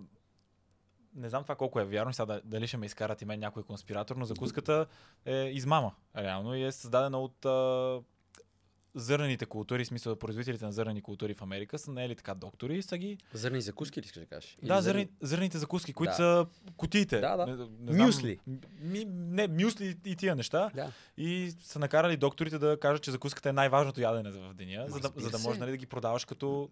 [1.15, 3.63] Не знам това колко е вярно, сега да- дали ще ме изкарат и мен някой
[3.63, 4.85] конспиратор, но закуската
[5.25, 7.99] е измама, реално, и е създадена от а,
[8.95, 12.81] зърнените култури, в смисъл производителите на зърнени култури в Америка са наели така доктори и
[12.81, 13.17] са ги...
[13.33, 14.57] Зърни закуски ли искаш да кажеш?
[14.63, 16.15] Да, зърни, зърнените закуски, които Да.
[16.15, 16.45] са
[16.77, 17.19] кутиите.
[17.19, 17.45] Да, да.
[17.45, 18.39] Не, не знам, Мюсли.
[18.79, 20.71] Ми, не, мюсли и тия неща.
[20.75, 20.91] Да.
[21.17, 24.99] И са накарали докторите да кажат, че закуската е най-важното ядене в деня, Ма, за
[24.99, 26.69] да, за да можеш нали, да ги продаваш като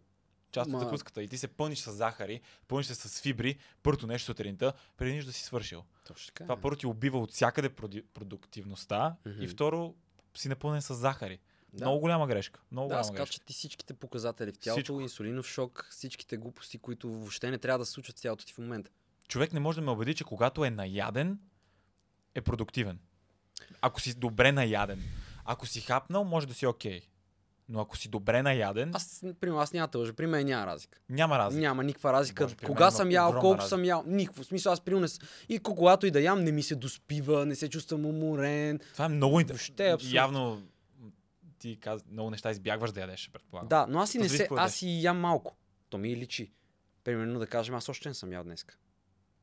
[0.51, 1.23] част Ма- от закуската.
[1.23, 5.27] И ти се пълниш с захари, пълниш се с фибри, първото нещо сутринта, преди нищо
[5.27, 5.83] да си свършил.
[6.07, 6.43] Точно така.
[6.43, 7.69] Това първо ти убива от всякъде
[8.13, 9.43] продуктивността Мгм.
[9.43, 9.93] и второ
[10.37, 11.39] си напълнен с захари.
[11.73, 11.85] Да.
[11.85, 12.59] Много голяма грешка.
[12.71, 15.01] Много Да, голяма скачат ти всичките показатели в тялото, Всичко.
[15.01, 18.57] инсулинов шок, всичките глупости, които въобще не трябва да се случват в тялото ти в
[18.57, 18.91] момента.
[19.27, 21.39] човек не може да ме убеди, че когато е наяден,
[22.35, 22.99] е продуктивен.
[23.81, 25.01] Ако си добре наяден.
[25.45, 27.01] Ако си хапнал, може да си окей.
[27.69, 30.13] Но ако си добре наяден, Аз, примерно, аз няма лъжа.
[30.13, 30.99] При мен няма разлика.
[31.09, 31.61] няма разлика.
[31.61, 32.43] Няма никаква разлика.
[32.43, 33.67] Боже, при Кога съм ял, колко разлика.
[33.67, 34.03] съм ял.
[34.07, 34.43] Никакво.
[34.43, 35.19] В смисъл, аз примерно не с-
[35.49, 38.79] И ко- когато и да ям, не ми се доспива, не се чувствам уморен.
[38.93, 39.75] Това е много интересно.
[39.79, 39.97] е.
[40.03, 40.61] Явно
[41.63, 42.05] ти каз...
[42.11, 43.67] много неща избягваш да ядеш, предполагам.
[43.67, 45.55] Да, но аз и не се, аз и ям малко.
[45.89, 46.51] То ми и личи.
[47.03, 48.65] Примерно да кажем, аз още не съм ял днес.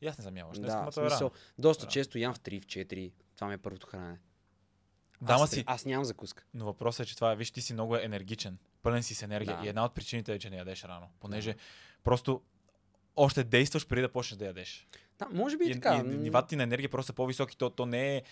[0.01, 0.61] И аз не съм ял още.
[0.61, 1.91] Да, Днес, в ама то е смисъл, доста Рано.
[1.91, 3.12] често ям в 3, в 4.
[3.37, 4.18] Това ми е първото хранене.
[5.23, 5.64] Да, аз, си.
[5.66, 6.45] аз нямам закуска.
[6.55, 8.59] Но въпросът е, че това, виж, ти си много енергичен.
[8.83, 9.57] Пълен си с енергия.
[9.57, 9.66] Да.
[9.66, 11.09] И една от причините е, че не ядеш рано.
[11.21, 11.57] Понеже
[12.05, 12.43] просто
[13.16, 14.87] още действаш преди да почнеш да ядеш.
[15.18, 15.97] Да, може би и, И, така.
[15.97, 17.57] и, нивата ти на енергия просто са по-високи.
[17.57, 18.23] То, то не е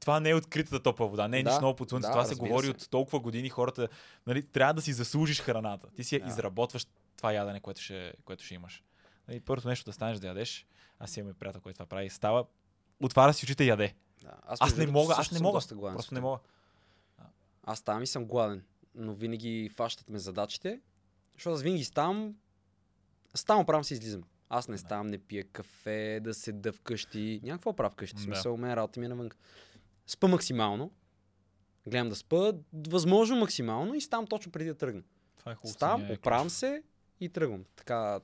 [0.00, 2.06] това не е откритата топла вода, не е Да, нищо ново под слънце.
[2.06, 2.70] да, това се говори се.
[2.70, 3.48] от толкова години.
[3.48, 3.88] Хората,
[4.26, 5.88] нали, трябва да си заслужиш храната.
[5.96, 6.26] Ти си Да.
[6.26, 6.86] изработваш
[7.16, 8.82] това ядене, което ще, което ще имаш.
[9.28, 10.66] Нали, първото нещо да станеш да ядеш,
[10.98, 12.44] аз имаме приятел, който това прави, става,
[13.02, 13.94] отваря си очите и яде.
[14.22, 14.32] Да.
[14.46, 15.60] Аз между не мога, аз не мога.
[15.74, 16.38] гладен Просто не мога.
[17.64, 20.80] Аз ставам и съм гладен, но винаги фащат ме задачите,
[21.34, 22.34] защото аз винаги ставам,
[23.34, 24.22] ставам правим си излизам.
[24.48, 27.40] Аз не ставам, не пия кафе, да седа вкъщи.
[27.42, 28.16] Няма какво правя вкъщи.
[28.16, 28.22] Да.
[28.22, 29.30] смисъл, у мен работа ми е навън.
[30.06, 30.90] Спа максимално.
[31.86, 32.52] Гледам да спа,
[32.88, 35.02] възможно максимално и ставам точно преди да тръгна.
[35.38, 35.74] Това е хубаво.
[35.74, 36.82] Ставам, е оправям се
[37.20, 37.64] и тръгвам.
[37.76, 38.20] Така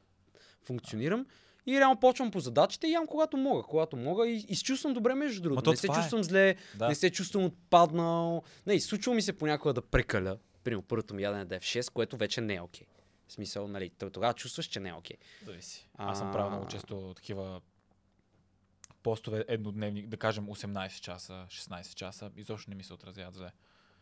[0.62, 1.26] функционирам.
[1.66, 3.62] И реално почвам по задачите и ям когато мога.
[3.62, 5.62] Когато мога и, и се чувствам добре между другото.
[5.62, 5.91] то Не се е.
[5.95, 6.89] чувствам зле, Да.
[6.89, 8.43] не се чувствам отпаднал.
[8.66, 10.39] Не, случва ми се понякога да прекаля.
[10.64, 12.87] Примерно първото ми ядене да е в 6, което вече не е окей.
[13.28, 15.16] В смисъл, нали, тогава чувстваш, че не е окей.
[15.45, 15.89] Зависи.
[15.95, 17.61] Аз съм правил много често такива
[19.03, 23.51] постове еднодневни, да кажем 18 часа, 16 часа, изобщо не ми се отразяват зле.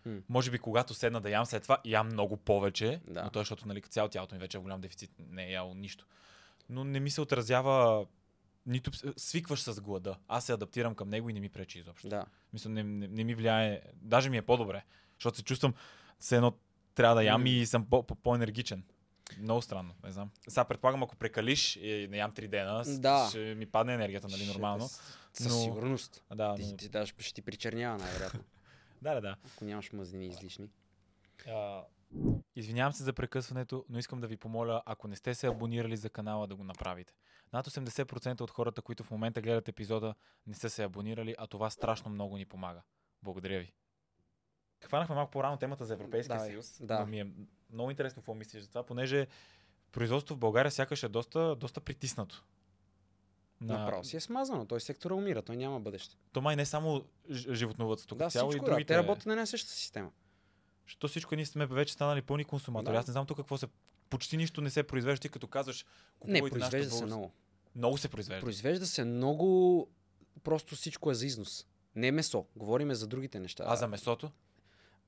[0.07, 0.19] М.
[0.29, 3.25] Може би когато седна да ям след това, ям много повече, Да.
[3.25, 5.75] но то е, защото нали, цяло тялото ми вече е голям дефицит, не е ял
[5.75, 6.07] нищо.
[6.69, 8.07] Но не ми се отразява
[8.67, 10.17] нито свикваш с глада.
[10.29, 12.09] Аз се адаптирам към него и не ми пречи изобщо.
[12.09, 12.25] Да.
[12.53, 14.85] Мисля, не, не, не ми влияе, даже ми е по-добре,
[15.19, 15.75] защото се чувствам
[16.19, 16.53] все едно
[16.95, 17.49] трябва да ям М.
[17.49, 18.85] и съм по- по- по-енергичен.
[19.39, 20.31] Много странно, не знам.
[20.49, 23.27] Сега предполагам, ако прекалиш и не ям 3 дена, Да.
[23.29, 24.89] ще ми падне енергията, нали, нормално.
[24.89, 24.99] Ще-
[25.35, 26.25] Със но- сигурност.
[26.35, 26.77] Да, Ти, но...
[26.77, 28.41] ти даже ще ти причернява най-вероятно,
[29.03, 29.37] да, да, да.
[29.47, 30.69] ако нямаш мазнини излишни.
[31.49, 31.83] А,
[32.57, 36.11] Извинявам се за прекъсването, но искам да ви помоля, ако не сте се абонирали за
[36.11, 37.15] канала, да го направите.
[37.53, 40.15] Над 80% от хората, които в момента гледат епизода,
[40.47, 42.83] не са се абонирали, а това страшно много ни помага.
[43.23, 43.73] Благодаря ви.
[44.85, 46.77] Хванахме малко по-рано темата за Европейския Давай, съюз.
[46.81, 47.01] да.
[47.01, 47.27] Но ми е
[47.73, 49.27] много интересно какво мислиш за това, понеже
[49.93, 52.45] производството в България сякаш е доста, доста притиснато.
[53.61, 54.67] Направо си е смазано.
[54.67, 56.17] Той сектора умира, той няма бъдеще.
[56.33, 58.71] То май не само ж- животновъдството, Да, цяло и всичко, да.
[58.71, 58.93] другите.
[58.95, 60.11] Те работят на една и съща система.
[60.87, 62.93] Защото всичко ние сме вече станали пълни консуматори.
[62.93, 62.99] Да.
[62.99, 63.67] Аз не знам тук какво се...
[64.11, 65.87] Почти нищо не се произвежда, ти като казваш...
[66.27, 67.33] Не, произвежда се много.
[67.77, 68.45] Много се произвежда.
[68.45, 69.89] Произвежда се много,
[70.43, 71.67] просто всичко е за износ.
[71.95, 73.65] Не месо, говориме за другите неща.
[73.67, 74.31] А за месото?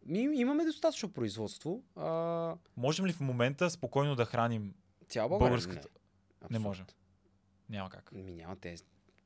[0.05, 1.83] Ми, имаме достатъчно производство.
[1.97, 4.75] А, Можем ли в момента спокойно да храним?
[5.09, 5.51] цяла България?
[5.59, 5.89] Българската-
[6.43, 6.49] Не.
[6.51, 6.87] Не можем.
[7.69, 8.13] Няма как.
[8.13, 8.77] Ми няма те.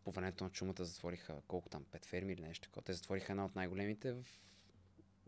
[0.05, 2.83] По времето на чумата затвориха колко там, пет ферми или нещо такова.
[2.83, 4.25] Те затвориха една от най-големите в,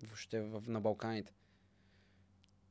[0.02, 1.32] въобще в, на Балканите.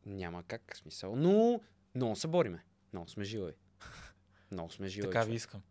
[0.06, 1.16] Няма как, смисъл.
[1.16, 1.62] Но
[1.96, 2.64] много се бориме.
[2.94, 3.54] Много сме жилави.
[4.52, 5.12] Много сме жилави.
[5.12, 5.62] Така ви искам.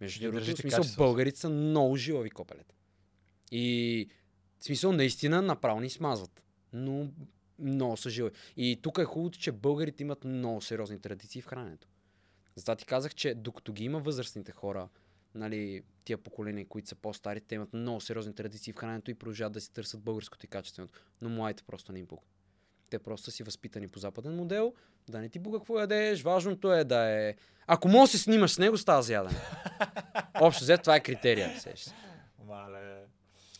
[0.00, 0.98] Между другото, смисъл, качеството.
[0.98, 2.74] българите са много жилави копелета.
[3.52, 4.08] И
[4.58, 6.39] в смисъл, наистина, направо ни смазват.
[6.72, 7.08] Но
[7.58, 8.34] много са жилави.
[8.56, 11.88] И тук е хубавото, че българите имат много сериозни традиции в храненето.
[12.56, 14.88] Затова ти казах, че докато ги има възрастните хора,
[15.34, 19.52] нали, тия поколения, които са по-стари, те имат много сериозни традиции в храненето и продължават
[19.52, 21.00] да си търсят българското и качественото.
[21.20, 22.24] Но младите просто не им пука.
[22.90, 24.74] Те просто са си възпитани по западен модел,
[25.08, 27.34] да не ти буга какво ядеш, важното е да е...
[27.66, 29.40] Ако можеш да се снимаш с него, става за ядене.
[30.40, 31.60] Общо взето, това е критерия.
[32.46, 33.04] Мале.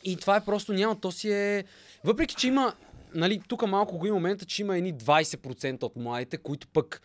[0.05, 1.65] И това е просто няма, то си е...
[2.05, 2.75] Въпреки, че има,
[3.15, 7.03] нали, тук малко го има момента, че има едни 20% от младите, които пък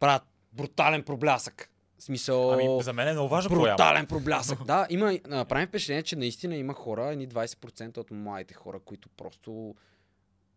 [0.00, 0.22] правят
[0.52, 1.70] брутален проблясък.
[1.98, 2.52] В смисъл...
[2.52, 4.64] Ами, за мен е много важно брутален проблясък.
[4.64, 5.18] да, има,
[5.48, 9.74] правим впечатление, че наистина има хора, едни 20% от младите хора, които просто,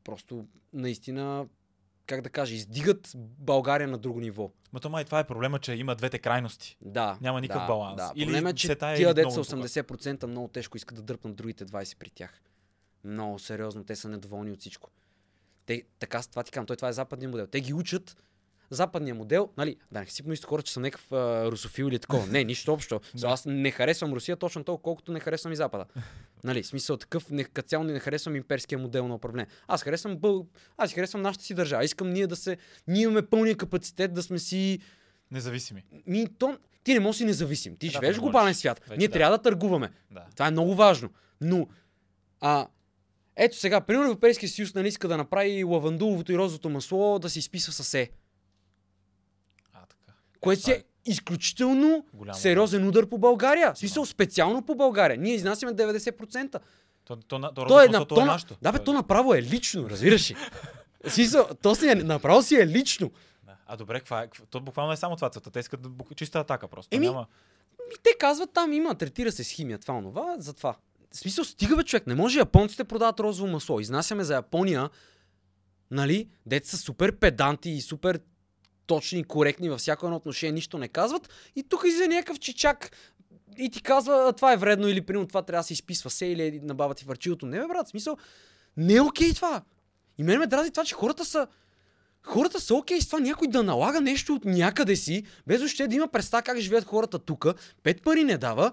[0.04, 1.46] просто наистина,
[2.06, 4.52] как да кажа, издигат България на друго ниво.
[4.74, 6.78] Ма то май това е проблема, че има двете крайности.
[6.82, 7.18] Да.
[7.22, 7.96] Няма никакъв да, баланс.
[7.96, 8.12] Да.
[8.16, 9.60] Или Проблема е, че тая, тия деца много тук.
[9.60, 12.42] 80% много тежко искат да дърпнат другите 20 при тях.
[13.08, 14.90] Много сериозно, те са недоволни от всичко.
[15.66, 17.48] Те, така, това ти казвам, той това е западния модел.
[17.48, 18.18] Те ги учат
[18.70, 22.28] западния модел, нали, да не си помислите хора, че съм някакъв а, русофил или такова.
[22.28, 23.02] Не, нищо общо.
[23.16, 23.28] Да.
[23.28, 25.86] Аз не харесвам Русия точно толкова, колкото не харесвам и Запада.
[26.44, 29.48] Нали, смисъл такъв, не, като цяло не харесвам имперския модел на управление.
[29.68, 30.48] Аз харесвам бъл...
[30.78, 31.86] Аз харесвам нашата си държава.
[31.86, 32.58] Искам ние да се...
[32.88, 34.80] Ние имаме пълния капацитет да сме си
[35.32, 35.84] Независими.
[36.08, 37.78] Ми, то, ти не можеш си независим.
[37.78, 38.82] Ти Да, живееш в глобален свят.
[38.88, 39.14] Вече Ние да.
[39.14, 39.92] трябва да търгуваме.
[40.12, 40.26] Да.
[40.34, 41.10] Това е много важно.
[41.42, 41.68] Но,
[42.42, 42.68] а,
[43.38, 47.40] ето сега, примерно Европейския съюз нали, иска да направи лавандуловото и розовото масло да се
[47.40, 48.10] изписва с Е.
[49.74, 50.14] А, така.
[50.40, 52.38] Което си това е изключително Голямо.
[52.38, 53.74] сериозен удар по България.
[53.74, 55.18] В смисъл, специално по България.
[55.18, 56.60] Ние изнасяме 90%.
[57.06, 58.58] То, то, на- то, То е, на, то, е на, нашето.
[58.62, 60.36] да, бе, То е- направо е лично, разбираш ли?
[61.08, 63.12] Смисъл, то си е, направо си е лично.
[63.68, 64.28] А добре, каква е?
[64.50, 65.52] То буквално е само това целта.
[65.52, 65.80] Те искат
[66.16, 66.96] чиста атака просто.
[66.96, 67.28] Еми, Няма...
[68.04, 70.76] Те казват там има, третира се с химия, това, онова, затова.
[71.12, 73.80] В смисъл, стига бе човек, не може японците продават розово масло.
[73.80, 74.90] Изнасяме за Япония,
[75.92, 78.20] нали, дете са супер педанти и супер
[78.86, 81.30] точни и коректни във всяко едно отношение, нищо не казват.
[81.56, 82.92] И тук излезе някакъв чичак
[83.58, 86.26] и ти казва, «А, това е вредно или примерно това трябва да се изписва се
[86.26, 87.46] или на баба ти върчилото.
[87.46, 88.18] Не бе, брат, в смисъл,
[88.78, 89.62] не е окей това.
[90.18, 91.48] И мен ме дрази това, че хората са
[92.28, 95.96] Хората са окей с това някой да налага нещо от някъде си, без въобще да
[95.96, 97.46] има представа как живеят хората тук,
[97.84, 98.72] пет пари не дава.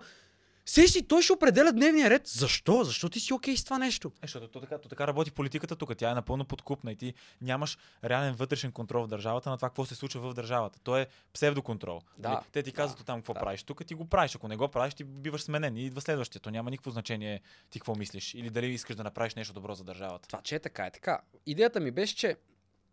[0.66, 2.26] Сей си, той ще определя дневния ред.
[2.26, 2.84] Защо?
[2.84, 4.08] Защо ти си окей с това нещо?
[4.08, 5.96] Е, защото то така, то така работи политиката тук.
[5.96, 9.84] Тя е напълно подкупна и ти нямаш реален вътрешен контрол в държавата на това какво
[9.84, 10.78] се случва в държавата.
[10.82, 12.00] То е псевдоконтрол.
[12.18, 12.40] Да, Нали?
[12.52, 13.40] Те ти казват да, там какво да.
[13.40, 13.62] правиш.
[13.62, 14.34] Тук ти го правиш.
[14.34, 16.40] Ако не го правиш, ти биваш сменен и идва следващия.
[16.40, 19.84] То няма никакво значение ти какво мислиш или дали искаш да направиш нещо добро за
[19.84, 20.28] държавата.
[20.28, 21.20] Това, че е така, е така.
[21.46, 22.36] Идеята ми беше, че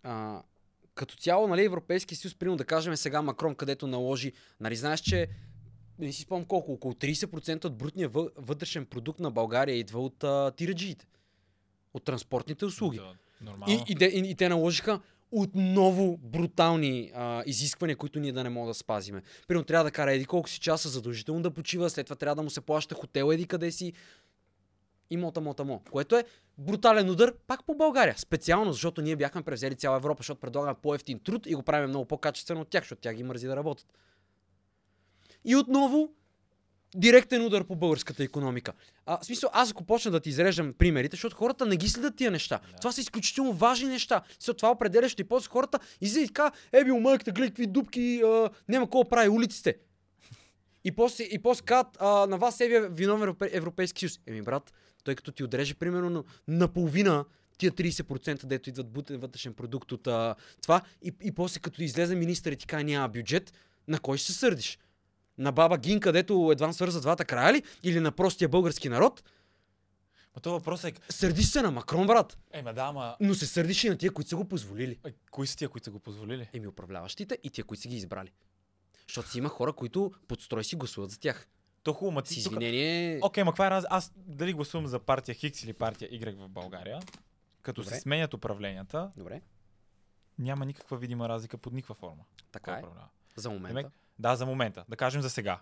[0.03, 0.41] а,
[0.95, 5.27] като цяло, нали, Европейския съюз, примерно да кажем сега Макрон, където наложи, нали, знаеш, че
[5.99, 10.23] не си спомням колко, около 30% от брутния въ- вътрешен продукт на България идва от
[10.23, 11.07] а, тираджиите.
[11.93, 12.97] От транспортните услуги.
[12.97, 13.85] Да, нормално.
[13.87, 14.99] И, и, и, и те наложиха
[15.31, 19.21] отново брутални а, изисквания, които ние да не можем да спазиме.
[19.47, 22.41] Примерно трябва да кара еди колко си часа задължително да почива, след това трябва да
[22.41, 23.93] му се плаща хотел еди къде си
[25.09, 25.81] и мота, мота, мо.
[25.91, 26.25] Което е
[26.57, 28.17] брутален удар пак по България.
[28.17, 32.05] Специално, защото ние бяхме превзели цяла Европа, защото предлагаме по-ефтин труд и го правим много
[32.05, 33.87] по-качествено от тях, защото тя ги мързи да работят.
[35.45, 36.09] И отново
[36.95, 38.73] директен удар по българската економика.
[39.05, 42.15] А, в смисъл, аз ако почна да ти изреждам примерите, защото хората не ги следят
[42.15, 42.59] тия неща.
[42.71, 42.77] Да.
[42.77, 44.21] Това са изключително важни неща.
[44.39, 48.49] След това определящо и после хората излизат така, е бил майката, гледай какви дупки, а,
[48.67, 49.75] няма какво прави улиците.
[50.83, 54.19] И после, и после казват, а, на вас е ви виновен Европе, Европейски съюз.
[54.27, 54.73] Еми, брат,
[55.03, 57.25] той като ти отреже примерно на, наполовина
[57.57, 62.15] тия 30% дето идват бутен вътрешен продукт от а, това и, и после като излезе
[62.15, 63.53] министър и ти каже няма бюджет,
[63.87, 64.77] на кой ще се сърдиш?
[65.37, 67.63] На баба Гин, където едва свърза двата края ли?
[67.83, 69.23] Или на простия български народ?
[70.35, 70.93] Ма то въпрос е...
[71.09, 72.37] Сърдиш се на Макрон, брат.
[72.51, 73.15] Е, ма да, ама...
[73.19, 74.99] Но се сърдиш и на тия, които са го позволили.
[75.05, 76.49] Е, кои са тия, които са го позволили?
[76.53, 78.31] Еми управляващите и тия, които са ги избрали.
[79.07, 81.47] Защото си има хора, които подстрой си гласуват за тях.
[81.83, 82.51] То хубаво, ма С ти тук...
[82.51, 83.19] извинение...
[83.23, 83.85] Окей, ма каква е раз...
[83.89, 86.99] Аз дали гласувам за партия Хикс или партия Y в България,
[87.61, 87.95] като Добре.
[87.95, 89.41] се сменят управленията, Добре,
[90.39, 92.23] няма никаква видима разлика под никаква форма.
[92.51, 92.77] така е.
[92.79, 93.07] управлява?
[93.35, 93.75] За момента.
[93.75, 94.85] Демек, да, за момента.
[94.89, 95.59] Да кажем за сега.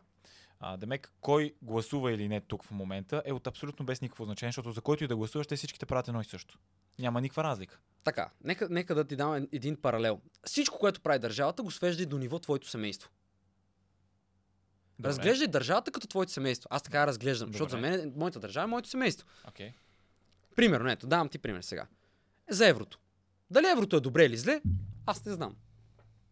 [0.59, 4.49] А, Демек, кой гласува или не тук в момента е от абсолютно без никакво значение,
[4.49, 6.59] защото за който и да гласуваш, те всичките правят едно и също.
[6.99, 7.79] Няма никаква разлика.
[8.03, 10.21] Така, нека, нека да ти дам един паралел.
[10.45, 13.09] Всичко, което прави държавата, го свежда и до ниво твоето семейство.
[14.99, 15.09] Добре.
[15.09, 16.67] Разглеждай държавата като твоето семейство.
[16.71, 17.89] Аз така разглеждам, защото за Добре.
[17.89, 19.27] мен моята държава е моето семейство.
[19.47, 19.73] Окей.
[20.55, 21.87] Примерно, ето, давам ти пример сега.
[22.49, 22.99] За еврото.
[23.49, 24.61] Дали еврото е добре или зле,
[25.05, 25.55] аз не знам.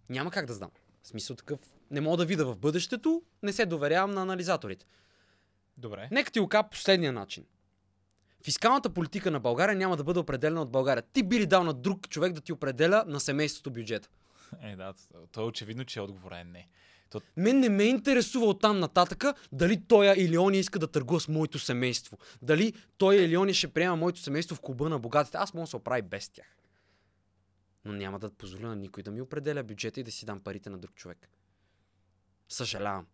[0.10, 0.72] Няма как да знам.
[1.04, 1.60] В смисъл такъв,
[1.92, 4.86] не мога да видя в бъдещето, не се доверявам на анализаторите.
[5.78, 6.10] Добре.
[6.12, 7.46] Нека ти го кажа последния начин.
[8.44, 11.04] Фискалната политика на България няма да бъде определена от България.
[11.14, 14.10] Ти би ли дал на друг човек да ти определя на семейството бюджета?
[14.62, 14.94] Е, да,
[15.32, 16.68] то е очевидно, че отговорът е не.
[17.10, 21.20] То, Мен не ме интересува от там нататъка дали той или он иска да търгува
[21.20, 22.18] с моето семейство.
[22.42, 25.38] Дали той или он ще приема моето семейство в клуба на богатите.
[25.38, 26.58] Аз мога да се оправи без тях.
[27.86, 30.70] Но няма да позволя на никой да ми определя бюджета и да си дам парите
[30.70, 31.30] на друг човек.
[32.50, 33.06] Съжалявам.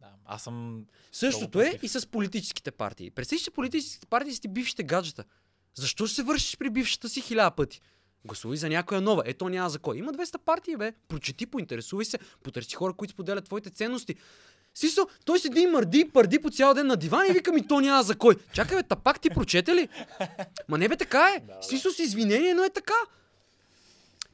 [0.00, 0.84] да, аз съм...
[1.12, 3.10] Същото е и с политическите партии.
[3.10, 5.24] Представи, че политическите партии са ти бившите гаджета.
[5.74, 7.80] Защо ще се вършиш при бившата си хиляда пъти?
[8.24, 9.22] Гласувай за някоя нова.
[9.26, 9.96] Ето няма за кой.
[9.96, 10.92] Има 200 партии, бе.
[11.08, 14.14] Прочети, поинтересувай се, потърси хора, които споделят твоите ценности.
[14.74, 17.66] Сисо, той седи и мърди и пърди по цял ден на диван и вика ми,
[17.66, 18.36] то няма за кой.
[18.52, 19.88] Чакай, бе, тапак ти прочете ли?
[20.68, 21.40] Ма не бе, така е.
[21.40, 22.94] Да, Сисо с извинение, но е така.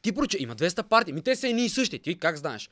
[0.03, 1.13] Ти проче, има 200 партии.
[1.13, 1.99] Ми те са едни и същи.
[1.99, 2.71] Ти как знаеш?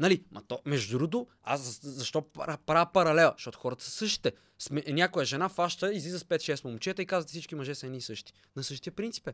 [0.00, 3.32] Нали, ма то, между другото, аз за- защо правя, правя паралел?
[3.36, 4.32] Защото хората са същите.
[4.58, 8.02] Сме, някоя жена фаща, излиза с 5-6 момчета и казва, всички мъже са едни и
[8.02, 8.32] същи.
[8.56, 9.32] На същия принцип е.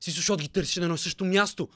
[0.00, 1.68] Си, защото ги търсиш на едно също място.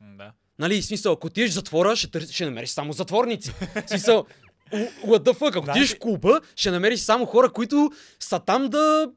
[0.00, 0.32] Да.
[0.58, 3.52] Нали, смисъл, ако отидеш в затвора, ще, търси, ще намериш само затворници.
[3.86, 4.26] Смисъл,
[4.72, 7.90] what the fuck, ако Значи- отидеш в клуба, ще намериш само хора, които
[8.20, 9.10] са там да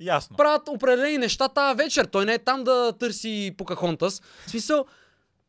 [0.00, 0.36] Ясно.
[0.36, 2.04] правят определени неща тази вечер.
[2.04, 4.22] Той не е там да търси Покахонтас.
[4.46, 4.86] В смисъл,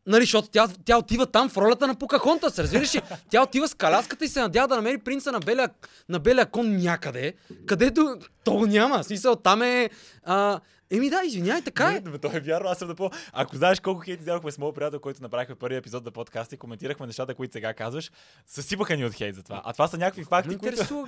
[0.07, 3.01] Нали, защото тя, тя отива там в ролята на Покахонтас, разбираш ли?
[3.29, 5.69] Тя отива с каляската и се надява да намери принца на белия,
[6.09, 7.33] на белия кон някъде,
[7.65, 9.03] където то го няма.
[9.03, 9.89] Смисъл, там е...
[10.23, 10.59] А,
[10.91, 12.09] еми да, извинявай, така е.
[12.09, 13.09] Не, то е вярно, аз съм да по...
[13.33, 16.57] Ако знаеш колко хейт издадохме с моят приятел, който направихме първия епизод на подкаста и
[16.57, 18.11] коментирахме нещата, които сега казваш,
[18.47, 19.61] съсипаха ни от хейт за това.
[19.65, 20.93] А това са някакви факти, Ме които...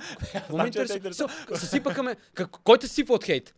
[0.50, 0.96] ме не те интересува?
[0.96, 1.30] интересува.
[1.48, 2.16] Съ- Съсипаха ме.
[2.64, 3.54] Кой те сипа от хейт?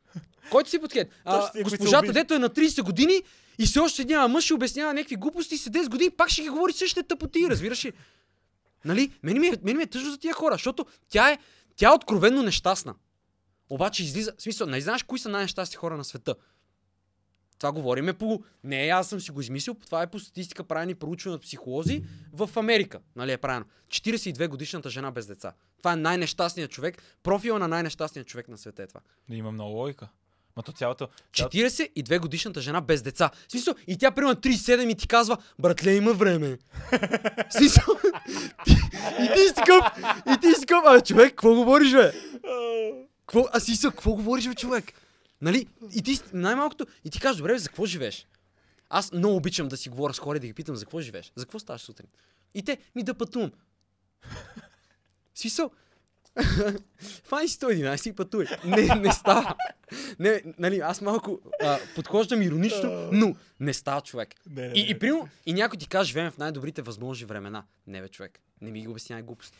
[0.50, 1.08] Кой те сипа от хейт?
[1.24, 3.22] А, госпожата, дето е на 30 години
[3.58, 6.42] и все още няма мъж и обяснява някакви глупости, и след 10 години пак ще
[6.42, 7.92] ги говори същите тъпоти, разбираш ли?
[8.84, 9.12] Нали?
[9.22, 11.38] Мене ми, е, мене ми е тъжно за тия хора, защото тя е,
[11.76, 12.94] тя е откровенно нещастна.
[13.70, 16.34] Обаче излиза, в смисъл, не знаеш кои са най-нещастни хора на света.
[17.58, 18.42] Това говориме по...
[18.64, 22.02] Не, аз съм си го измислил, това е по статистика правени проучване от психолози
[22.32, 23.00] в Америка.
[23.16, 23.66] Нали е правено.
[23.88, 25.52] 42 годишната жена без деца.
[25.78, 27.02] Това е най-нещастният човек.
[27.22, 29.00] Профила на най-нещастният човек на света е това.
[29.28, 30.08] Да има много логика.
[30.58, 31.08] Ма то цялото...
[31.32, 31.56] цялото...
[31.56, 33.30] 42 годишната жена без деца.
[33.48, 36.58] В смисъл, и тя примерно 37 и ти казва, братле, има време.
[37.50, 37.84] В смисъл,
[38.64, 38.72] ти,
[39.22, 39.84] и ти си такъв,
[40.26, 42.12] и ти си такъв, а човек, какво говориш, бе?
[43.26, 44.92] Какво, а си са, какво говориш, бе, човек?
[45.40, 45.66] Нали?
[45.94, 48.26] И ти най-малкото, и ти кажеш, добре, бе, за какво живееш?
[48.90, 51.32] Аз много обичам да си говоря с хора и да ги питам, за какво живееш?
[51.36, 52.08] За какво ставаш сутрин?
[52.54, 53.52] И те, ми да пътувам.
[55.34, 55.70] Смисъл,
[57.24, 58.46] Фани си 111 и пътувай.
[58.64, 59.54] Не, не става.
[60.18, 64.34] Не, нали, аз малко а, подхождам иронично, но не става човек.
[64.46, 64.88] Не, не, И, не.
[64.88, 67.64] и примерно, и някой ти каже, живеем в най-добрите възможни времена.
[67.86, 68.40] Не бе, човек.
[68.60, 69.58] Не ми ги обяснявай глупости.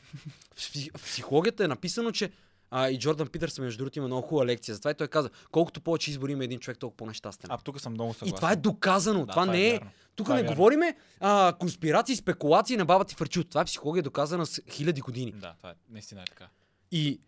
[0.55, 2.30] В, пси- в психологията е написано, че
[2.70, 4.74] а, и Джордан Питърсън, между другото, има много хубава лекция.
[4.74, 7.50] Затова и той каза, колкото повече избори има един човек, толкова по-нещастен.
[7.50, 8.36] А тук съм много и съгласен.
[8.36, 9.18] това е доказано.
[9.18, 9.72] Да, това, това е не е.
[9.72, 9.90] вярно.
[10.16, 10.56] Тук Това е не вярно.
[10.56, 13.48] говориме а, конспирации, спекулации на баба ти фърчут.
[13.48, 15.32] Това е психология доказана с хиляди години.
[15.32, 16.48] Да, това е, наистина е така.
[16.90, 17.20] И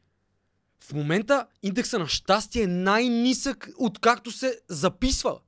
[0.80, 5.40] в момента индекса на щастие е най-нисък, откакто се записва.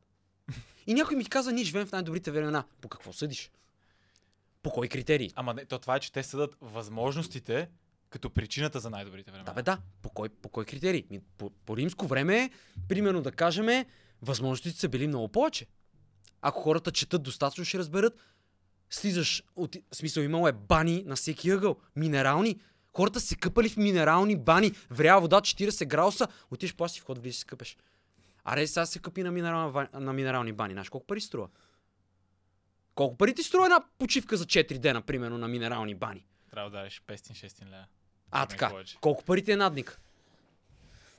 [0.86, 2.64] И някой ми каза, ние живеем в най-добрите времена.
[2.80, 3.51] По какво съдиш?
[4.62, 5.30] По кой критерии?
[5.34, 7.68] Ама не, то това е, че те съдат възможностите
[8.10, 9.51] като причината за най-добрите времена.
[9.51, 9.78] Да, бе, да.
[10.02, 11.05] По кой, по кой критерий?
[11.39, 12.51] По, по римско време,
[12.89, 13.84] примерно да кажем,
[14.22, 15.66] възможностите са били много повече.
[16.40, 18.14] Ако хората четат достатъчно, ще разберат.
[18.90, 22.60] Слизаш, от, в смисъл имало е бани на всеки ъгъл, минерални.
[22.97, 27.36] Хората се къпали в минерални бани, врява вода 40 градуса, отиш по си вход, влизаш
[27.36, 27.77] и се къпеш.
[28.44, 30.74] Аре, сега се къпи на, минерална, ва- на минерални бани.
[30.74, 31.48] Знаеш колко пари струва?
[32.94, 36.24] Колко пари ти струва една почивка за 4 дена, примерно, на минерални бани?
[36.51, 37.85] Трябва да дадеш 500-600 лева.
[38.31, 38.69] А, така.
[38.69, 38.97] повече.
[39.01, 40.01] Колко пари ти е надник?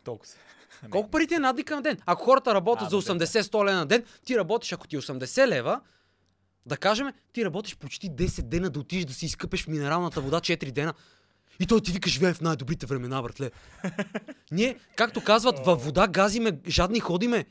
[0.04, 0.38] Толкова се.
[0.90, 1.98] Колко пари ти е надника на ден?
[2.06, 5.00] Ако хората работят А, за добре, 80-100 лева на ден, ти работиш, ако ти е
[5.00, 5.82] 80 лева,
[6.66, 10.72] да кажем, ти работиш почти 10 дена да отидеш да си изкъпеш минералната вода 4
[10.72, 10.94] дена.
[11.60, 13.52] И той ти вика, живее в най-добрите времена, братле.
[14.52, 17.46] Ние, както казват, във вода газиме, жадни ходиме.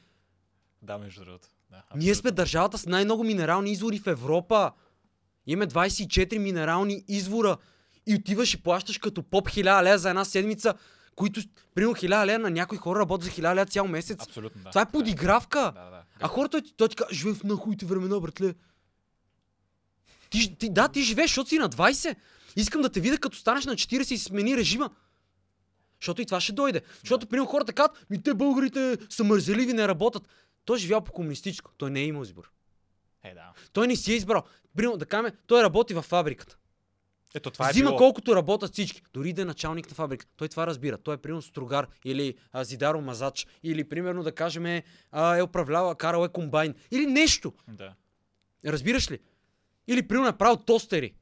[0.82, 1.48] Да, между другото.
[1.70, 4.72] Да, Ние сме държавата с най-много минерални извори в Европа.
[5.46, 7.56] Имаме 24 минерални извора.
[8.06, 10.74] И отиваш и плащаш като поп 1000 лева за една седмица,
[11.16, 11.40] които,
[11.74, 14.22] примерно 1000 лева на някои хора работят за 1000 лева цял месец.
[14.22, 14.70] Абсолютно, да.
[14.70, 15.72] Това е подигравка.
[15.74, 16.02] Да, да, да.
[16.20, 18.54] А хората, той, той ти казва, живеем в нахуите времена, братле.
[20.30, 22.16] Ти, ти, да, ти живееш, защото си на 20.
[22.56, 24.90] Искам да те видя, като станеш на 40 и смени режима.
[26.00, 26.82] Защото и това ще дойде.
[27.00, 30.28] Защото, примерно, хората казват, ми те българите са мързеливи, не работят.
[30.64, 31.70] Той е живял по комунистическо.
[31.76, 32.50] Той не е имал избор.
[33.24, 33.52] Е, да.
[33.72, 34.42] Той не си е избрал.
[34.76, 36.56] Примерно, да кажем, той работи във фабриката.
[37.34, 37.98] Ето това е Взима било...
[37.98, 39.02] колкото работят всички.
[39.12, 40.26] Дори да е началник на фабрика.
[40.36, 40.98] Той това разбира.
[40.98, 43.46] Той е примерно стругар или а, зидаро мазач.
[43.62, 46.74] Или примерно да кажем а, е управлява, карал е комбайн.
[46.90, 47.52] Или нещо.
[47.68, 47.94] Да.
[48.66, 49.18] Разбираш ли?
[49.88, 51.14] Или примерно е правил тостери.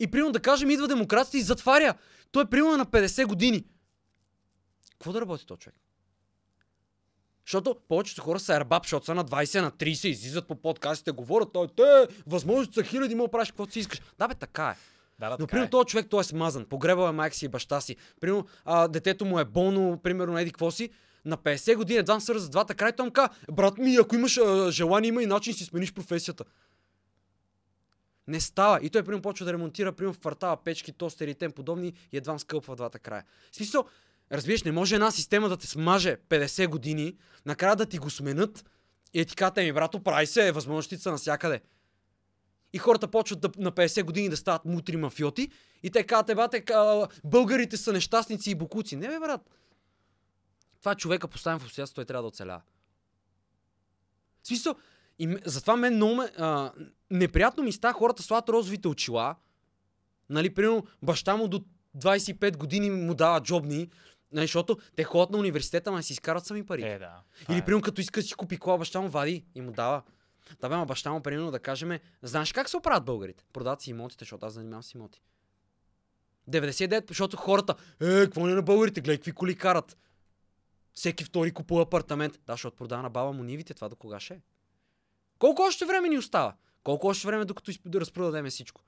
[0.00, 1.94] И примерно да кажем идва демокрацията и затваря.
[2.32, 3.64] Той е примерно на 50 години.
[4.92, 5.76] Какво да работи този човек?
[7.46, 11.48] Защото повечето хора са ербаб, защото са на 20, на 30, излизат по подкастите, говорят,
[11.52, 14.00] той, те, възможности са хиляди, мога да правиш каквото си искаш.
[14.18, 14.74] Да, бе, така е.
[15.18, 15.70] Да, да, Но, примерно, е.
[15.70, 16.64] този човек, той е смазан.
[16.64, 17.96] Погребал е майка си и баща си.
[18.20, 20.90] Примерно, а, детето му е болно, примерно, еди какво си.
[21.24, 24.70] На 50 години едва свърза двата края, той му казва, брат ми, ако имаш а,
[24.70, 26.44] желание, има и начин си смениш професията.
[28.28, 28.78] Не става.
[28.82, 32.16] И той, примерно, почва да ремонтира, примерно, в квартала, печки, тостери и тем подобни и
[32.16, 33.24] едва скълпва двата края.
[33.52, 33.84] В смисъл,
[34.32, 37.16] разбираш, не може една система да те смаже 50 години,
[37.46, 38.64] накрая да ти го сменят
[39.14, 41.60] и да ти кажат, ми, брато, прави се, възможностите са навсякъде.
[42.72, 45.50] И хората почват да, на 50 години да стават мутри мафиоти
[45.82, 46.64] и те казват, ебате,
[47.24, 48.96] българите са нещастници и букуци.
[48.96, 49.50] Не бе, брат.
[50.80, 52.62] Това е човека поставен в обстоятелство, той трябва да оцелява.
[54.42, 54.74] В смисъл,
[55.18, 56.72] и затова мен много ме, а,
[57.10, 59.36] неприятно ми става хората слагат розовите очила.
[60.30, 61.64] Нали, примерно, баща му до
[61.96, 63.90] 25 години му дава джобни,
[64.32, 66.82] нали, защото те ходят на университета, ма си изкарат сами пари.
[66.82, 67.20] Е, да.
[67.50, 67.64] Или, е.
[67.64, 70.02] примерно, като иска да си купи кола, баща му вади и му дава.
[70.60, 73.44] Да бе, ама баща му, примерно, да кажем, знаеш как се оправят българите?
[73.52, 75.22] Продават си имотите, защото аз занимавам с имоти.
[76.50, 79.96] 99, защото хората, е, какво не на българите, гледай какви коли карат.
[80.92, 82.40] Всеки втори купува апартамент.
[82.46, 84.40] Да, защото продава на баба му нивите, това до кога ще е?
[85.38, 86.54] Колко още време ни остава?
[86.82, 88.82] Колко още време, докато да разпродадеме всичко?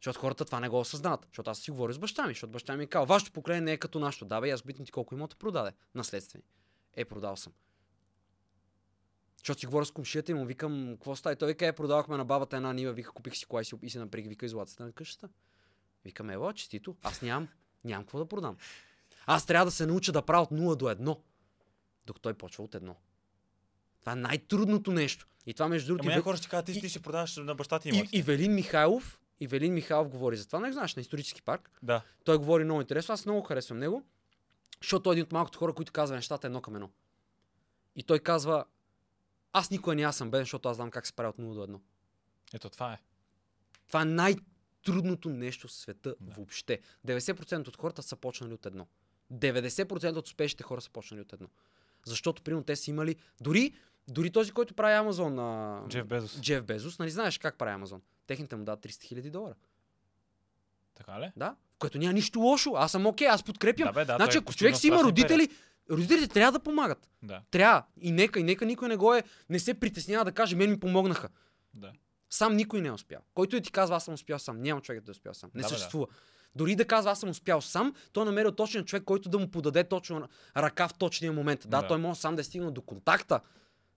[0.00, 1.26] Защото хората това не го осъзнават.
[1.28, 3.72] Защото аз си говоря с баща ми, защото баща ми е казал, вашето поколение не
[3.72, 4.24] е като нашето.
[4.24, 5.72] Да, бе, аз питам ти колко имота продаде.
[5.94, 6.44] Наследствени.
[6.94, 7.52] Е, продал съм.
[9.38, 11.32] Защото си говоря с комшията и му викам, какво става?
[11.32, 13.74] И той вика, е, продавахме на бабата една нива, вика, купих си кола и си,
[13.82, 15.28] и си наприх, вика, изолацията на къщата.
[16.04, 16.96] Викам, ева, честито.
[17.02, 17.48] Аз нямам,
[17.84, 18.56] нямам какво да продам.
[19.26, 21.18] Аз трябва да се науча да правя от 0 до 1.
[22.06, 22.94] Докато той почва от 1.
[24.02, 25.26] Това е най-трудното нещо.
[25.46, 26.08] И това между другото...
[26.08, 28.18] Ама и хора ще кажат, ти, и- ти ще продаваш на баща ти и, имоти.
[28.18, 31.70] Ивелин Михайлов, Ивелин Михайлов говори за това, не знаеш, на исторически парк.
[31.82, 32.02] Да.
[32.24, 34.04] Той говори много интересно, аз много харесвам него,
[34.82, 36.90] защото той е един от малкото хора, които казва нещата едно към едно.
[37.96, 38.64] И той казва,
[39.52, 41.72] аз никога не аз съм беден, защото аз знам как се прави от 0 до
[41.72, 41.80] 1.
[42.54, 42.98] Ето това е.
[43.88, 46.32] Това е най-трудното нещо в света да.
[46.32, 46.80] въобще.
[47.06, 48.86] 90% от хората са почнали от едно.
[49.32, 51.48] 90% от успешните хора са почнали от едно.
[52.04, 53.16] Защото, примерно, те са имали...
[53.40, 53.74] Дори,
[54.08, 55.80] дори този, който прави Амазон на...
[55.88, 56.40] Джеф Безос.
[56.40, 58.00] Джеф Безос, нали знаеш как прави Амазон?
[58.26, 59.54] Техните му дадат 300 хиляди долара.
[60.94, 61.32] Така ли?
[61.36, 61.56] Да?
[61.74, 62.72] В което няма нищо лошо.
[62.76, 63.86] Аз съм окей, аз подкрепям.
[63.86, 65.48] Да, бе, да, значи, ако човек си има родители,
[65.90, 67.10] родителите трябва да помагат.
[67.22, 67.82] Да, Трябва.
[68.00, 70.80] И нека, и нека никой не го е, не се притеснява да каже, мен ми
[70.80, 71.28] помогнаха.
[71.74, 71.92] да.
[72.30, 73.20] Сам никой не е успял.
[73.34, 75.50] Който и ти казва, аз съм успял сам, няма човек да е успял сам.
[75.54, 75.68] Не Да, бе, да.
[75.68, 76.06] съществува.
[76.54, 79.48] Дори да казва, аз съм успял сам, той е намерил точен човек, който да му
[79.50, 81.60] подаде точно ръка в точния момент.
[81.68, 81.88] Да, Да.
[81.88, 83.40] той може сам да е стигнал до контакта,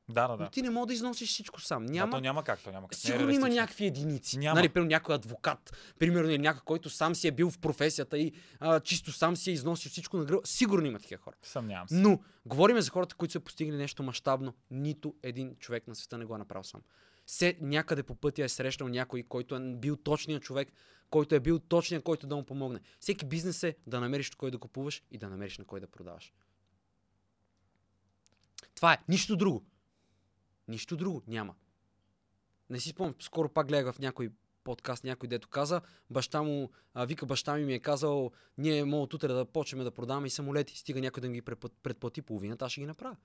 [0.09, 0.49] Да, да, но да.
[0.49, 1.85] ти не можеш да износиш всичко сам.
[1.85, 2.11] Няма...
[2.11, 2.97] Да, то няма как, то няма как.
[2.97, 3.55] Е Сигурно има реалистично.
[3.61, 4.37] някакви единици.
[4.37, 4.55] Няма.
[4.55, 8.33] Нали, примерно някой адвокат, примерно или някой, който сам си е бил в професията и
[8.59, 10.47] а, чисто сам си е износил всичко на гръб.
[10.47, 11.35] Сигурно има такива хора.
[11.41, 11.95] Съмнявам се.
[11.95, 14.53] Но, говорим за хората, които са постигнали нещо мащабно.
[14.71, 16.81] Нито един човек на света не го е направил сам.
[17.27, 20.71] Се някъде по пътя е срещнал някой, който е бил точният човек,
[21.09, 22.79] който е бил точният, който да му помогне.
[22.99, 25.87] Всеки бизнес е да намериш на кой да купуваш и да намериш на кой да
[25.87, 26.33] продаваш.
[28.75, 28.97] Това е.
[29.07, 29.65] Нищо друго.
[30.67, 31.55] Нищо друго няма.
[32.69, 34.29] Не си спомням, скоро пак гледах в някой
[34.63, 39.03] подкаст, някой дето каза, баща му, а, вика баща ми ми е казал, ние мога
[39.03, 42.21] от утре да почнем да продаваме и самолети, стига някой да ми ги предпла- предплати
[42.21, 43.15] половината, аз ще ги направя.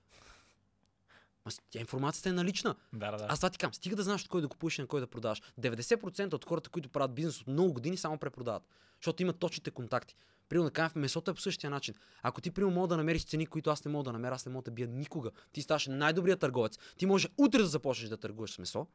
[1.45, 2.75] Ма тя информацията е налична.
[2.93, 3.25] Да, да, да.
[3.29, 5.07] Аз това ти казвам, стига да знаеш от кой да купуваш и на кой да
[5.07, 5.41] продаваш.
[5.59, 8.63] 90% от хората, които правят бизнес от много години, само препродават.
[9.01, 10.15] Защото имат точните контакти.
[10.51, 11.95] Примерно да кажем, месото е по същия начин.
[12.21, 14.51] Ако ти примерно мога да намериш цени, които аз не мога да намеря, аз не
[14.51, 15.31] мога да бия никога.
[15.51, 16.79] Ти ставаш най-добрият търговец.
[16.97, 18.87] Ти може утре да започнеш да търгуваш с месо.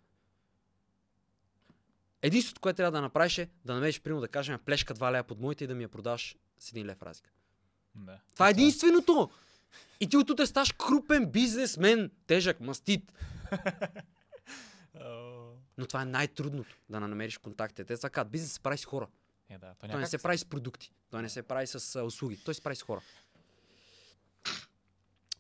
[2.23, 5.41] Единството, което трябва да направиш е да намериш, примерно да кажем, плешка 2 лева под
[5.41, 7.31] моите и да ми я продаш с 1 лев разлика.
[7.95, 8.21] да.
[8.35, 9.31] Това е единственото.
[10.01, 13.13] И ти оттук ставаш крупен бизнесмен, тежък, мастит.
[15.79, 17.85] Но това е най-трудното, да намериш контактите.
[17.85, 19.09] Те са казват, бизнес се прави с хора.
[19.51, 19.75] Е, да.
[19.75, 20.93] То Той няма не се прави с продукти.
[21.11, 22.37] Той не се прави с а, услуги.
[22.45, 23.01] Той се прави с хора.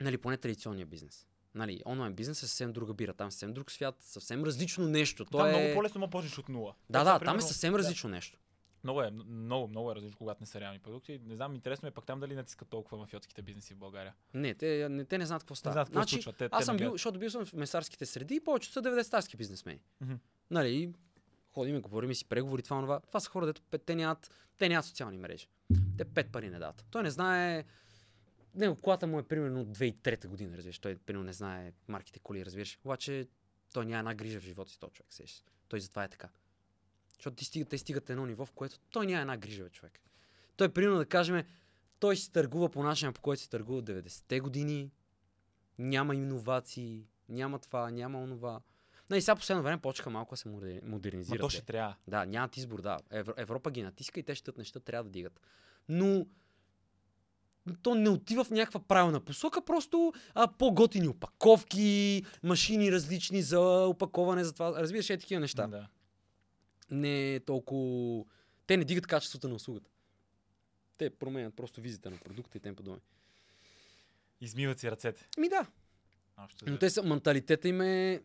[0.00, 1.26] Нали, поне традиционния бизнес.
[1.54, 3.14] Нали, онлайн бизнес е съвсем друга бира.
[3.14, 5.24] Там е съвсем друг свят, съвсем различно нещо.
[5.24, 5.50] То Там е...
[5.50, 6.74] много по-лесно му почнеш от нула.
[6.90, 7.78] Да, да, там примерно, е съвсем да.
[7.78, 8.38] различно нещо.
[8.84, 11.20] Много е, много, много е различно, когато не са реални продукти.
[11.24, 14.14] Не знам, интересно е пък там дали натискат толкова мафиотските бизнеси в България.
[14.34, 15.72] Не, те не, те не знаят какво става.
[15.72, 16.32] знаят какво се случва.
[16.32, 18.82] Те- аз те съм не бил, защото бил съм в месарските среди и повечето са
[18.82, 19.80] 90-тарски бизнесмени.
[20.00, 20.14] Мгм.
[20.50, 20.92] Нали,
[21.56, 23.00] ходиме, говорим си преговори, това, това.
[23.00, 25.48] Това са хора, дето те нямат, те нямат социални мрежи.
[25.98, 26.84] Те пет пари не дават.
[26.90, 27.64] Той не знае...
[28.54, 30.78] Него колата му е примерно от 2003 година, разбираш.
[30.78, 32.78] Той примерно не знае марките коли, разбираш.
[32.84, 33.28] Обаче
[33.72, 35.12] той няма една грижа в живота си, този човек.
[35.12, 35.44] Сеш.
[35.68, 36.28] Той затова е така.
[37.14, 40.00] Защото ти стигат, те стигат едно ниво, в което той няма една грижа, бе, човек.
[40.56, 41.44] Той, примерно, да кажем,
[41.98, 44.90] той си търгува по начина, по който си търгува 90-те години.
[45.78, 48.60] Няма иновации, няма това, няма онова.
[49.10, 50.48] Нали, сега последно време почнаха малко да се
[50.82, 51.40] модернизират.
[51.40, 51.50] то бе.
[51.50, 51.96] ще трябва.
[52.08, 52.98] Да, нямат избор, да.
[53.10, 55.40] Евро, Европа ги натиска и те ще неща трябва да дигат.
[55.88, 56.26] Но
[57.82, 64.44] то не отива в някаква правилна посока, просто а, по-готини опаковки, машини различни за опаковане,
[64.44, 64.80] за това.
[64.80, 65.66] Разбираш, е такива неща.
[65.66, 65.88] Да.
[66.90, 68.24] Не е толкова...
[68.66, 69.90] Те не дигат качеството на услугата.
[70.98, 73.00] Те променят просто визита на продукта и тем подобни.
[74.40, 75.28] Измиват си ръцете.
[75.38, 75.66] Ми да,
[76.66, 78.22] но те са, менталитета им е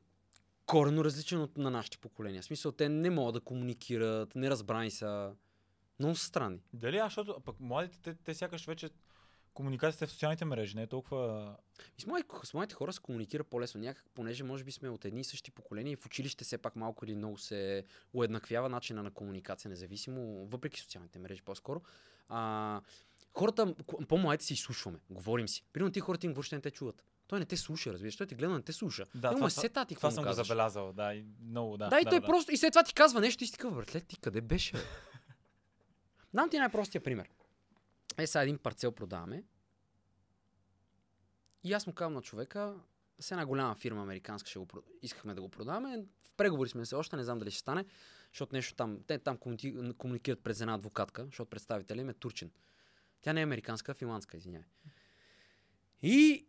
[0.71, 2.41] коренно различен от на нашите поколения.
[2.41, 5.33] В смисъл, те не могат да комуникират, не разбрани са.
[5.99, 6.59] Много са странни.
[6.73, 8.89] Дали, а, защото пък младите, те, те сякаш вече
[9.53, 11.55] комуникацията е в социалните мрежи, не е толкова...
[11.97, 15.05] И с, млади, с младите хора се комуникира по-лесно някак, понеже може би сме от
[15.05, 17.83] едни и същи поколения и в училище все пак малко или много се
[18.13, 21.81] уеднаквява начина на комуникация, независимо, въпреки социалните мрежи по-скоро.
[22.29, 22.81] А,
[23.33, 23.75] хората,
[24.07, 25.63] по-младите си изслушваме, говорим си.
[25.73, 27.03] Примерно ти хората им въобще не те чуват.
[27.31, 28.15] Той не те слуша, разбираш.
[28.15, 29.05] Той те гледа, не те слуша.
[29.15, 31.89] Да, Той това, е сета ти това какво съм го забелязал, да, и много, да.
[31.89, 32.25] Да, и да, той да.
[32.25, 32.51] просто.
[32.51, 34.73] И след това ти казва нещо и си такъв, братле, ти къде беше?
[34.73, 34.79] бе?»
[36.33, 37.29] Дам ти най-простия пример.
[38.17, 39.43] Е, сега един парцел продаваме.
[41.63, 42.75] И аз му казвам на човека,
[43.19, 44.67] с една голяма фирма американска ще го,
[45.01, 46.05] искахме да го продаваме.
[46.23, 47.85] В преговори сме се още, не знам дали ще стане,
[48.33, 52.51] защото нещо там, те там комуни- комуникират през една адвокатка, защото представителя им е турчин.
[53.21, 54.67] Тя не е американска, а финландска, извинявай.
[56.01, 56.47] И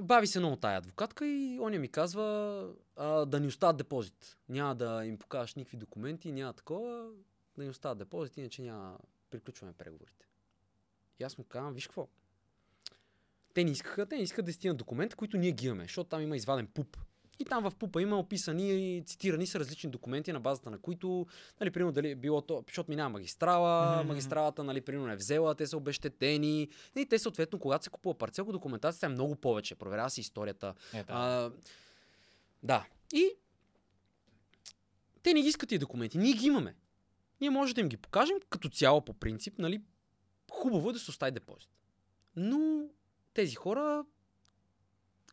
[0.00, 4.38] бави се много тая адвокатка и он ми казва а, да ни остават депозит.
[4.48, 7.10] Няма да им покажеш никакви документи, няма такова,
[7.58, 8.98] да ни остават депозит, иначе няма
[9.30, 10.26] приключваме преговорите.
[11.18, 12.08] И аз му казвам, виж какво,
[13.54, 16.22] те не искаха, те не искат да стигнат документи, които ние ги имаме, защото там
[16.22, 16.96] има изваден пуп.
[17.38, 21.26] И там в пупа има описани и цитирани са различни документи, на базата на които,
[21.60, 24.08] нали, примерно, дали е било то, защото минава магистрала, Мгм.
[24.08, 26.68] магистралата, нали, примерно, е взела, те са обещетени.
[26.96, 29.74] И те, съответно, когато се купува парцел, документацията е много повече.
[29.74, 30.74] Проверява се историята.
[30.94, 31.04] Е, да.
[31.08, 31.50] А,
[32.62, 32.86] да.
[33.12, 33.30] И
[35.22, 36.18] те не ги искат тия документи.
[36.18, 36.74] Ние ги имаме.
[37.40, 39.82] Ние може да им ги покажем като цяло по принцип, нали?
[40.52, 41.70] Хубаво е да се остави депозит.
[42.36, 42.88] Но
[43.34, 44.04] тези хора,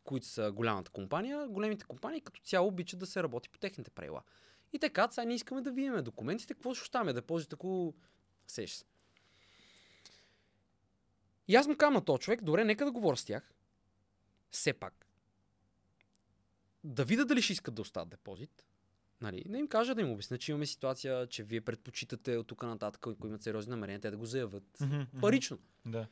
[0.04, 4.22] които са голямата компания, големите компании като цяло обичат да се работи по техните правила.
[4.72, 7.94] И казват, сега не искаме да видим документите, какво ще оставяме депозит, ако
[8.46, 8.84] сеш се.
[11.48, 13.52] И аз му казвам на този човек, добре, нека да говоря с тях.
[14.50, 15.06] Все пак.
[16.84, 18.64] Да видя дали ще искат да остават депозит.
[19.20, 22.62] Нали, да им кажа, да им обясня, че имаме ситуация, че вие предпочитате от тук
[22.62, 24.80] нататък, ако имат сериозни намерения, те да го заявят.
[24.80, 25.02] Мгм.
[25.20, 25.58] Парично.
[25.86, 26.06] Да.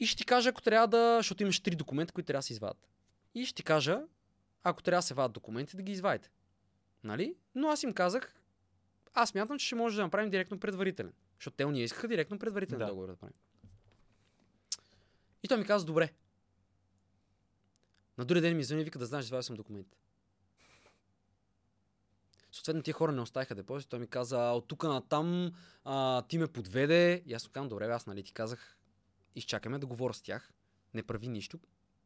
[0.00, 2.52] И ще ти кажа, ако трябва да, защото имаш три документа, които трябва да се
[2.52, 2.88] извадят.
[3.34, 4.02] И ще ти кажа,
[4.62, 6.30] ако трябва да се вадят документи, да ги извадите.
[7.04, 7.36] Нали?
[7.54, 8.34] Но аз им казах,
[9.14, 11.12] аз мятам, че ще може да направим директно предварителен.
[11.38, 12.86] Защото те ние искаха директно предварителен Да.
[12.86, 13.34] договор да правим.
[15.42, 16.12] И той ми каза, добре.
[18.18, 19.98] На другия ден ми звъни и вика да знаеш, извадил съм документите.
[22.52, 23.88] Съответно, тия хора не оставиха депозит.
[23.88, 25.52] Той ми каза, «А, от тук на там
[25.84, 27.22] а, ти ме подведе.
[27.26, 28.78] И аз му казвам, добре, аз нали ти казах,
[29.34, 30.52] изчакаме да говоря с тях.
[30.94, 31.58] Не прави нищо.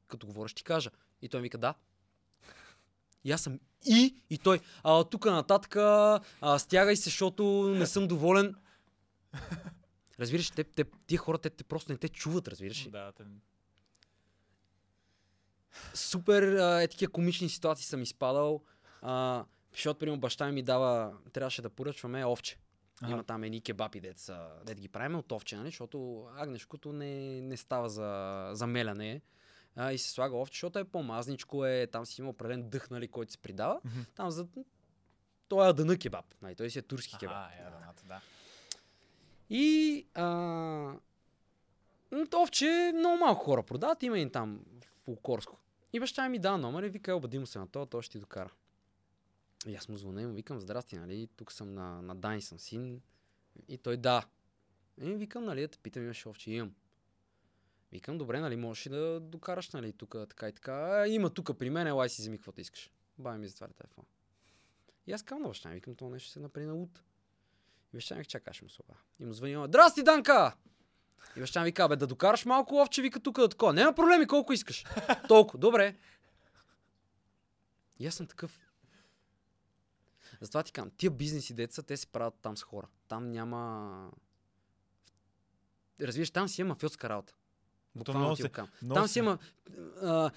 [0.07, 0.91] Като говоря, ще ти кажа.
[1.23, 1.75] И той ми вика, да.
[3.25, 6.21] И аз съм и, и той, а тук нататък а,
[6.59, 8.55] стягай се, защото не съм доволен.
[10.21, 12.87] Разбираш, те, те, тия хора, те, те просто не те чуват, разбираш.
[12.87, 12.91] ли?
[12.91, 13.25] Да, те...
[15.95, 18.63] супер а, е такива комични ситуации съм изпадал.
[19.03, 22.59] А, защото, примерно, баща ми дава, трябваше да поръчваме овче.
[23.03, 23.13] Ага.
[23.13, 25.69] Има там едни кебапи, дет, са, дет ги правим от овче, нали?
[25.69, 29.21] защото агнешкото не, не става за, за меляне.
[29.77, 33.09] А, и се слага овче, защото е по-мазничко, е, там си има определен дъх, нали,
[33.09, 33.81] който се придава.
[33.85, 34.01] Мгм.
[34.15, 34.47] Там за...
[35.49, 36.55] Той е адъна кебаб, нали?
[36.55, 37.37] той си е турски кебаб.
[37.37, 38.21] Ага, е, аромата, да.
[39.51, 40.95] И а,
[42.37, 44.61] овче много малко хора продават, има и там
[45.05, 45.59] в Лукорско.
[45.93, 48.19] И баща ми дава номер и вика, обади му се на това, той ще ти
[48.19, 48.51] докара.
[49.67, 52.59] И аз му звъня и му викам, здрасти, нали, тук съм на, на Дани, съм
[52.59, 53.01] син.
[53.69, 54.27] И той да.
[55.01, 56.75] И викам, нали, да те питам, имаш овче, имам.
[57.93, 60.73] Викам, добре, нали, можеш и да докараш, нали, тук така и така.
[60.73, 62.91] А, има тук при мен, елай си вземи каквото искаш.
[63.19, 64.05] Баби ми затваря телефон.
[65.07, 67.03] И аз казвам на баща викам, това нещо се направи на луд.
[67.93, 68.83] И баща ми чака, ще му се.
[69.21, 70.57] И му звъни, здрасти, Данка!
[71.37, 73.73] И баща ми вика, бе, да докараш малко овче, вика тук да такова.
[73.73, 74.85] Няма проблеми, колко искаш.
[75.29, 75.97] Толкова, добре.
[77.99, 78.68] И аз съм такъв.
[80.41, 82.89] Затова ти казвам, тия бизнеси деца, те се правят там с хора.
[83.09, 84.11] Там няма...
[86.01, 87.35] Разбираш, там си има мафиотска работа.
[87.95, 89.39] Буквално ти се- Там се- си има...
[90.03, 90.31] А,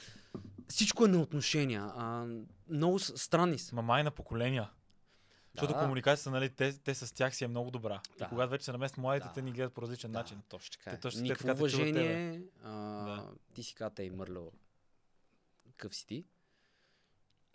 [0.68, 1.92] всичко е на отношения.
[1.96, 2.28] А,
[2.70, 3.76] много странни са.
[3.76, 4.70] Ма май на поколения.
[5.54, 5.80] Защото Да.
[5.80, 8.02] комуникацията, нали, те, те с тях си е много добра.
[8.18, 8.26] Да.
[8.26, 9.34] И когато вече се наместят младите, Да.
[9.34, 10.38] те ни гледат по различен начин.
[10.38, 10.90] Да, точно така.
[10.90, 11.00] Те Е.
[11.00, 12.42] точно Никакво така те чуват уважение.
[12.64, 12.72] А,
[13.06, 13.32] Да.
[13.54, 14.52] Ти си каза, те е мърло.
[15.78, 16.26] Къв си ти?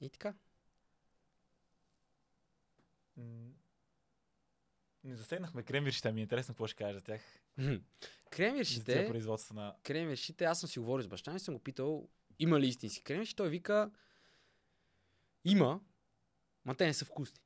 [0.00, 0.34] И така.
[5.04, 7.20] Не засегнахме кремвиршите, ми е интересно какво ще кажеш за тях.
[8.30, 9.74] Кремвиршите, производства на...
[9.82, 13.36] кремвиршите, аз съм си говорил с баща ми, съм го питал, има ли истински кремвирши?
[13.36, 13.90] Той вика,
[15.44, 15.80] има,
[16.64, 17.40] ма те не са вкусни.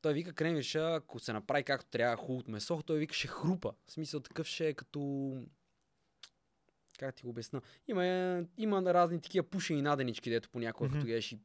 [0.00, 3.74] Той вика кремвирша, ако се направи както трябва хубаво от месо, той вика ще хрупа.
[3.86, 5.42] В смисъл такъв ще е като...
[6.98, 7.62] Как ти го обясна?
[7.88, 10.98] Има, е, има разни такива пушени наденички, дето понякога Мгм.
[10.98, 11.38] като ядеш и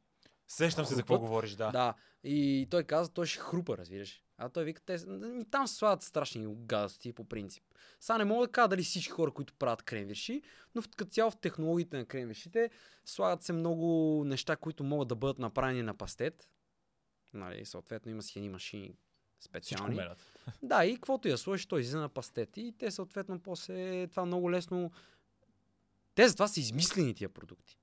[0.50, 1.70] Сещам се за какво говориш, да.
[1.70, 1.94] Да.
[2.24, 4.22] И той каза, той ще хрупа, разбираш.
[4.38, 4.98] А той вика, те,
[5.50, 7.64] там се слагат страшни гадости по принцип.
[8.00, 10.42] Сега не мога да кажа дали всички хора, които правят кремвирши,
[10.74, 12.70] но в, като цяло в технологиите на кремвиршите
[13.04, 16.48] слагат се много неща, които могат да бъдат направени на пастет.
[17.34, 18.94] Нали, съответно има си едни машини
[19.40, 20.00] специални.
[20.62, 22.56] Да, и каквото я сложиш, той излиза на пастет.
[22.56, 24.90] И те съответно после това много лесно
[26.14, 27.79] Те затова са измислени тия продукти.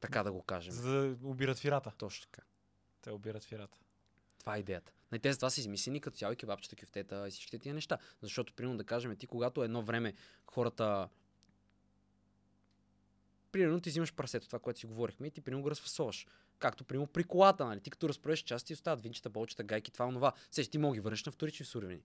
[0.00, 0.72] Така да го кажем.
[0.72, 1.92] За да обират фирата.
[1.98, 2.42] Точно така.
[3.02, 3.78] Те обират фирата.
[4.38, 4.92] Това е идеята.
[5.12, 7.98] Нали, те затова са измислени като цяло и кебабчета, кюфтета и всичките тия неща.
[8.22, 10.14] Защото, примерно, да кажем, ти когато едно време
[10.46, 11.08] хората
[13.52, 16.26] примерно ти взимаш прасето, това, което си говорихме, и ти примерно го разфасоваш.
[16.58, 17.80] Както примерно при колата, нали?
[17.80, 20.32] Ти като разправиш части, остават винчета, болчета, гайки, това, онова.
[20.50, 22.02] Сега ти мога ги върнеш на вторични суровини.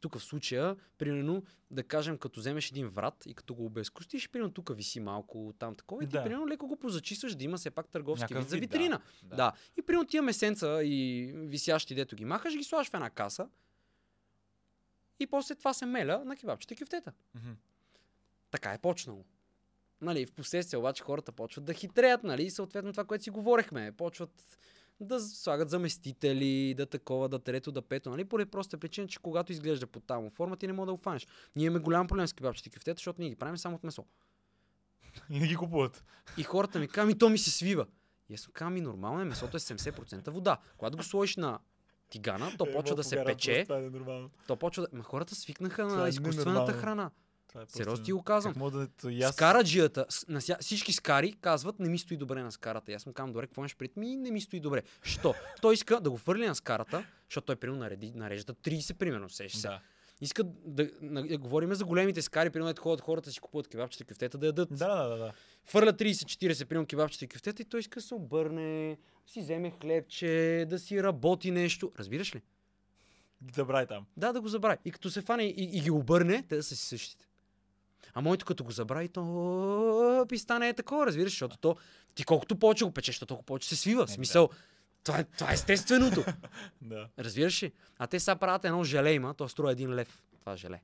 [0.00, 4.52] Тук в случая, примерно, да кажем, като вземеш един врат и като го обезкостиш, примерно
[4.52, 6.24] тук виси малко там такова и ти Да.
[6.24, 9.00] примерно леко го позачистваш, да има все пак търговски Някакъв вид за витрина.
[9.22, 9.28] да.
[9.28, 9.36] Да.
[9.36, 9.52] да.
[9.78, 13.48] И примерно тия месенца и висящи, дето ги махаш, ги слагаш в една каса.
[15.20, 17.12] И после това се меля на кебабчета кюфтета.
[17.34, 17.50] Мгм.
[18.50, 19.24] Така е почнало.
[20.00, 23.92] Нали, в последствие обаче хората почват да хитреят, нали, и съответно това, което си говорихме,
[23.92, 24.58] почват
[25.00, 29.52] да слагат заместители, да такова, да трето, да пето, нали, поради проста причина, че когато
[29.52, 31.26] изглежда по там форма, ти не мога да го фанеш.
[31.56, 34.04] Ние имаме голям проблем с кебабчета кюфтета, защото ние ги правим само от месо.
[35.30, 36.04] И не ги купуват.
[36.38, 37.86] И хората ми казват, ми то ми се свива.
[38.28, 40.58] И аз казвам, ми нормално е, месото е 70% вода.
[40.76, 41.58] Когато го сложиш на
[42.10, 44.30] тигана, то почва да се пече, е нормално.
[44.46, 44.96] то почва да...
[44.96, 47.10] Ма хората свикнаха на е изкуствената храна.
[47.50, 48.54] Това е Сериозно ти го казвам.
[49.02, 49.12] Да...
[49.12, 49.34] и аз...
[49.34, 50.56] Скараджията, на ся...
[50.60, 52.92] всички скари казват, не ми стои добре на скарата.
[52.92, 54.16] И аз му казвам, добре, какво имаш пред ми?
[54.16, 54.82] Не ми стои добре.
[55.02, 55.34] Що?
[55.60, 59.52] той иска да го фърли на скарата, защото той примерно нареди, нарежда 30 примерно, сеш
[59.52, 59.68] се.
[59.68, 59.80] Да.
[60.20, 64.38] Иска да, да, да, говорим за големите скари, примерно ходят хората си купуват кебабчета, кюфтета
[64.38, 64.68] да ядат.
[64.72, 65.32] Да, да, да, да.
[65.64, 70.66] Фърля 30-40 примерно кебабчета и кюфтета и той иска да се обърне, си вземе хлебче,
[70.68, 71.92] да си работи нещо.
[71.98, 72.42] Разбираш ли?
[73.54, 74.06] Забравяй там.
[74.16, 74.78] Да, да го забрави.
[74.84, 77.29] И като се фане и, и ги обърне, те да са си същите.
[78.14, 81.76] А моето като го забрави, то пи стане е такова, разбираш, защото то,
[82.14, 84.06] ти колкото повече го печеш, то толкова повече се свива.
[84.06, 84.48] В Еми, смисъл,
[85.04, 86.24] това, е, това е естественото.
[86.82, 87.08] Да.
[87.18, 87.72] разбираш ли?
[87.98, 90.22] А те сега правят едно желе има, то струва един лев.
[90.40, 90.82] Това желе.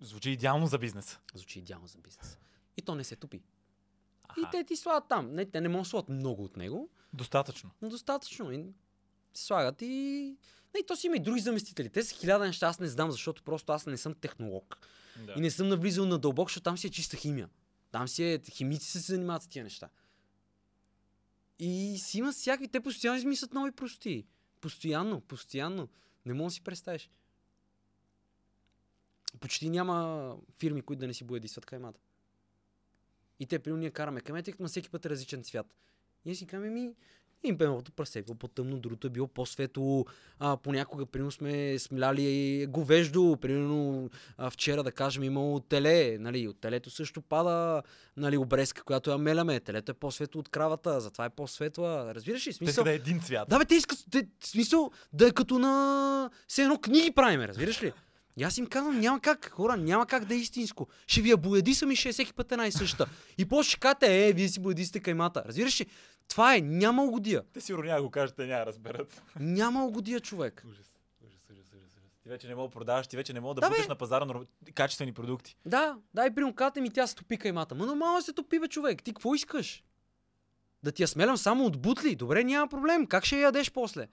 [0.00, 1.18] Звучи идеално за бизнес.
[1.34, 2.38] Звучи идеално за бизнес.
[2.76, 3.42] И то не се топи.
[4.28, 4.40] Аха.
[4.40, 5.34] И те ти слагат там.
[5.34, 7.70] Не, те не могат да слагат много от него, Достатъчно.
[7.82, 8.52] но достатъчно.
[8.52, 8.64] И
[9.34, 10.36] слагат и...
[10.76, 11.90] Не, то си има и други заместители.
[11.90, 14.78] Те са хиляда неща, аз не знам, защото просто аз не съм технолог.
[15.26, 15.34] Да.
[15.36, 17.48] И не съм навлизал на дълбоко, защото там си е чиста химия.
[17.90, 19.88] Там си е, химици се занимават с тия неща.
[21.58, 24.26] И си има всякакви, те постоянно измислят нови прости.
[24.60, 25.88] Постоянно, постоянно.
[26.26, 27.10] Не мога да си представиш.
[29.40, 32.00] Почти няма фирми, които да не си боядисват каймата.
[33.40, 35.74] И те, примерно, ние караме каймета, но всеки път е различен цвят.
[36.24, 36.94] И аз си казваме, ми,
[37.48, 40.06] им едното прасе е било по-тъмно, другото е било по-светло.
[40.38, 46.60] А, понякога, примерно, сме смляли говеждо, примерно, а, вчера, да кажем, имало теле, нали, от
[46.60, 47.82] телето също пада,
[48.16, 49.60] нали, обрезка, която я меляме.
[49.60, 52.14] Телето е по-светло от кравата, затова е по-светла.
[52.14, 52.50] Разбираш ли?
[52.50, 53.48] Те Смисъл, иска да е един цвят.
[53.48, 56.30] да, бе, те искат, те, смисъл, да е като на...
[56.48, 57.92] Все едно книги правим, разбираш ли?
[58.38, 60.88] И аз им казвам, няма как, хора, няма как да е истинско.
[61.06, 63.06] Ще ви я бояди съм и ще е всеки път една и съща.
[63.38, 65.42] И после ще кажете, е, вие си боядисте каймата.
[65.46, 65.86] Разбираш ли?
[66.28, 67.42] Това е, няма угодия.
[67.52, 69.22] Те сигурно няма го кажат, те няма разберат.
[69.40, 70.62] Няма угодия, човек.
[70.70, 70.92] Ужас.
[71.26, 72.12] Ужас, ужас, ужас, ужас.
[72.22, 73.88] Ти вече не мога да продаваш, ти вече не мога да, Да, буташ бе.
[73.88, 74.46] на пазара норм...
[74.74, 75.56] качествени продукти.
[75.66, 77.74] Да, да, и при ми, тя се топи каймата.
[77.74, 79.02] Ма нормално се топи, бе, човек.
[79.02, 79.84] Ти какво искаш?
[80.82, 82.16] Да ти я смелям само от бутли?
[82.16, 83.06] Добре, няма проблем.
[83.06, 84.08] Как ще я ядеш после?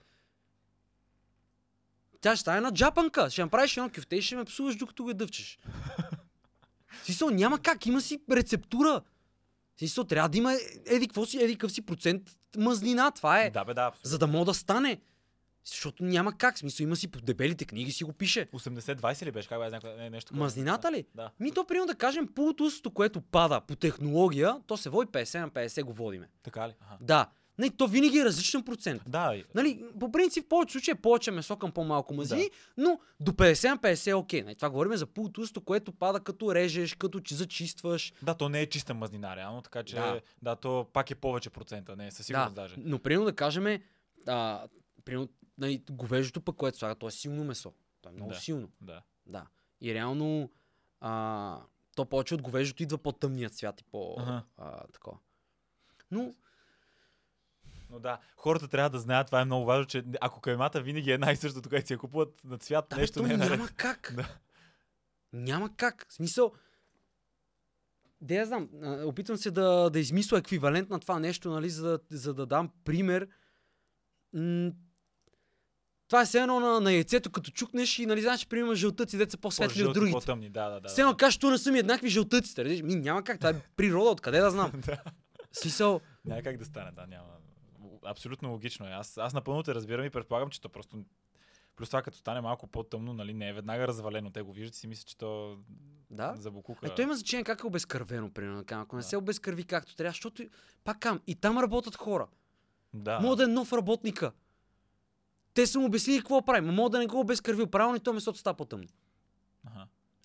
[2.20, 3.30] Тя ще стане на джапанка.
[3.30, 5.58] Ще направиш едно кюфте и ще ме псуваш, докато го дъвчеш.
[7.04, 7.86] Смисъл, няма как.
[7.86, 9.02] Има си рецептура.
[9.78, 10.54] Смисъл, трябва да има
[10.86, 12.22] еди какво си, еди какъв си процент
[12.56, 13.10] мазнина.
[13.10, 13.50] Това е.
[13.50, 13.82] Да, бе, да.
[13.86, 14.08] абсолютно.
[14.08, 15.00] За да мога да стане.
[15.64, 16.58] Защото няма как.
[16.58, 18.46] Смисъл, има си по дебелите книги си го пише.
[18.46, 19.48] 80-20 ли беше?
[19.48, 20.44] Как бе, нещо такова?
[20.44, 21.04] Мазнината ли?
[21.14, 21.30] Да.
[21.40, 25.50] Ми то, примерно да кажем, полутусто, което пада по технология, то се води 50 на
[25.50, 26.28] 50 го водиме.
[26.42, 26.72] Така ли?
[26.80, 26.96] Аха.
[27.00, 27.26] Да.
[27.58, 29.02] Не, то винаги е различен процент.
[29.06, 33.32] Да, Нали, по принцип, в повече случаи е повече месо към по-малко мазнини, но до
[33.32, 34.42] 50 на 50 е окей.
[34.42, 38.12] Нали, това говорим за полутусто, което пада като режеш, като че зачистваш.
[38.22, 40.20] да, то не е чиста мазнина, реално, така че Да.
[40.42, 42.74] да, то пак е повече процента, не, със сигурност да, даже.
[42.78, 43.80] но примерно да кажем,
[44.26, 44.66] а,
[45.04, 45.28] примерно,
[45.58, 47.72] нали, говеждото пък, което слага, то е силно месо.
[48.02, 48.36] То е много Да.
[48.36, 48.68] силно.
[48.80, 49.02] Да.
[49.26, 49.46] Да.
[49.80, 50.50] И реално
[51.00, 51.58] а,
[51.96, 54.42] то повече от говеждото идва по-тъмният цвят и по Ага.
[54.58, 55.18] а, такова.
[56.10, 56.34] Но
[57.94, 61.14] Но да, хората трябва да знаят, това е много важно, че ако каймата винаги е
[61.14, 63.58] една и същото, когато си я купуват на цвят, да, нещо не е наред.
[63.58, 64.12] няма как.
[64.16, 64.28] Да.
[65.32, 66.06] Няма как.
[66.08, 66.52] В смисъл,
[68.20, 68.68] де я знам,
[69.04, 72.70] опитвам се да, да измисля еквивалент на това нещо, нали, за, да, за да дам
[72.84, 73.28] пример.
[74.32, 74.72] М-
[76.08, 79.16] това е все едно на, на яйцето, като чукнеш и нали знаеш, че приема жълтъци,
[79.16, 80.12] деца по-светли от другите.
[80.12, 80.88] По-тъмни, да, да, да.
[80.88, 82.64] Все едно кажеш, tu не са ми еднакви жълтъците.
[82.64, 84.72] Ми няма как, това е природа, откъде да знам.
[84.86, 85.02] да.
[85.52, 87.28] Смисъл, Няма как да стане, да, няма.
[88.04, 88.90] Абсолютно логично е.
[88.90, 91.04] Аз, аз напълно те разбирам и предполагам, че то просто
[91.76, 94.30] Плюс това, като стане малко по-тъмно, нали, не е веднага развалено.
[94.30, 95.58] Те го виждат и си мислят, че то
[96.10, 96.34] Да.
[96.36, 96.86] за букука.
[96.86, 98.64] Ето има значение как е обезкървено, примерно.
[98.70, 99.08] Ако не Да.
[99.08, 100.42] се обезкърви както трябва, защото
[100.84, 102.26] пак кам, и там работят хора.
[102.94, 103.20] Да.
[103.20, 104.32] Мога да е нов работника.
[105.54, 108.12] Те са му обяснили какво прави, но мога да не го обезкървил правилно и то
[108.12, 108.86] месото става по-тъмно.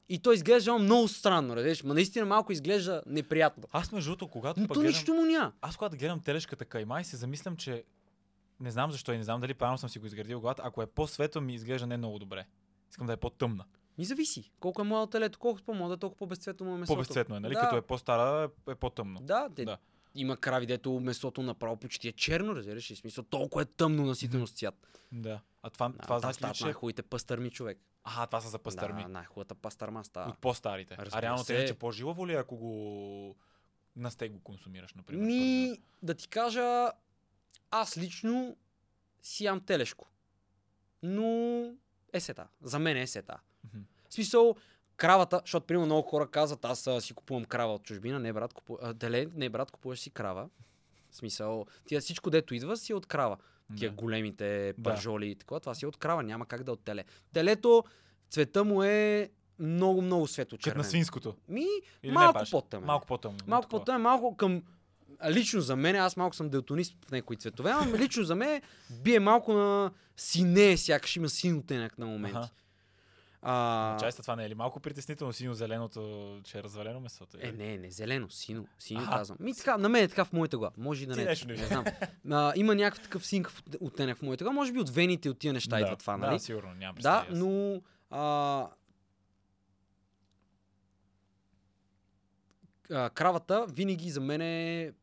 [0.10, 3.64] И то изглежда много странно, разбираш, ма наистина малко изглежда неприятно.
[3.72, 4.88] Аз между другото, когато Но то гледам...
[4.88, 5.52] нищо му няма.
[5.62, 7.84] Аз когато гледам телешката каймай, се замислям, че
[8.60, 10.62] не знам защо и не знам дали правилно съм си го изградил главата.
[10.66, 12.46] Ако е по-светла, ми изглежда не много добре.
[12.92, 13.66] Искам да е по-тъмна.
[13.98, 14.52] Ми зависи.
[14.60, 16.96] Колко е младо телето, колкото по-младо, толкова по-безцветно му е месото.
[16.96, 17.54] По-безцветно е, нали?
[17.54, 17.62] Да.
[17.62, 19.20] Като е по-стара, е, е по-тъмно.
[19.22, 19.78] Да, те, Да.
[20.16, 22.96] Има крави, дето месото направо почти е черно, разбираш ли?
[22.96, 24.88] Смисъл, толкова е тъмно наситено с цвят.
[25.12, 25.42] Да.
[25.64, 26.64] А това, Да, това значи че...
[26.64, 27.80] най-хубавите пастърми човек.
[28.04, 29.04] Аха, това са за пастърми.
[29.04, 30.30] Да, най-хубавата пастърма става.
[30.30, 30.98] От по-старите.
[30.98, 31.56] Разбира а реално се.
[31.56, 33.36] те че по-жилаво ли, е, ако го
[33.96, 35.26] на стейк го консумираш, например?
[35.26, 36.92] Ми, да ти кажа,
[37.72, 38.58] аз лично
[39.22, 40.08] си ям телешко.
[41.04, 41.64] Но
[42.14, 42.48] е сета.
[42.62, 43.40] За мен е сета.
[43.64, 43.84] Мгм.
[44.10, 44.56] В смисъл,
[45.00, 48.54] кравата, защото примерно много хора казват, аз а, си купувам крава от чужбина, не брат,
[48.54, 48.78] купу...
[48.82, 50.50] а, деле, не брат, купуваш си крава.
[51.12, 53.38] В смисъл, тия всичко, дето идва, си е от крава.
[53.78, 53.96] Тия Да.
[53.96, 54.84] големите Да.
[54.84, 57.04] пържоли и такова, това си е от крава, няма как да е от теле.
[57.34, 57.84] Телето,
[58.30, 60.84] цвета му е много, много светло Като на червен.
[60.84, 61.36] свинското.
[61.48, 61.66] Ми,
[62.04, 62.86] Или малко по-тъмен.
[62.86, 63.38] Малко по-тъмно.
[63.48, 64.64] Малко по-тъмен, малко към...
[65.30, 68.62] Лично за мен, аз малко съм делтонист в някои цветове, ама лично за мен
[68.92, 72.38] бие малко на сине, сякаш има син оттенък на моменти.
[72.38, 72.50] Аха.
[73.42, 77.38] А, Чайста това не е ли малко притеснително синьо-зеленото, че е развалено месото?
[77.42, 79.12] е, не, не, зелено, сино, сино Аха.
[79.12, 79.38] казвам.
[79.40, 80.74] Ми така, на мен е така в моята глава.
[80.78, 81.26] Може и да не е.
[81.26, 81.86] нещо не Не знам.
[82.32, 84.56] А, има някакъв такъв синкъв оттенък в моята глава.
[84.56, 86.36] Може би от вените от тия неща идва това, нали?
[86.36, 88.68] Да, сигурно, нямам Да, но а,
[92.92, 94.94] а, кравата винаги за мен е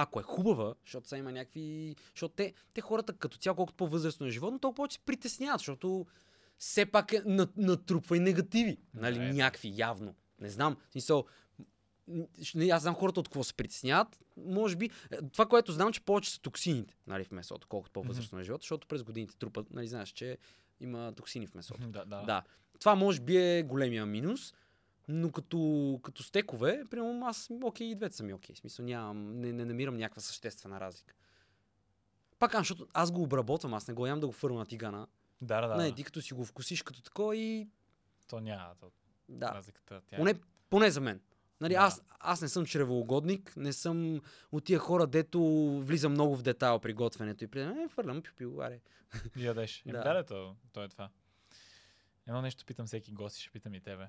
[0.00, 1.96] ако е хубава, защото сега има някакви...
[2.14, 6.06] Защото те, те хората като цяло, колкото по-възрастно е животно, толкова повече се притесняват, защото
[6.58, 8.78] все пак е на, натрупва и негативи.
[8.94, 10.14] Нали, Да, някакви, явно.
[10.40, 10.76] Не знам.
[10.90, 11.24] Смисъл,
[12.72, 14.18] аз знам хората от какво се притесняват.
[14.36, 18.40] Може би, е, това, което знам, че повече са токсините нали, в месото, колкото по-възрастно
[18.40, 20.38] е живота, защото през годините трупат, нали, знаеш, че
[20.80, 21.88] има токсини в месото.
[21.88, 22.22] Да, да.
[22.22, 22.42] Да.
[22.80, 24.54] Това може би е големия минус,
[25.08, 28.54] но като, като стекове, примерно аз, окей, и двете са ми окей.
[28.54, 31.14] В смисъл, нямам, не, не намирам някаква съществена разлика.
[32.38, 35.06] Пак, защото аз го обработвам, аз не го ям да го фърна на тигана.
[35.40, 35.76] Да, да, да.
[35.76, 37.68] Не, ти като си го вкусиш като такова и...
[38.26, 38.74] То няма.
[38.80, 38.90] То,
[39.28, 40.00] Да, Разликата.
[40.06, 40.16] Тя...
[40.16, 40.34] е- поне,
[40.70, 41.20] поне за мен.
[41.60, 41.80] Нали, Да.
[41.80, 44.20] аз, аз не съм чревоугодник, не съм
[44.52, 45.40] от тия хора, дето
[45.84, 47.60] влизам много в детайл при готвенето и при...
[47.60, 48.80] Е, фърлям пю аре.
[49.36, 49.82] Ядеш.
[49.86, 50.02] Да, Да.
[50.04, 51.10] да, да то, то е това.
[52.26, 54.08] Едно нещо питам всеки гост и ще питам и тебе.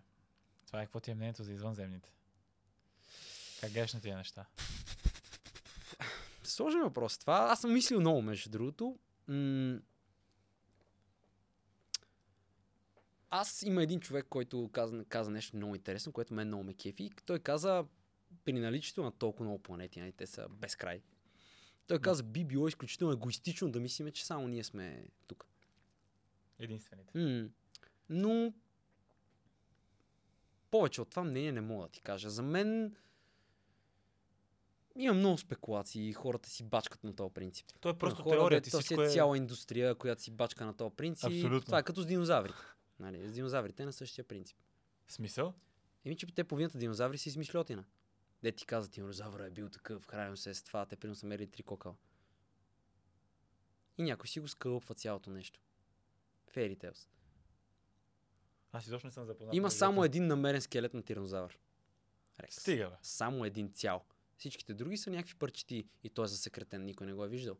[0.68, 2.14] Това е какво ти е мнението за извънземните?
[3.62, 4.46] Как гледаш на тия неща?
[6.44, 7.18] Сложен въпрос.
[7.18, 9.00] Това аз съм мислил много, между другото.
[9.28, 9.80] М-
[13.30, 17.12] аз има един човек, който каза, каза нещо много интересно, което мен много ме кефи.
[17.26, 17.86] Той каза,
[18.46, 21.02] при наличието на толкова много планети, нали, те са безкрай.
[21.88, 25.46] Той каза, би било изключително егоистично да мислиме, че само ние сме тук.
[26.60, 27.20] Единствените.
[27.20, 27.50] М,
[28.10, 28.54] Но
[30.72, 32.30] повече от това мнение не мога да ти кажа.
[32.30, 32.96] За мен
[34.96, 37.68] има много спекулации и хората си бачкат на този принцип.
[37.80, 38.62] То е просто Има хора, теория.
[38.62, 39.10] Ти си всичко е е...
[39.10, 41.26] цяла индустрия, която си бачка на този принцип.
[41.26, 41.62] Абсолютно.
[41.62, 42.58] Това е като с динозаврите.
[43.00, 44.58] Нали, с динозаврите е на същия принцип.
[45.08, 45.54] Смисъл?
[46.06, 47.86] Еми, че те половината динозаври си измишлетина.
[48.44, 51.48] Де ти казват, динозавъра е бил такъв, хранил се с това, те примерно са мерили
[51.48, 51.96] три кокала.
[53.98, 55.60] И някой си го скълъпва цялото нещо.
[56.56, 57.08] Fairy Tales.
[58.72, 59.56] Аз изобщо не съм запознат.
[59.56, 61.60] Има само един намерен скелет на тиранозавър.
[62.40, 62.56] Рекс.
[62.56, 62.96] Стига, бе.
[63.02, 64.06] Само един цял.
[64.38, 67.58] Всичките други са някакви парчети и той е засекретен, никой не го е виждал.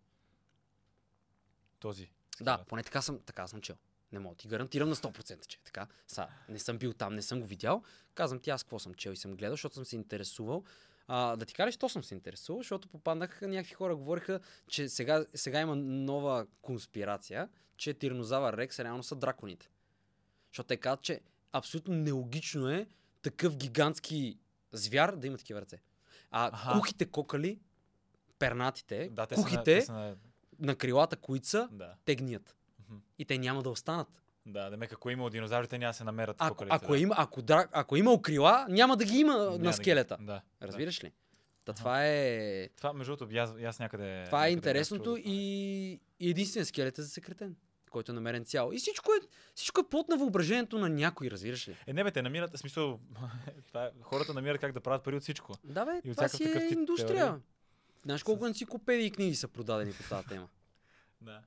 [1.80, 2.12] Този.
[2.42, 2.68] Да, скелет.
[2.68, 3.78] поне така съм, така съм чел.
[4.12, 5.88] Не мога да ти гарантирам на 100%, че е така.
[6.08, 7.84] Са, не съм бил там, не съм го видял.
[8.16, 10.64] Казвам ти аз какво съм чел и съм гледал, защото съм се интересувал.
[11.08, 15.26] А, да ти кажеш, то съм се интересувал, защото попаднаха някакви хора, говориха, че сега,
[15.36, 19.70] сега има нова конспирация, че тиранозавър Рекс реално са драконите.
[20.52, 21.22] Защото те казват, че
[21.52, 22.88] абсолютно нелогично е
[23.22, 24.38] такъв гигантски
[24.72, 25.82] звяр да има такива ръце.
[26.32, 26.72] А Аха.
[26.74, 27.60] кухите кокали,
[28.40, 30.16] пернатите, Да, те са, на, кухите са на...
[30.60, 31.96] на крилата, които са, Да.
[32.06, 32.56] те гният.
[33.20, 34.08] И те няма да останат.
[34.46, 37.00] Да, да ме ако има динозаврите, няма да се намерят Ако, кокалите, ако, да.
[37.00, 37.42] има, ако,
[37.72, 40.18] ако е имал крила, няма да ги има Няма да на скелета.
[40.22, 40.42] Да.
[40.62, 41.12] Разбираш ли?
[41.66, 44.24] Та това е, Това, между другото, аз, аз някъде...
[44.26, 45.20] това е някъде интересното това.
[45.20, 47.56] и, и единствен скелет е засекретен,
[47.92, 48.72] който е намерен цял.
[48.74, 51.78] И всичко е, всичко е плод на въображението на някой, разбираш ли?
[51.88, 53.00] Е, не бе, те намират, в смисъл,
[53.68, 55.54] това е, хората намират как да правят пари от всичко.
[55.64, 57.08] Да бе, И от това си е индустрия.
[57.08, 57.40] теория.
[58.06, 60.48] Знаеш колко енциклопедии и книги са продадени по тази тема?
[61.22, 61.42] Да.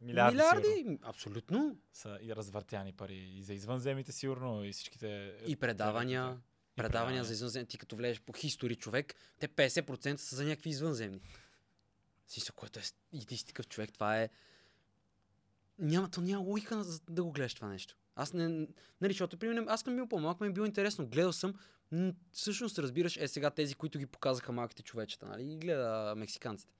[0.00, 1.76] Милиарди, Милиарди сигурно абсолютно.
[1.92, 3.32] са и развъртяни пари.
[3.36, 5.34] И за извънземните сигурно, и всичките...
[5.46, 6.38] И предавания.
[6.42, 7.66] И Предавания за извънземни.
[7.66, 11.20] Ти като влезеш по хистори човек, те 50% са за някакви извънземни.
[12.26, 12.82] Смисъл, което е...
[13.12, 14.28] И ти си такъв човек, това е...
[15.78, 17.96] Няма, то няма логика да го гледаш това нещо.
[18.14, 18.48] Аз не...
[18.48, 21.06] Нали, защото, примерно, аз съм бил по-малък, ми е било интересно.
[21.06, 21.54] Гледал съм,
[22.32, 25.52] всъщност разбираш, е сега тези, които ги показаха малките човечета, нали?
[25.52, 26.74] И гледа мексиканците.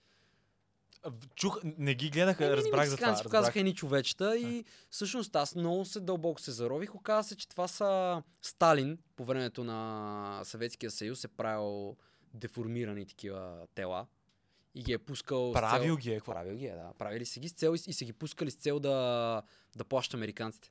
[1.34, 3.08] Чух, не ги гледах, Еми, разбрах за това.
[3.08, 3.24] Разбрах.
[3.24, 6.94] показаха едни човечета и всъщност аз много се дълбоко се зарових.
[6.94, 11.96] Оказа се, че това са Сталин по времето на Съветския съюз е правил
[12.34, 14.06] деформирани такива тела
[14.74, 15.96] и ги е пускал Правил цел...
[15.96, 16.14] ги е.
[16.16, 16.32] какво?
[16.32, 16.92] Правил ги е, да.
[16.98, 19.42] Правили са ги с цел и, и са ги пускали с цел да,
[19.76, 20.70] да плащат американците.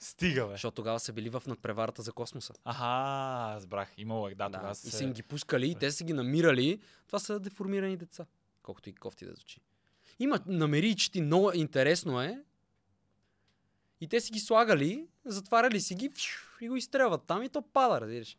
[0.00, 0.52] Стига, бе.
[0.52, 2.52] Защото тогава са били в надпреварата за космоса.
[2.64, 3.92] Аха, разбрах.
[3.98, 4.90] Имало е, да, Да, тогава и се...
[4.90, 6.80] са им ги пускали, и те са ги намирали.
[7.06, 8.26] Това са деформирани деца.
[8.66, 9.60] Колкото и кофти да звучи.
[10.18, 12.44] Има, намери, че ти много интересно е.
[14.00, 17.62] И те си ги слагали, затваряли си ги фью, и го изстрелват там и то
[17.62, 18.38] пада, разбираш.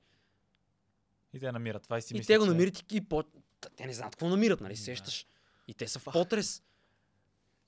[1.34, 3.24] И те намират това и си И мислят, те го че- намират и, по...
[3.76, 4.74] Те не знаят какво намират, нали?
[4.74, 4.80] Да.
[4.80, 5.28] Сещаш.
[5.68, 6.64] И те са в потрес.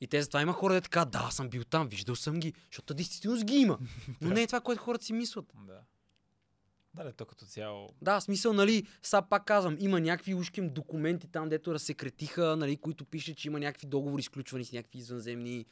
[0.02, 2.94] И те затова има хора, де така, да, съм бил там, виждал съм ги, защото
[2.94, 3.80] действително ги има.
[4.22, 5.54] Но не е това, което хората си мислят.
[5.56, 5.82] Да.
[6.94, 7.90] Да, да, то като цяло...
[8.02, 13.06] Да, смисъл, нали, сега пак казвам, има някакви ушким документи там, дето разсекретиха, нали, които
[13.06, 15.66] пишат, че има някакви договори изключвани с някакви извънземни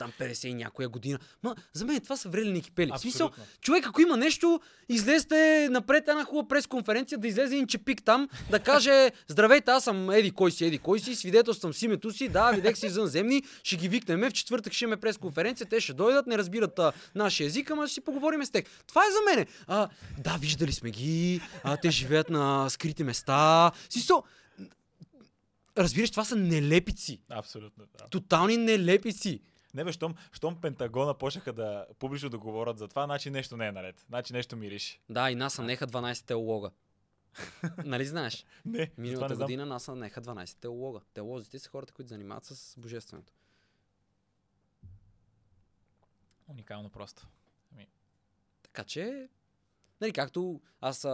[0.00, 1.18] там 50 и някоя година.
[1.42, 2.90] Ма, за мен това са врели кипели.
[2.94, 8.02] В Смисъл, човек, ако има нещо, излезте напред една хубава пресконференция, да излезе един чепик
[8.02, 12.10] там, да каже, здравейте, аз съм Еди кой си, Еди кой си, свидетелствам с името
[12.10, 15.92] си, да, видех си извънземни, ще ги викнем, в четвъртък ще имаме пресконференция, те ще
[15.92, 18.64] дойдат, не разбират а, нашия език, ама ще си поговорим с тях.
[18.86, 19.46] Това е за мене.
[19.66, 23.70] А, да, виждали сме ги, а, те живеят на скрити места.
[23.90, 24.22] Сисо,
[25.78, 27.20] разбираш, това са нелепици.
[27.30, 28.08] Абсолютно, да.
[28.08, 29.40] Тотални нелепици.
[29.74, 33.66] Не бе, щом, щом Пентагона почнаха да публично да говорят за това, значи нещо не
[33.66, 34.04] е наред.
[34.08, 35.00] Значи нещо мириш.
[35.08, 36.70] Да, и НАСА неха 12 теолога.
[37.84, 38.46] нали знаеш?
[38.64, 39.46] Не, Миналата не знам.
[39.46, 41.00] година НАСА неха 12 теолога.
[41.14, 43.32] Теолозите са хората, които занимават с божественото.
[46.48, 47.26] Уникално просто.
[48.62, 49.28] Така че,
[50.00, 51.10] нали, както аз а,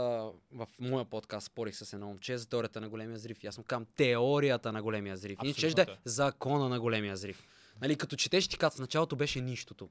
[0.53, 3.45] в моя подкаст спорих с едно момче за теорията на големия зрив.
[3.45, 5.39] И аз му казвам теорията на големия зрив.
[5.45, 6.03] И не чеш да е Абсолютно.
[6.05, 7.47] закона на големия зрив.
[7.81, 9.91] Нали, като четеш ти казват, в началото беше нищото.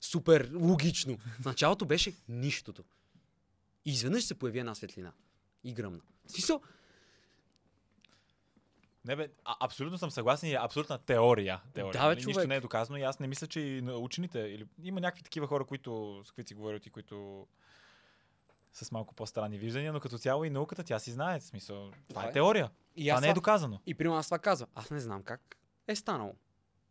[0.00, 1.18] Супер логично.
[1.40, 2.84] В началото беше нищото.
[3.84, 5.12] И изведнъж се появи една светлина.
[5.64, 6.00] И гръмна.
[6.26, 6.60] В смисъл,
[9.04, 11.60] Не бе, а, абсолютно съм съгласен и е абсолютна теория.
[11.74, 12.16] теория Да, бе, нали?
[12.16, 12.48] Нищо човек.
[12.48, 15.64] не е доказано и аз не мисля, че и учените, или има някакви такива хора,
[15.64, 17.46] които, с които си говорят и които
[18.72, 21.40] с малко по-странни виждания, но като цяло и науката тя си знае.
[21.40, 22.32] В смисъл, това Това е е.
[22.32, 22.70] теория.
[22.96, 23.80] и Това не е доказано.
[23.86, 24.68] И примерно аз това казвам.
[24.74, 25.56] Аз не знам как
[25.88, 26.34] е станало.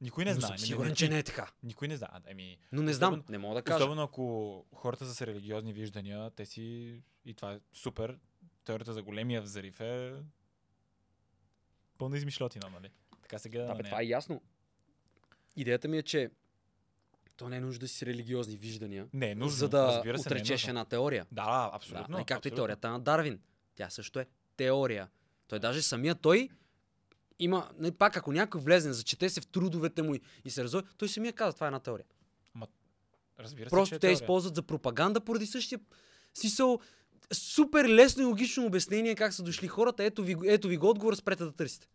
[0.01, 0.51] Никой не знае.
[0.51, 1.51] Не- сигурен, не- че не е така.
[1.63, 2.09] Никой не знае.
[2.25, 3.77] Ами, Но не Особено- знам, не мога да кажа.
[3.77, 6.95] Особено ако хората са с религиозни виждания, те си...
[7.25, 8.19] И това е супер.
[8.65, 10.13] Теорията за големия взрив е...
[11.97, 12.89] Пълна измишлотина, нали?
[13.21, 13.83] Така се гледа Да, на нея.
[13.85, 14.41] това е ясно.
[15.55, 16.29] Идеята ми е, че
[17.37, 20.29] то не е нужда да си религиозни виждания, Не е нужно, за да разбира се,
[20.29, 20.69] не е отречеш нужно.
[20.69, 21.27] една теория.
[21.31, 22.15] Да, да, абсолютно.
[22.15, 22.47] да, и както абсолютно.
[22.47, 23.39] и теорията на Дарвин.
[23.75, 24.25] Тя също е
[24.57, 25.09] теория.
[25.47, 26.49] Той даже самия той
[27.43, 30.81] има, не, пак ако някой влезе, зачете се в трудовете му и, и се разой,
[30.97, 32.05] той самия казва, това е една теория.
[33.39, 34.13] Разбира се, Просто е те теория.
[34.13, 35.79] използват за пропаганда поради същия
[36.33, 36.79] смисъл.
[37.33, 40.03] Супер лесно и логично обяснение как са дошли хората.
[40.03, 41.87] Ето ви, ето ви го отговор, спрете да търсите.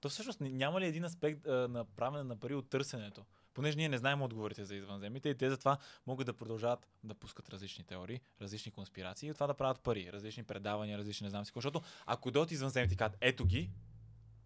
[0.00, 3.24] То всъщност няма ли един аспект а, на правене на пари от търсенето?
[3.58, 7.48] Понеже ние не знаем отговорите за извънземните и те затова могат да продължават да пускат
[7.48, 11.44] различни теории, различни конспирации и от това да правят пари, различни предавания, различни не знам
[11.44, 11.60] си какво.
[11.60, 13.70] Защото ако дойдат извънземните и кажат, ето ги,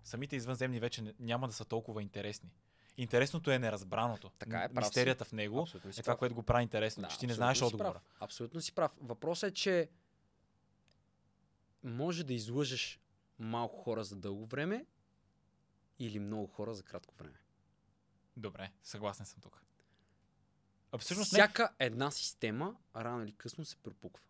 [0.04, 2.50] самите извънземни вече няма да са толкова интересни.
[2.96, 4.30] Интересното е неразбраното.
[4.38, 4.88] Така е, прав си.
[4.88, 6.18] Мистерията в него Абсолютно е си това, прав.
[6.18, 7.92] което го прави интересно, че ти не знаеш си отговора.
[7.92, 8.02] Прав.
[8.20, 8.92] Абсолютно си прав.
[9.00, 9.90] Въпросът е, че
[11.82, 13.00] може да излъжеш
[13.38, 14.86] малко хора за дълго време
[15.98, 17.41] или много хора за кратко време.
[18.36, 19.62] Добре, съгласен съм тук.
[20.92, 24.24] А всъщност не, Всяка една система рано или късно се пропуква.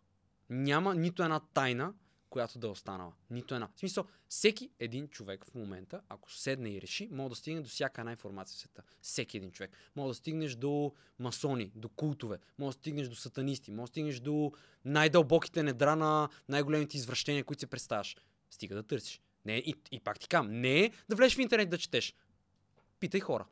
[0.49, 1.93] Няма нито една тайна,
[2.29, 3.13] която да е останала.
[3.29, 3.69] Нито една.
[3.75, 7.69] В смисъл, всеки един човек в момента, ако седне и реши, може да стигне до
[7.69, 8.83] всяка една информация в света.
[9.01, 9.77] Всеки един човек.
[9.95, 14.19] Може да стигнеш до масони, до култове, може да стигнеш до сатанисти, може да стигнеш
[14.19, 14.51] до
[14.85, 18.17] най-дълбоките недра на най-големите извращения, които се представяш.
[18.49, 19.21] Стига да търсиш.
[19.45, 22.15] Не, и, и пак ти кам, не е да влезеш в интернет да четеш.
[22.99, 23.45] Питай хора.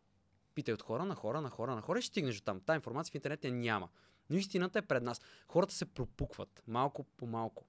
[0.55, 2.61] Питай от хора на хора, на хора, на хора и ще стигнеш до там.
[2.65, 3.89] Та информация в интернет няма.
[4.29, 5.21] Но истината е пред нас.
[5.47, 7.65] Хората се пропукват малко по малко.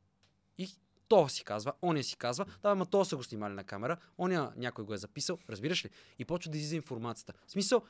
[0.58, 0.68] И
[1.08, 4.52] то си казва, оня си казва, да, ама то са го снимали на камера, оня
[4.56, 5.90] някой го е записал, разбираш ли?
[6.18, 7.32] И почва да излиза информацията.
[7.46, 7.82] В смисъл,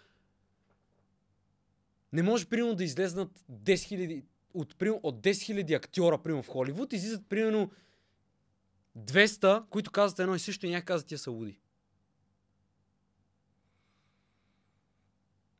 [2.12, 4.24] не може примерно да излезнат 10 000,
[4.54, 7.70] от, примерно, от 10 000 актьора примерно, в Холивуд, излизат примерно
[8.98, 11.58] 200, които казват едно и също и някак казват тия са луди.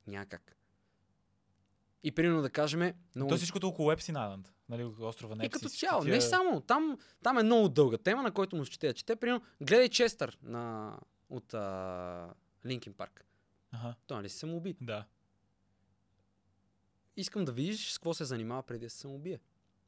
[0.07, 0.57] Някак.
[2.03, 2.93] И примерно да кажем...
[3.17, 3.29] Много...
[3.29, 5.59] То всичкото около Епсин Айленд, нали, острова на И Епси.
[5.59, 6.61] като цяло, тия- не само.
[6.61, 8.95] Там, там е много дълга тема, на който му ще чете.
[8.95, 10.97] Чете, примерно, гледай Честър на,
[11.31, 11.55] от
[12.67, 13.25] Линкин Парк.
[13.73, 14.77] Аха, Той нали се самоуби.
[14.81, 15.05] да.
[17.17, 19.41] Искам да видиш с какво се занимава преди да се самоубие.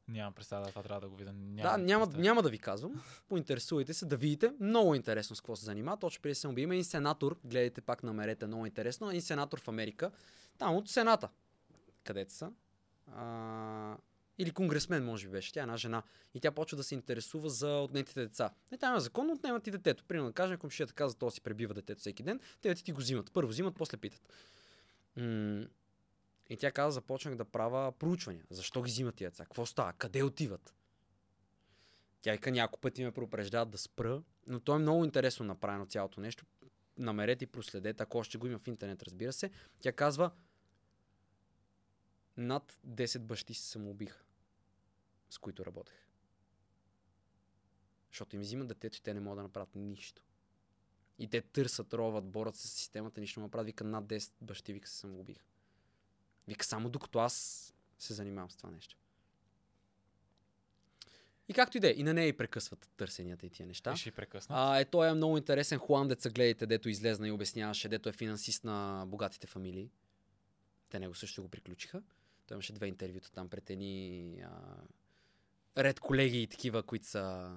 [0.07, 1.33] Нямам представа, това трябва да го видя.
[1.33, 3.01] Нямам да, няма, няма да ви казвам.
[3.29, 4.53] Поинтересувайте се, да видите.
[4.59, 5.97] Много интересно с какво се занимава.
[5.97, 6.63] Точно преди самоубие.
[6.63, 9.09] Има един сенатор, гледайте пак намерете, много интересно.
[9.09, 10.11] Един сенатор в Америка.
[10.57, 11.29] Там от Сената.
[12.03, 12.51] Където са.
[13.15, 13.97] А,
[14.37, 15.53] или конгресмен, може би беше.
[15.53, 16.03] Тя е една жена.
[16.33, 18.49] И тя почва да се интересува за отнетите деца.
[18.71, 20.03] Не, там е закон, отнемат ти детето.
[20.07, 22.39] Примерно да кажем, комшията каза, то си пребива детето всеки ден.
[22.61, 23.31] Те ти го взимат.
[23.33, 24.29] Първо взимат, после питат.
[25.17, 25.65] М-
[26.49, 28.45] и тя каза, започнах да правя проучвания.
[28.49, 29.43] Защо ги взимат тия деца?
[29.43, 29.93] Какво става?
[29.93, 30.75] Къде отиват?
[32.21, 36.21] Тя вика няколко пъти ме предупреждават да спра, но то е много интересно направено цялото
[36.21, 36.45] нещо.
[36.97, 39.51] Намерете и проследете, ако още го има в интернет, разбира се.
[39.81, 40.31] Тя казва,
[42.37, 44.23] над 10 бащи се самоубиха,
[45.29, 45.95] с които работех.
[48.11, 50.21] Защото им взимат детето и те не могат да направят нищо.
[51.19, 53.65] И те търсят, роват, борят се с системата, нищо не правят.
[53.65, 55.45] Вика, над 10 бащи вика се самоубиха.
[56.47, 58.97] Вика, само докато аз се занимавам с това нещо.
[61.47, 63.93] И както и да е, и на нея и прекъсват търсенията и тия неща.
[63.93, 64.55] И ще прекъсна.
[64.57, 68.13] А, е, той е много интересен Хуан деца, гледайте, дето излезна и обясняваше, дето е
[68.13, 69.91] финансист на богатите фамилии.
[70.89, 72.03] Те него също го приключиха.
[72.47, 74.77] Той имаше две интервюта там пред едни а,
[75.83, 77.55] ред колеги и такива, които са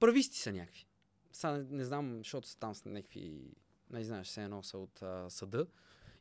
[0.00, 0.86] прависти са някакви.
[1.32, 3.54] Сега не, не знам, защото са там с някакви,
[3.90, 5.66] не знаеш, все едно са от а, съда.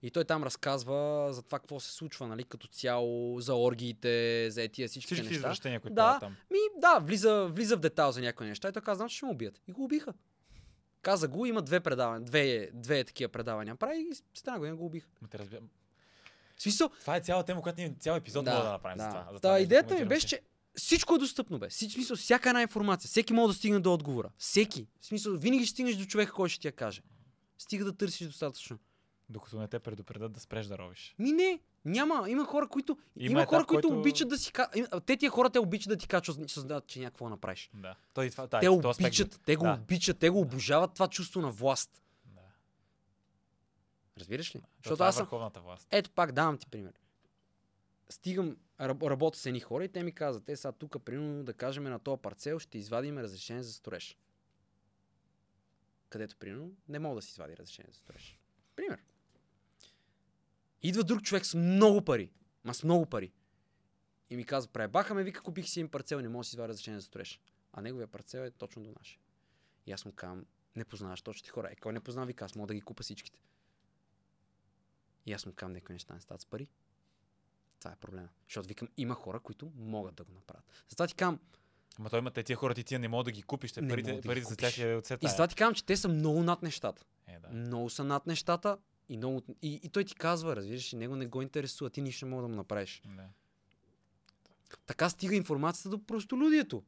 [0.02, 4.62] И той там разказва за това какво се случва, нали, като цяло, за оргиите, за
[4.64, 5.36] етия всички Всички неща.
[5.36, 6.18] извращения, които Да.
[6.20, 6.36] там.
[6.52, 9.32] Ми, да, влиза, влиза в детайл за някои неща и той каза, значи ще му
[9.32, 9.62] убият.
[9.68, 10.14] И го убиха.
[11.02, 14.86] Каза го, има две предавания, две, две такива предавания прави и с една година го
[14.86, 15.08] убиха.
[15.34, 15.62] Разбира...
[16.58, 19.04] Смисъл, Това е цяла тема, която ние цял епизод да, да направим да.
[19.04, 19.28] за това.
[19.34, 20.42] За това нещо, идеята ми беше, че
[20.76, 21.70] всичко е достъпно, бе.
[21.70, 23.08] Всич, смисъл, всяка една информация.
[23.10, 24.30] Всеки може да стигне до отговора.
[24.38, 24.88] Всеки.
[25.02, 27.02] В смисъл, винаги ще стигнеш до човека, който ще ти я каже.
[27.58, 28.80] Стига да търсиш достатъчно.
[29.30, 31.16] Докато не те предупредят да спреш да ровиш.
[31.20, 32.30] Ми не, няма.
[32.30, 34.52] Има хора, които, има, Има хора, етап, които който- обичат да си.
[35.06, 36.08] Те тия хора те обичат да ти
[36.48, 37.70] че създават, че някакво направиш.
[37.74, 37.96] Да.
[38.14, 38.58] Той това, те
[38.90, 39.74] аспект обичат, го- те го да.
[39.74, 42.02] обичат, те го обожават това чувство на власт.
[42.26, 42.42] Да.
[44.18, 44.60] Разбираш ли?
[44.60, 45.88] То Защото това е аз съм, върховната власт.
[45.92, 46.94] Ето пак давам ти пример.
[48.10, 51.54] Стигам, раб- работя с едни хора и те ми казват, те сега тук, примерно, да
[51.54, 54.18] кажем на този парцел, ще извадим разрешение за строеж.
[56.10, 58.40] Където, примерно, не мога да си извади разрешение за строеж.
[58.76, 59.00] Пример.
[60.82, 62.32] Идва друг човек с много пари.
[62.64, 63.32] Ма с много пари.
[64.30, 66.70] И ми казва, пребаха ме, вика, купих си един парцел, не мога да си извадя
[66.70, 67.40] разрешение за строеж.
[67.74, 69.20] А неговия парцел е точно до нашия.
[69.86, 70.46] И аз му казвам,
[70.76, 71.70] не познаваш точно ти хора.
[71.72, 73.40] Е, кой не познава, вика, аз мога да ги купа всичките.
[75.26, 76.68] И аз му казвам, някои неща не стават с пари.
[77.80, 78.30] Това е проблема.
[78.48, 80.66] Защото викам, има хора, които могат да го направят.
[80.90, 81.40] Затова ти казвам,
[82.00, 84.12] Ама той има те тия хора, ти тия не могат да ги купиш, те парите,
[84.12, 86.44] мога да парите за тях е от и затова ти казвам, че те са много
[86.44, 87.06] над нещата.
[87.28, 87.48] Е, да.
[87.50, 88.78] Много са над нещата
[89.10, 89.44] и, много...
[89.62, 92.42] и, и той ти казва, разбираш, и него не го интересува, ти нищо не мога
[92.42, 93.02] да му направиш.
[93.06, 93.24] да.
[94.86, 96.84] Така стига информацията до простолюдието.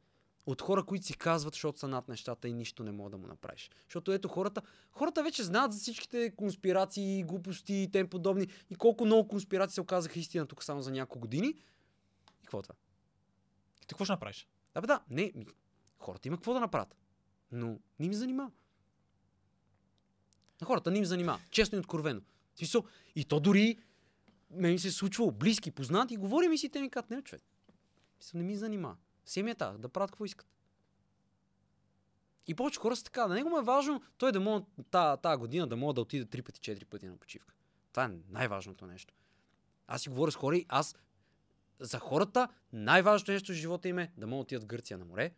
[0.46, 3.26] От хора, които си казват, защото са над нещата и нищо не мога да му
[3.26, 3.70] направиш.
[3.84, 4.62] Защото ето хората,
[4.92, 8.46] хората вече знаят за всичките конспирации, глупости и тем подобни.
[8.70, 11.48] И колко много конспирации се оказаха истина тук само за няколко години.
[11.48, 12.74] И какво е това?
[13.76, 14.48] И ти какво ще направиш?
[14.74, 15.46] Да, бе, да, не, ми,
[15.98, 16.96] хората има какво да направят.
[17.52, 18.50] Но не им занимава.
[20.62, 21.40] На хората не им занимава.
[21.50, 22.20] Честно и откровено.
[22.54, 22.84] Смисъл,
[23.14, 23.78] и то дори
[24.50, 27.42] мен ми се е случвало близки, познати, говорим и си те ми казват, не, човек.
[28.18, 28.96] Мисъл, не ми занимава.
[29.26, 30.46] Семията, да правят какво искат.
[32.46, 33.26] И повече хора са така.
[33.26, 34.64] На него му е важно той да може
[35.22, 37.54] тази, година да мога да отида три пъти, четири пъти на почивка.
[37.92, 39.14] Това е най-важното нещо.
[39.86, 40.96] Аз си говоря с хора и аз
[41.80, 45.04] за хората най-важното нещо в живота им е да могат да отидат в Гърция на
[45.04, 45.32] море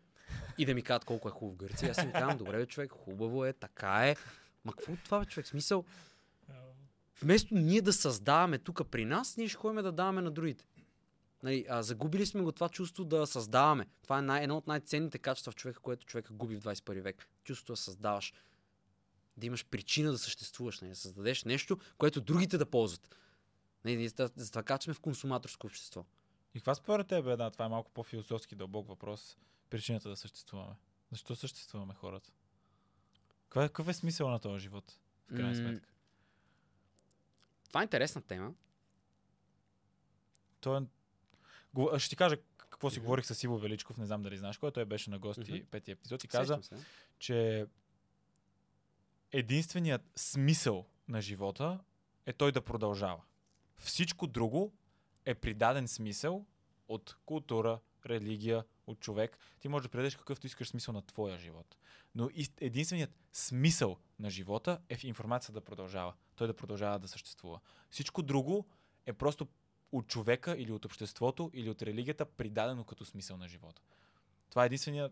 [0.59, 1.91] и да ми кажат колко е хубаво в Гърция.
[1.91, 4.17] Аз им казвам, добре, човек, хубаво е, така е.
[4.65, 5.47] Ма какво от това, човек?
[5.47, 5.85] Смисъл,
[7.23, 10.65] вместо ние да създаваме тук при нас, ние ще ходим да даваме на другите.
[11.43, 13.87] Нали, а, загубили сме го това чувство да създаваме.
[14.03, 17.29] Това е най- едно от най-ценните качества в човека, което човека губи в 21 век.
[17.45, 18.33] Чувството да създаваш.
[19.37, 23.17] Да имаш причина да съществуваш, нали, да създадеш нещо, което другите да ползват.
[23.85, 26.05] Нали, затова казваме в консуматорско общество.
[26.55, 29.37] И каква според тебе, да, това е малко по-философски дълбок въпрос,
[29.71, 30.75] причината да съществуваме?
[31.11, 32.31] Защо съществуваме хората?
[33.55, 34.99] Какъв е, е смисъл на този живот,
[35.31, 35.89] в крайна сметка?
[37.69, 38.55] Това е интересна тема.
[40.61, 41.99] Той е...
[41.99, 44.85] Ще ти кажа какво си говорих с Иво Величков, не знам дали знаеш кой, той
[44.85, 45.67] беше на гости Мгм.
[45.71, 46.61] пети епизод и каза,
[47.19, 47.67] че
[49.33, 51.81] единственият смисъл на живота
[52.27, 53.23] е той да продължава.
[53.77, 54.73] Всичко друго
[55.25, 56.47] е придаден смисъл
[56.89, 59.39] от култура, религия, от човек.
[59.61, 61.77] Ти можеш да придадеш какъвто искаш смисъл на твоя живот.
[62.15, 66.15] Но единственият смисъл на живота е в информацията да продължава.
[66.37, 67.61] Той да продължава да съществува.
[67.91, 68.67] Всичко друго
[69.07, 69.49] е просто
[69.93, 73.83] от човека или от обществото или от религията придадено като смисъл на живота.
[74.51, 75.11] Това е единствения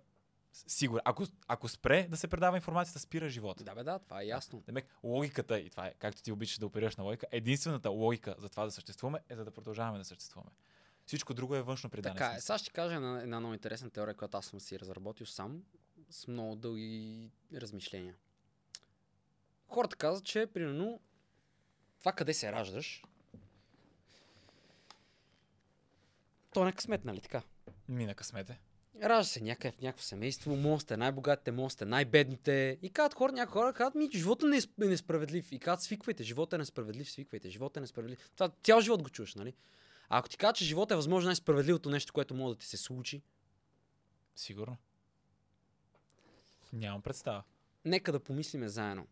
[0.52, 1.02] сигурен.
[1.04, 3.64] Ако, ако спре да се предава информацията, спира живота.
[3.64, 4.60] Да, бе, да, това е ясно.
[4.66, 8.48] Демек, логиката, и това е, както ти обичаш да оперираш на логика, единствената логика за
[8.48, 10.50] това да съществуваме е за да продължаваме да съществуваме.
[11.06, 12.14] Всичко друго е външно придане.
[12.14, 12.40] Така е.
[12.40, 15.62] Сега ще кажа една, една много интересна теория, която аз съм си разработил сам,
[16.10, 18.14] с много дълги размишления.
[19.68, 21.00] Хората казват, че примерно
[21.98, 23.02] това къде се раждаш,
[26.52, 27.42] то не късмет, нали така?
[27.88, 28.60] Мина късмете.
[29.02, 32.78] Ражда се някъде в някакво семейство, може сте най-богатите, може сте най-бедните.
[32.82, 35.52] И казват хора, някои хора казват ми, живота не е сп- несправедлив.
[35.52, 38.30] И казват, свиквайте, живота е несправедлив, свиквайте, живота е несправедлив.
[38.34, 39.54] Това цял живот го чуваш, нали?
[40.14, 43.22] Ако ти кажа, че живота е възможно най-справедливото нещо, което може да ти се случи,
[44.36, 44.76] Сигурно.
[46.72, 47.42] Нямам представа.
[47.84, 49.06] нека да помислиме заедно.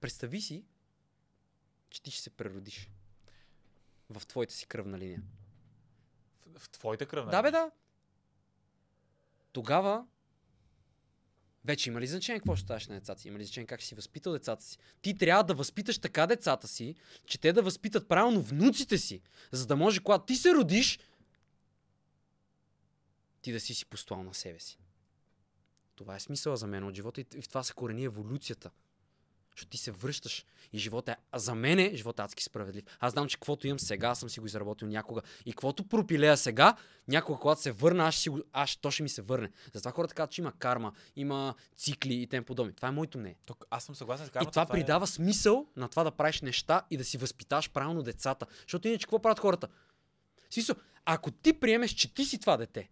[0.00, 0.64] Представи си,
[1.90, 2.90] че ти ще се преродиш
[4.10, 5.22] в твоята си кръвна линия.
[6.46, 7.30] В, в твоята кръвна.
[7.30, 7.70] Да, бе, да.
[9.52, 10.06] Тогава
[11.64, 13.28] вече има ли значение какво ще ставаш на децата си?
[13.28, 14.78] Има ли значение как си възпитал децата си?
[15.02, 16.94] Ти трябва да възпиташ така децата си,
[17.26, 19.20] че те да възпитат правилно внуците си,
[19.52, 20.98] за да може, когато ти се родиш,
[23.42, 24.78] ти да си си постоял на себе си.
[25.94, 28.70] Това е смисъла за мен от живота и в това се корени еволюцията.
[29.56, 31.16] Защото ти се връщаш и живота е...
[31.32, 32.84] А за мен е живота адски справедлив.
[33.00, 35.22] Аз знам, че каквото имам сега, аз съм си го изработил някога.
[35.46, 36.76] И каквото пропилея сега,
[37.08, 38.40] някога, когато се върна, аз ще, си го...
[38.52, 39.50] аз, то ще ми се върне.
[39.72, 42.72] Затова хората казват, че има карма, има цикли и тем подобни.
[42.72, 43.38] Това е моето мнение.
[43.46, 44.50] Тук, аз съм съгласен с И кармата.
[44.50, 44.66] това, е...
[44.66, 48.46] придава смисъл на това да правиш неща и да си възпиташ правилно децата.
[48.60, 49.68] Защото иначе какво правят хората?
[50.50, 52.90] Смисъл, ако ти приемеш, че ти си това дете,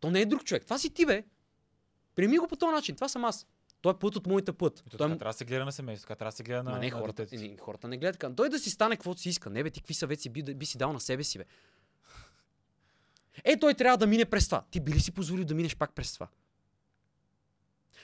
[0.00, 0.64] то не е друг човек.
[0.64, 1.24] Това си ти, бе.
[2.14, 2.94] Приеми го по този начин.
[2.94, 3.46] Това съм аз.
[3.82, 4.82] Той е път от моята път.
[4.86, 5.18] И то Той така е...
[5.18, 6.98] трябва да се гледа на семейството, така трябва да се гледа на, Ма не, на
[6.98, 7.48] хората, си.
[7.48, 8.34] не, хората не гледат така.
[8.34, 9.50] Той да си стане каквото си иска.
[9.50, 11.44] Не, бе, ти какви съвети би, би си дал на себе си, бе.
[13.44, 14.64] Е, той трябва да мине през това.
[14.70, 16.28] Ти би ли си позволил да минеш пак през това?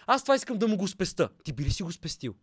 [0.06, 1.28] Аз това искам да му го спеста.
[1.44, 2.34] Ти би ли си го спестил?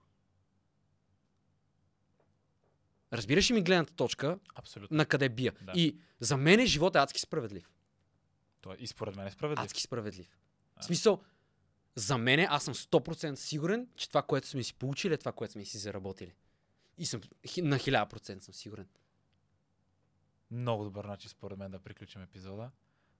[3.14, 4.98] Разбираш ли ми гледната точка Абсолютно.
[4.98, 5.54] на къде бия?
[5.62, 5.72] Да.
[5.76, 7.70] И за мен е живота адски справедлив.
[8.62, 9.66] Това и според мен е справедлив.
[9.66, 10.38] Адски справедлив.
[10.76, 10.82] А.
[10.82, 11.22] В смисъл,
[11.96, 15.52] за мен аз съм 100% сигурен, че това, което сме си получили, е това, което
[15.52, 16.34] сме си заработили.
[16.98, 17.22] И съм
[17.58, 18.88] на 1000% съм сигурен.
[20.52, 22.72] Много добър начин според мен да приключим епизода.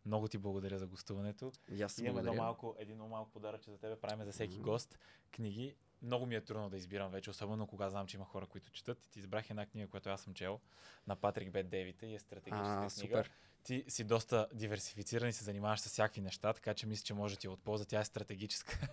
[0.06, 1.52] Много ти благодаря за гостуването.
[1.72, 3.96] И аз Имаме едно малко, един много малко подарък за тебе.
[3.96, 5.00] Правим за всеки гост
[5.32, 5.76] книги.
[6.02, 9.06] Много ми е трудно да избирам вече, особено кога знам, че има хора, които четат.
[9.06, 10.60] И ти избрах една книга, която аз съм чел
[11.08, 12.90] на Патрик Бет Дейвите и е стратегическа А, книга.
[12.90, 13.32] супер.
[13.66, 17.36] Ти си доста диверсифициран и се занимаваш с всякакви неща, така че мисля, че може
[17.36, 17.86] да ти е от полза.
[17.86, 18.88] Тя е стратегическа.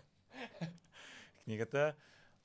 [1.44, 1.94] Книгата.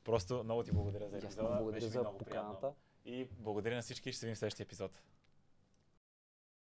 [0.04, 1.48] Просто много ти благодаря за епизода.
[1.48, 2.74] благодаря Беше за поканата.
[3.06, 4.12] И благодаря на всички.
[4.12, 5.02] Ще се видим в следващия епизод.